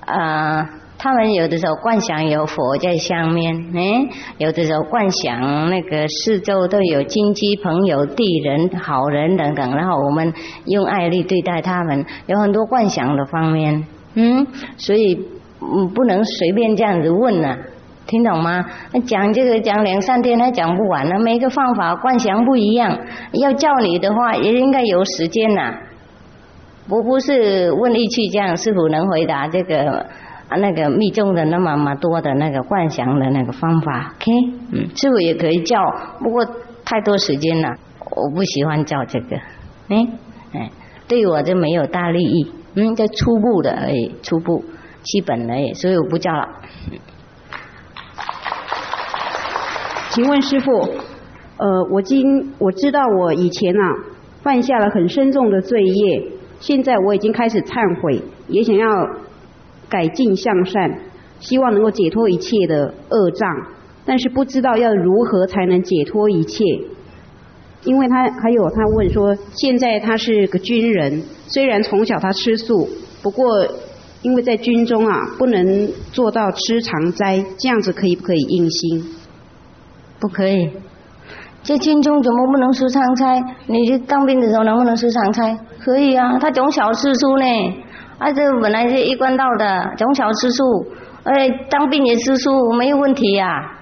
[0.07, 0.67] 呃，
[0.99, 4.09] 他们有的时候灌想有佛在下面，哎，
[4.39, 10.33] 有的时候灌想那个四周都有亲戚朋友、地人、好人等等，然后我们
[10.67, 14.47] 用爱力对待他们，有很多灌想的方面，嗯，
[14.77, 15.17] 所以
[15.61, 17.57] 嗯不能随便这样子问呐，
[18.07, 18.65] 听懂吗？
[19.07, 22.97] 讲这个讲两三天还讲不完呢，每个方法观想不一样，
[23.33, 25.75] 要叫你的话也应该有时间呐。
[26.89, 30.07] 我不是问一句这样，是否能回答这个
[30.49, 34.33] 啊那个密宗的那么么多的那个观想的那个方法？OK，
[34.73, 35.77] 嗯，师傅也可以叫，
[36.21, 36.47] 不过
[36.85, 37.75] 太多时间了，
[38.15, 39.37] 我不喜欢叫这个。
[39.89, 40.07] 哎
[40.55, 40.71] 哎，
[41.09, 44.63] 对我就没有大利益，嗯，这初步的而已，初步
[45.03, 46.47] 基本而已，所以我不叫了。
[50.11, 50.73] 请问师傅，
[51.59, 53.95] 呃，我今我知道我以前啊
[54.43, 58.89] 犯下了很深重的罪业，现在我已经开始忏悔，也想要
[59.89, 61.01] 改进向善，
[61.41, 63.49] 希望能够解脱一切的恶障，
[64.07, 66.65] 但是不知道要如何才能解脱一切。
[67.85, 72.89] 因为他还有他问说，现在他是个军人，虽然从小他吃素，
[73.23, 73.47] 不过
[74.23, 79.05] 因为在军中啊不能做到吃常斋，这样子可以不可以应心？
[80.19, 80.71] 不可以，
[81.63, 83.43] 在军中怎么不能吃常斋？
[83.67, 85.59] 你去当兵的时候能不能吃常斋？
[85.79, 87.45] 可以啊，他从小吃素呢，
[88.19, 90.65] 啊，这本来是一贯道的，从小吃素，
[91.25, 93.79] 哎，当兵也吃素，没有问题呀，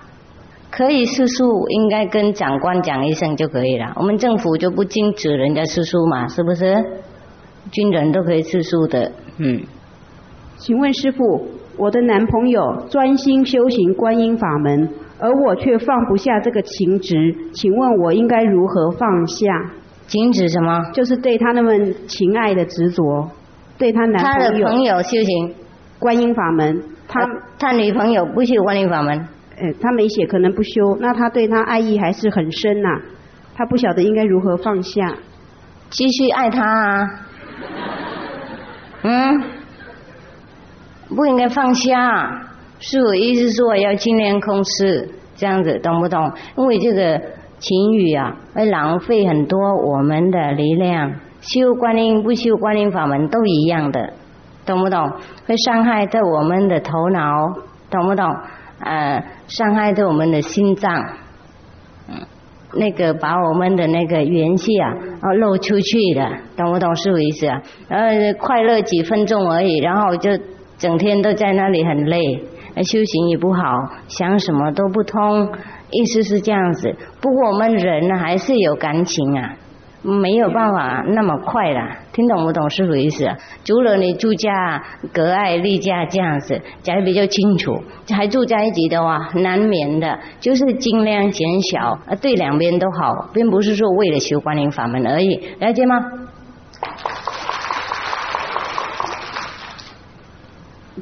[0.70, 3.92] 可以吃素，应该跟长官讲一声就可以了。
[3.96, 6.74] 我们政府就不禁止人家吃素嘛，是不是？
[7.70, 9.62] 军人都可以吃素的，嗯。
[10.56, 14.88] 请问师傅，我的男朋友专心修行观音法门。
[15.16, 19.46] 而我却放不下这个情执，请问我应该如何放下？
[20.08, 20.82] 情执什么？
[20.92, 23.30] 就是对他那份情爱的执着，
[23.78, 25.54] 对他男他的朋友修行
[26.00, 27.20] 观音法门，他
[27.58, 29.18] 他女朋友不修观音法门，
[29.56, 32.88] 哎，他没写，可能不修，那他对他爱意还是很深呐，
[33.54, 35.14] 他不晓得应该如何放下，
[35.90, 37.10] 继续爱他啊，
[39.04, 39.42] 嗯，
[41.08, 42.50] 不应该放下。
[42.80, 46.30] 是我意思说要尽量控制，这样子懂不懂？
[46.58, 47.20] 因为这个
[47.58, 51.14] 情语啊，会浪费很多我们的力量。
[51.40, 54.12] 修观音不修观音法门都一样的，
[54.66, 55.10] 懂不懂？
[55.46, 57.54] 会伤害到我们的头脑，
[57.90, 58.26] 懂不懂？
[58.80, 60.92] 呃，伤害到我们的心脏，
[62.08, 62.16] 嗯，
[62.74, 64.90] 那个把我们的那个元气啊，
[65.20, 66.94] 啊漏出去的，懂不懂？
[66.96, 67.62] 是我意思啊？
[67.88, 70.30] 然后快乐几分钟而已，然后就
[70.78, 72.44] 整天都在那里很累。
[72.82, 73.62] 修行也不好，
[74.08, 75.48] 想什么都不通，
[75.90, 76.96] 意思是这样子。
[77.20, 79.54] 不过我们人呢，还是有感情啊，
[80.02, 81.98] 没有办法那么快啦。
[82.12, 83.28] 听懂不懂师傅意思？
[83.64, 84.82] 除了你住家
[85.12, 87.80] 隔爱离家这样子，讲的比较清楚。
[88.08, 96.00] 还住在一起的话，难免的，就是尽量减小，对两边都好，并不是说为了修观音法门而已，了解吗？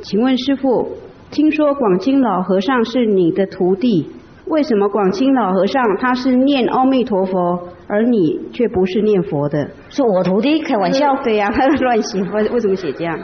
[0.01, 0.97] 请问师傅。
[1.31, 4.07] 听说广清老和尚是你的徒弟，
[4.49, 9.71] 为什么广清老和尚他是念阿弥陀佛，而你却不是念佛的？
[9.89, 10.63] 是我徒弟？
[10.63, 11.17] 开玩笑？
[11.25, 13.19] 对呀，他乱写，为为什么写这样？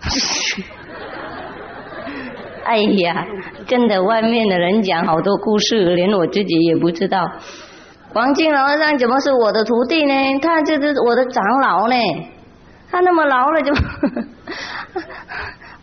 [2.64, 3.26] 哎呀，
[3.66, 7.30] 真的，外面的人讲好多故事，连我自己也不知道。
[8.14, 10.14] 广清老和尚怎么是我的徒弟呢？
[10.40, 11.96] 他就是我的长老呢，
[12.90, 13.72] 他那么老了就。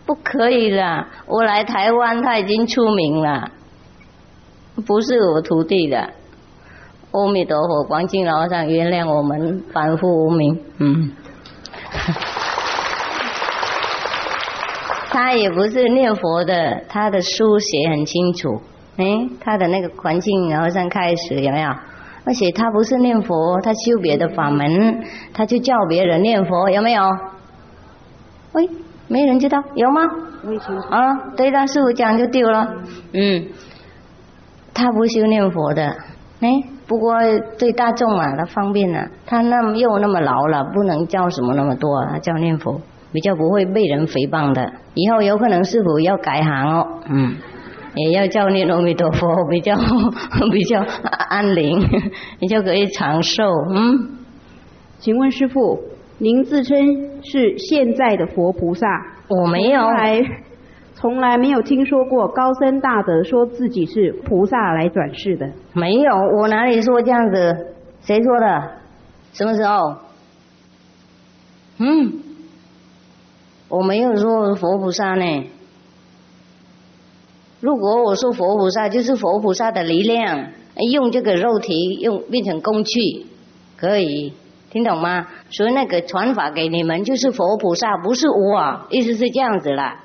[0.05, 3.51] 不可以了，我来台湾他已经出名了，
[4.85, 6.11] 不是我徒弟的。
[7.11, 10.63] 阿弥陀佛，广清老和尚原谅我们凡夫无名。
[10.77, 11.11] 嗯，
[15.09, 18.61] 他也不是念佛的，他的书写很清楚。
[18.95, 21.69] 哎，他的那个环境然后上开始有没有？
[22.27, 27.03] 而且他不是念佛，他修别的法门，他就叫别人念佛，有没有？
[28.51, 28.69] 喂。
[29.09, 30.01] 没人知道有吗？
[30.89, 32.67] 啊，对了，师傅讲就丢了。
[33.13, 33.45] 嗯，
[34.73, 35.95] 他不修念佛的，
[36.41, 36.49] 哎，
[36.87, 37.13] 不过
[37.57, 39.07] 对大众嘛，他方便了。
[39.25, 42.81] 他那么又那么老了，不能教什么那么多，他教念佛，
[43.13, 44.73] 比较不会被人诽谤的。
[44.93, 47.37] 以后有可能师傅要改行哦，嗯，
[47.97, 49.75] 也要叫念阿弥陀佛，比较
[50.51, 50.85] 比较
[51.29, 51.79] 安宁，
[52.39, 53.43] 你就可以长寿。
[53.69, 54.17] 嗯，
[54.99, 55.81] 请问师傅。
[56.19, 58.87] 您自称是现在的佛菩萨，
[59.27, 59.81] 我没有，
[60.95, 65.47] 从来没有听说过高僧大德说自己是菩萨来转世的。
[65.73, 67.67] 没有，我哪里说这样子？
[68.01, 68.71] 谁说的？
[69.33, 69.95] 什么时候？
[71.77, 72.13] 嗯，
[73.69, 75.43] 我没有说佛菩萨呢。
[77.68, 80.53] 如果我说佛菩萨，就是佛菩萨的力量，
[80.89, 83.26] 用这个肉体用变成工具，
[83.76, 84.31] 可以。
[84.72, 85.27] 听懂吗？
[85.49, 90.02] 所以那个传法给你们就是佛菩萨，不是我，意思是这样子啦。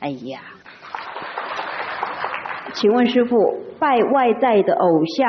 [0.00, 0.40] 哎呀，
[2.74, 3.36] 请问师傅，
[3.78, 5.26] 拜外在的偶像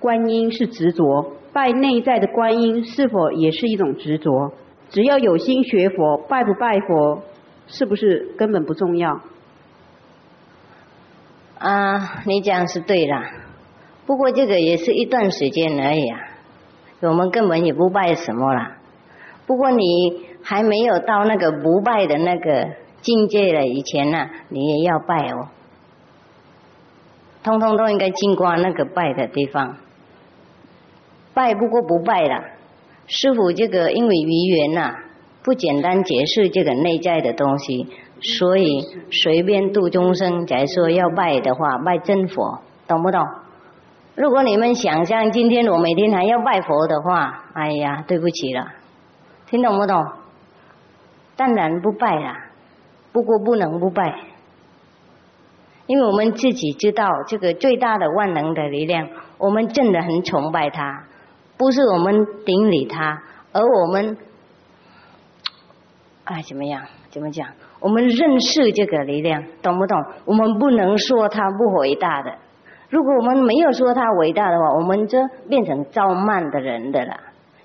[0.00, 4.52] 观音是执着，拜内在的观音是否也是一种执着？
[4.90, 7.22] 只要有心学佛，拜不拜佛，
[7.66, 9.22] 是不是根本不重要？
[11.58, 13.30] 啊，你讲是对啦，
[14.06, 16.18] 不过这个也是一段时间而已啊，
[17.00, 18.76] 我们根本也不拜什么啦。
[19.46, 19.82] 不过你
[20.42, 22.68] 还没有到那个不拜的那个
[23.00, 25.48] 境界了，以前呢，你也要拜哦。
[27.42, 29.76] 通通都应该经过那个拜的地方，
[31.34, 32.42] 拜不过不拜了。
[33.06, 34.96] 师傅这个因为语言呐，
[35.42, 37.86] 不简单解释这个内在的东西，
[38.24, 38.80] 所以
[39.10, 40.46] 随便度众生。
[40.46, 43.22] 假如说要拜的话，拜真佛，懂不懂？
[44.14, 48.72] 如果你们想象今天我每天还要拜佛的话，哎呀，对不起了，
[49.46, 50.06] 听懂不懂？
[51.36, 52.32] 当然不拜了，
[53.12, 54.20] 不过不能不拜。
[55.86, 59.06] 因为我们自己知道这个最大的万能的力量，
[59.36, 61.04] 我们真的很崇拜他，
[61.58, 63.22] 不是我们顶礼他，
[63.52, 64.16] 而我们，
[66.24, 66.82] 哎，怎么样？
[67.10, 67.48] 怎么讲？
[67.84, 70.02] 我们认识这个力量，懂不懂？
[70.24, 72.34] 我们不能说他不伟大的。
[72.88, 75.18] 如果我们没有说他伟大的话，我们就
[75.50, 77.14] 变成造慢的人的了，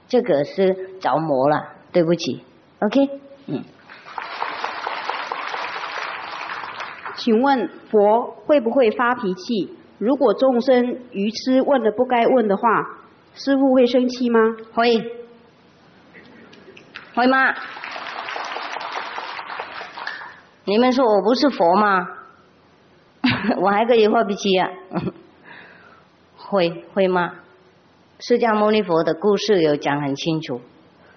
[0.09, 1.69] 这个是着魔了。
[1.93, 2.43] 对不起
[2.79, 3.09] ，OK，
[3.47, 3.63] 嗯。
[7.15, 9.73] 请问佛会不会发脾气？
[9.99, 12.63] 如果众生愚痴问了不该问的话，
[13.35, 14.39] 师傅会生气吗？
[14.73, 15.01] 会，
[17.15, 17.53] 会吗？
[20.69, 22.07] 你们说我不是佛吗？
[23.59, 24.69] 我还可以发脾气啊？
[26.37, 27.33] 会会吗？
[28.19, 30.61] 释迦牟尼佛的故事有讲很清楚，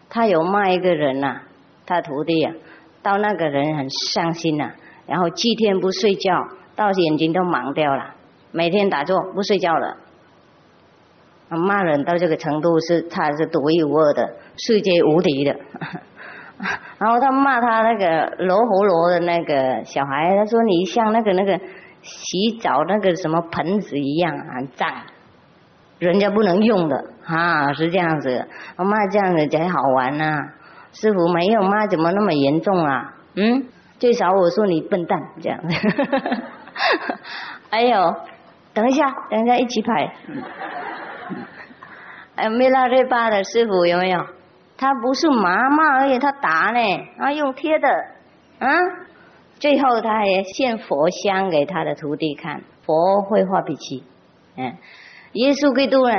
[0.09, 1.43] 他有骂一个人呐，
[1.85, 2.55] 他徒弟啊，
[3.03, 4.73] 到那个人很伤心呐。
[5.07, 6.33] 然后七天不睡觉，
[6.75, 8.15] 到眼睛都盲掉了。
[8.53, 9.99] 每天打坐不睡觉了，
[11.51, 15.55] 骂人到这个程度是他是独一无二的，世界无敌的。
[16.99, 21.59] 然后他骂他那个罗喉罗的那个小孩，他说你像那个那个
[22.03, 24.89] 洗澡那个什么盆子一样很脏，
[25.99, 28.47] 人家不能用的啊，是这样子。
[28.77, 30.39] 我骂这样子才好玩呐，
[30.93, 33.15] 师傅没有骂，怎么那么严重啊？
[33.35, 33.65] 嗯。
[33.99, 35.61] 最少我说你笨蛋这样，
[37.71, 38.17] 哎呦，
[38.75, 40.13] 等一下，等一下一起拍。
[42.35, 44.27] 哎，米拉瑞巴的师傅有没有？
[44.83, 46.81] 他不是麻骂而已，他打呢，
[47.17, 47.89] 啊，用贴的，
[48.59, 48.69] 啊，
[49.61, 54.03] 最后他还献佛香给他的徒弟看，佛会发脾气，
[54.57, 54.75] 嗯，
[55.35, 56.15] 耶稣基督呢，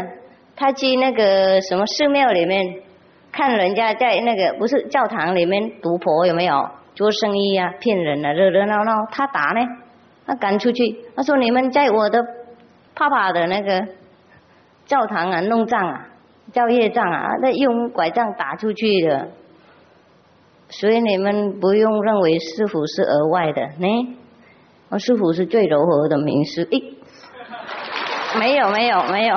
[0.55, 2.79] 他去那个什么寺庙里面
[3.33, 6.69] 看人家在那个不是教堂里面赌婆有没有？
[6.95, 9.59] 做生意啊，骗人啊，热热闹闹，他打呢，
[10.25, 11.03] 他赶出去。
[11.17, 12.23] 他说：“你们在我的
[12.93, 13.85] 爸爸的那个
[14.85, 16.07] 教堂啊弄账啊，
[16.53, 19.27] 叫业障啊，那用拐杖打出去的。
[20.69, 24.15] 所以你们不用认为师傅是额外的，呢，
[24.89, 26.65] 我师傅是最柔和的名师。
[26.71, 26.81] 诶，
[28.39, 29.35] 没有没有没有，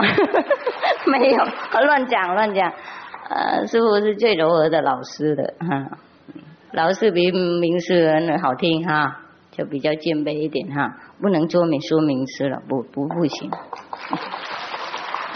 [1.06, 1.44] 没有，
[1.84, 2.72] 乱讲乱讲。
[3.28, 5.98] 呃，师傅是最柔和的老师的哈。”
[6.72, 9.20] 老师比名师好听哈，
[9.51, 13.51] 就比较谦卑一点哈，不能做美说名师了，不不不行。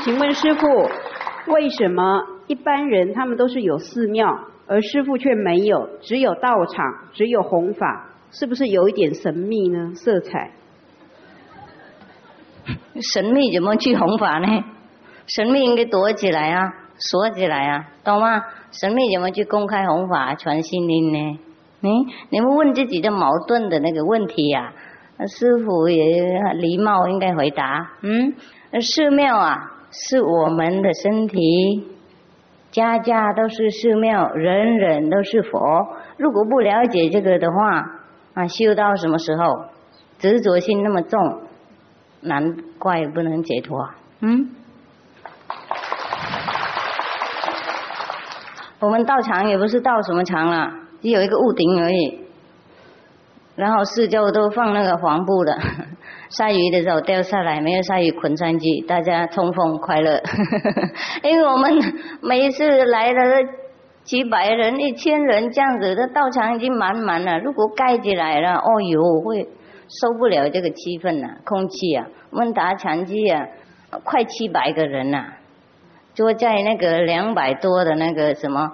[0.04, 0.66] 请问师傅，
[1.48, 4.26] 为什么一般人他们都是有寺庙，
[4.66, 9.92] 而师傅却没有，只有道场，只有弘法，是不是有一点神秘呢？
[9.94, 10.52] 色彩？
[13.00, 14.64] 神秘怎么去弘法呢？
[15.26, 18.42] 神秘应该躲起来啊，锁起来啊，懂吗？
[18.72, 21.38] 神秘怎么去公开弘法传心灵呢？
[21.82, 21.90] 嗯，
[22.28, 24.72] 你们问自己的矛盾的那个问题呀，
[25.26, 27.90] 师傅也礼貌应该回答。
[28.02, 28.34] 嗯，
[28.80, 31.88] 寺庙啊是我们的身体，
[32.70, 35.58] 家家都是寺庙，人人都是佛。
[36.16, 38.00] 如果不了解这个的话，
[38.34, 39.64] 啊，修到什么时候
[40.18, 41.42] 执着心那么重，
[42.20, 43.90] 难怪不能解脱。
[44.20, 44.50] 嗯。
[48.78, 50.72] 我们道场也不是道什么场了，
[51.02, 52.20] 只有一个屋顶而已。
[53.56, 55.58] 然后四周都放那个黄布的，
[56.30, 60.20] 晒鱼的时候掉下来，没有晒鱼捆上去，大家通风快乐。
[61.24, 61.72] 因为我们
[62.22, 63.20] 每一次来了
[64.04, 67.38] 几百人、一千人这样子，这道场已经满满了。
[67.40, 69.42] 如果盖起来了，哦哟，会
[69.88, 72.06] 受不了这个气氛呐，空气啊。
[72.30, 73.46] 我们打场机啊，
[74.04, 75.32] 快七百个人呐。
[76.14, 78.72] 坐在那个两百多的那个什么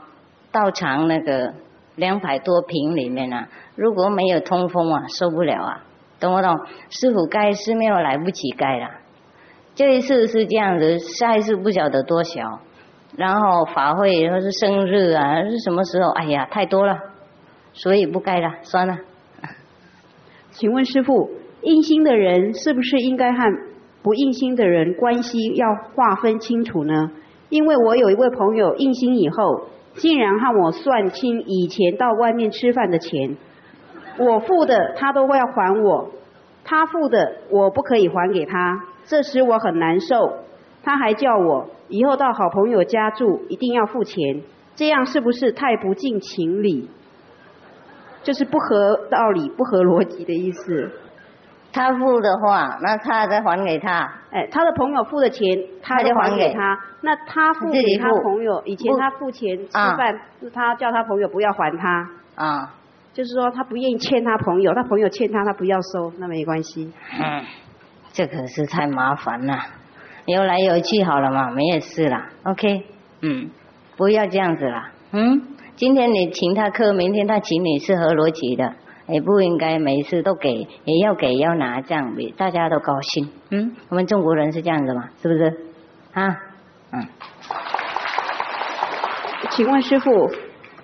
[0.52, 1.54] 道场那个
[1.94, 5.84] 两百多平里面啊，如果没有通风啊，受不了啊，
[6.18, 6.56] 懂不懂？
[6.90, 8.88] 师傅盖寺庙来不及盖了，
[9.74, 12.60] 这一次是这样子，下一次不晓得多小。
[13.16, 16.10] 然后法会或是生日啊，是什么时候？
[16.10, 16.98] 哎呀，太多了，
[17.72, 18.98] 所以不盖了，算了。
[20.50, 21.30] 请问师傅，
[21.62, 23.38] 印心的人是不是应该和
[24.02, 27.10] 不印心的人关系要划分清楚呢？
[27.48, 33.36] 因为我有一位朋友印心以后，竟然和我算清以前到外面吃饭的钱，
[34.18, 36.10] 我付的他都会要还我，
[36.64, 40.38] 他付的我不可以还给他，这使我很难受。
[40.82, 44.42] 他还叫我以后到好朋友家住一定要付钱，
[44.74, 46.88] 这样是不是太不近情理？
[48.22, 50.90] 就是不合道理、不合逻辑的意思。
[51.72, 54.10] 他付的话，那他再还给他。
[54.30, 55.46] 哎，他的朋友付的钱，
[55.82, 56.78] 他就还给他。
[57.02, 62.08] 那他付给他朋友，以前他付钱吃饭，是他叫他朋友不要还他。
[62.34, 62.74] 啊。
[63.16, 66.92] 就是说他不愿意欠他朋友，他朋友欠他，他不要收，那没关系。
[67.18, 67.42] 嗯，
[68.12, 69.56] 这可是太麻烦了。
[70.26, 72.26] 游来游去好了嘛，没有事了。
[72.42, 72.84] OK，
[73.22, 73.48] 嗯，
[73.96, 74.90] 不要这样子了。
[75.12, 75.40] 嗯，
[75.76, 78.74] 今天你请他客，明天他请你是合逻辑的，
[79.08, 83.30] 也不应该每次都给，也要给要拿，这样比大家都高兴。
[83.48, 85.56] 嗯，我们中国人是这样子嘛，是不是？
[86.12, 86.36] 啊，
[86.92, 87.06] 嗯。
[89.52, 90.30] 请问师傅。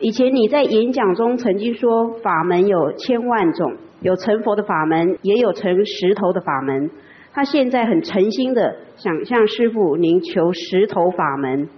[0.02, 6.90] 以前你在演讲中曾经说法门有千万种，有成佛的法门，也有成石头的法门。
[7.32, 11.68] 他现在很诚心的想向师傅您求石头法门。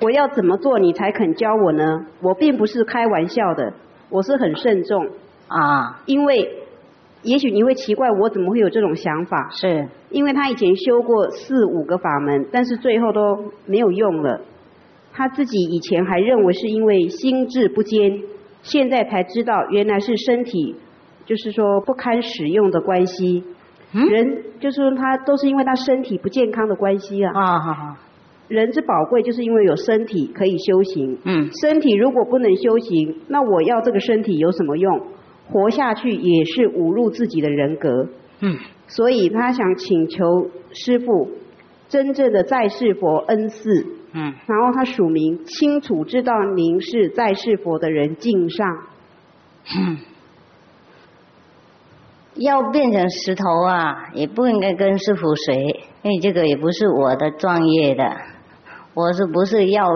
[0.00, 2.06] 我要怎么做你才肯教我呢？
[2.22, 3.74] 我并不是开玩笑的，
[4.08, 5.06] 我是很慎重
[5.48, 6.00] 啊。
[6.06, 6.50] 因为
[7.20, 14.40] 也许你会奇怪我怎么会有这种想法，是因为他以前修过四五个法门，但是最后都没有用了。
[15.16, 18.20] 他自己以前还认为是因为心智不坚，
[18.62, 20.76] 现在才知道原来是身体，
[21.24, 23.42] 就是说不堪使用的关系。
[23.92, 27.32] 人就是说他都是因为他身体不健康的关系啊。
[27.34, 27.96] 啊，好好。
[28.48, 31.18] 人之宝贵就是因为有身体可以修行。
[31.24, 31.48] 嗯。
[31.62, 35.00] 身体如果不能修行，那我要这个身体有什么用？
[35.48, 37.88] 活下去也是侮辱自己的人格。
[38.40, 38.58] 嗯。
[38.86, 41.30] 所以他想请求师父，
[41.88, 43.95] 真正的在世佛恩赐。
[44.12, 48.66] 嗯，然后他署名，清楚知道您是在世佛的人，敬上。
[49.76, 49.98] 嗯，
[52.36, 55.54] 要变成石头啊，也不应该跟师傅学，
[56.02, 58.16] 因为这个也不是我的专业的，
[58.94, 59.86] 我是不是要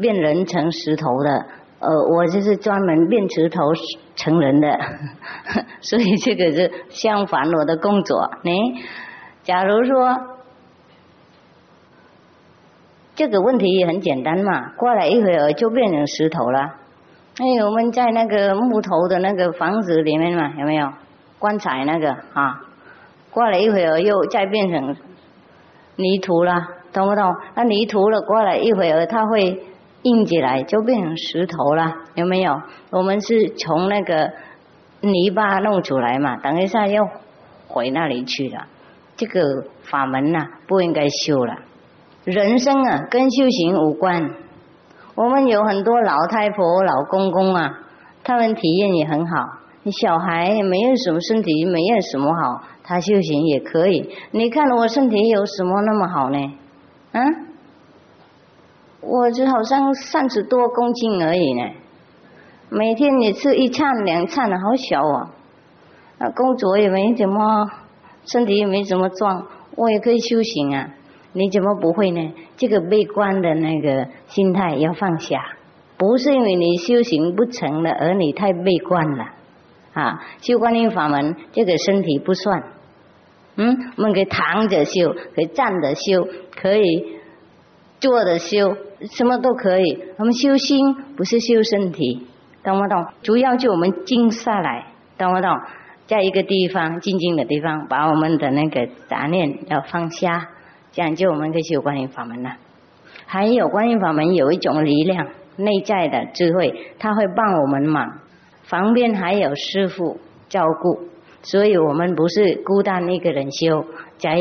[0.00, 1.46] 变人成石头的？
[1.78, 3.60] 呃，我就是专门变石头
[4.16, 4.78] 成人的，
[5.80, 8.28] 所以这个是相反我的工作。
[8.42, 8.82] 你
[9.44, 10.31] 假如说。
[13.14, 16.60] 这个问题也很简单嘛，过来一会儿就变成石头了。
[17.38, 20.88] 哎，我们在那个木头的那个房子里面嘛，有没有
[21.38, 22.60] 棺材那个啊？
[23.30, 24.96] 过来一会儿又再变成
[25.96, 26.54] 泥土了，
[26.92, 27.24] 懂不懂？
[27.54, 29.62] 那泥土了过来一会儿，它会
[30.02, 32.60] 硬起来，就变成石头了，有没有？
[32.90, 34.30] 我们是从那个
[35.00, 37.06] 泥巴弄出来嘛，等一下又
[37.68, 38.66] 回那里去了。
[39.16, 41.54] 这个法门呐，不应该修了。
[42.24, 44.30] 人生啊，跟修行无关。
[45.16, 47.80] 我们有很多老太婆、老公公啊，
[48.22, 49.58] 他们体验也很好。
[49.82, 54.08] 你小孩没有什么身体，没有什么好，他修行也可以。
[54.30, 56.38] 你看我身体有什么那么好呢？
[57.10, 57.46] 嗯，
[59.00, 61.70] 我就好像三十多公斤而已呢。
[62.68, 65.30] 每天你吃一餐两餐，好小啊。
[66.18, 67.68] 那工作也没怎么，
[68.24, 70.90] 身体也没怎么壮，我也可以修行啊。
[71.32, 72.32] 你怎么不会呢？
[72.56, 75.56] 这个悲观的那个心态要放下，
[75.96, 79.24] 不是因为你修行不成了，而你太悲观了
[79.94, 80.22] 啊！
[80.40, 82.62] 修观音法门，这个身体不算，
[83.56, 87.18] 嗯，我们可以躺着修，可以站着修，可以
[87.98, 88.76] 坐着修，
[89.10, 90.02] 什么都可以。
[90.18, 92.26] 我们修心不是修身体，
[92.62, 93.06] 懂不懂？
[93.22, 94.86] 主要就我们静下来，
[95.16, 95.50] 懂不懂？
[96.06, 100.48] 在一个地方静静的地方，把我们的那个杂念要放下。
[100.92, 102.52] 讲究我们可以修观音法门呐。
[103.26, 108.20] 还有观音法门有一种力量，内在的智慧，它会帮我们忙。
[108.68, 111.00] 旁边还有师傅照顾，
[111.42, 113.84] 所以我们不是孤单一个人修
[114.18, 114.38] 才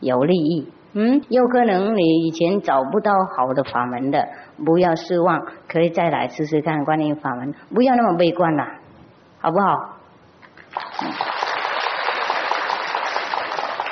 [0.00, 0.68] 有利益。
[0.94, 4.26] 嗯，有可能你以前找不到好的法门的，
[4.64, 8.78] 不要失望，可以再来试试看观音法门，不要那么悲观啦，
[9.40, 9.96] 好不好？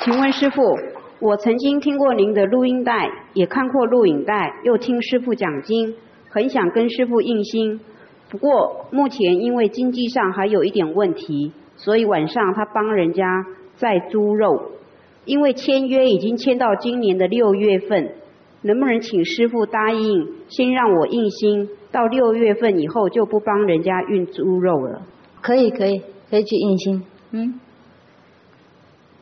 [0.01, 0.63] 请问师傅。
[1.19, 5.95] 我曾经听过您的录音带，也看过录影带，又听师傅讲经，
[6.29, 7.79] 很想跟师傅印心。
[8.29, 13.45] 不过目前因为经济上还有一点问题，所以晚上他帮人家
[13.75, 14.73] 宰猪肉，
[15.25, 18.11] 因为签约已经签到今年的六月份，
[18.61, 25.01] 能不能请师傅答应，先让我印心，到六月份以后就不帮人家运猪肉了？
[25.41, 25.99] 可以可以
[26.29, 27.59] 可以去印心，嗯，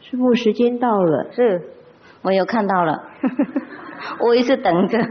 [0.01, 1.61] 师傅时间到了，是，
[2.25, 3.03] 我有看到了，
[4.19, 4.97] 我一直等着。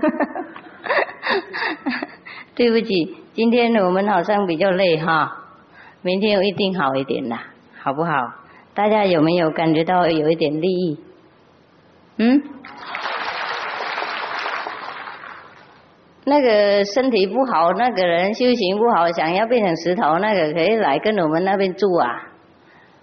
[2.56, 5.44] 对不起，今天我们好像比较累哈，
[6.02, 7.46] 明天我一定好一点啦，
[7.80, 8.12] 好不好？
[8.74, 10.98] 大家有没有感觉到有一点利益？
[12.16, 12.42] 嗯？
[16.24, 22.08] 那个身体不好，那个人修行不好，想要变成石头，那个可以来跟我们那边住啊。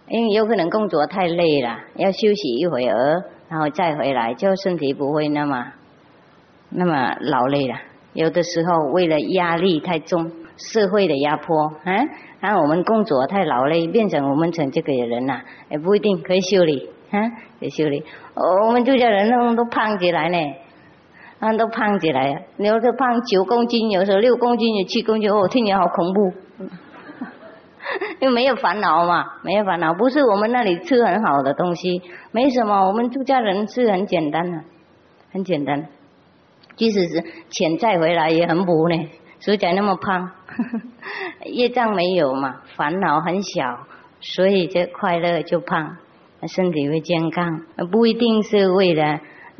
[0.08, 5.73] 因为有可能工作太累了，要休息一会儿，然后再回来，就身体不会那么
[6.69, 7.76] 那么劳累了。
[8.14, 11.91] 有的时候为了压力太重，社会的压迫，啊，
[12.40, 17.19] 然后我们工作太劳累，变成我们成这个人呐，也不一定可以修理，啊，
[17.60, 18.02] 可以修理。
[18.65, 20.38] 我们住家人都都胖起来呢，
[21.40, 26.32] 啊，都胖起来，有的胖九公斤，有时候六公斤，有七公斤，哦，听起来好恐怖。
[28.20, 32.02] 因为没有烦恼嘛，没有烦恼，不是我们那里吃很好的东西，
[32.32, 34.64] 没什么，我们住家人吃很简单的，
[35.32, 35.88] 很简单。
[36.76, 39.10] 即使是钱再回来也很补呢，
[39.40, 40.32] 所以才那么胖。
[41.45, 43.80] 业障没有嘛，烦恼很小，
[44.20, 45.98] 所以就快乐就胖，
[46.48, 47.62] 身体会健康。
[47.91, 49.20] 不一定是为了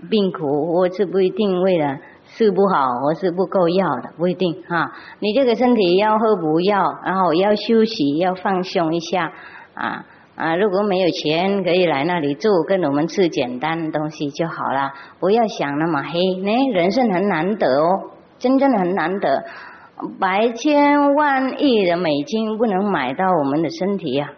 [0.10, 1.98] 病苦，或是不一定为了
[2.34, 4.92] 吃不好，或是不够药的，不一定哈。
[5.20, 9.32] 你这个身体要喝补药，然后要休息，要放松一下
[9.74, 10.06] 啊。
[10.36, 14.92] 啊，如果没有钱，可以来那里住，跟我们吃简单的东西就好了。
[15.20, 18.10] 不要想那么黑，那人生很难得哦，
[18.40, 19.44] 真正的很难得，
[20.20, 24.32] 百千万亿的美金不能买到我们的身体呀。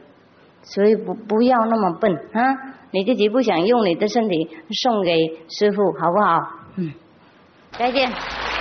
[0.63, 2.41] 所以不不要那么笨啊！
[2.91, 4.49] 你自己不想用你的身体，
[4.83, 5.13] 送给
[5.47, 6.39] 师傅好不好？
[6.77, 6.91] 嗯，
[7.77, 8.52] 再见。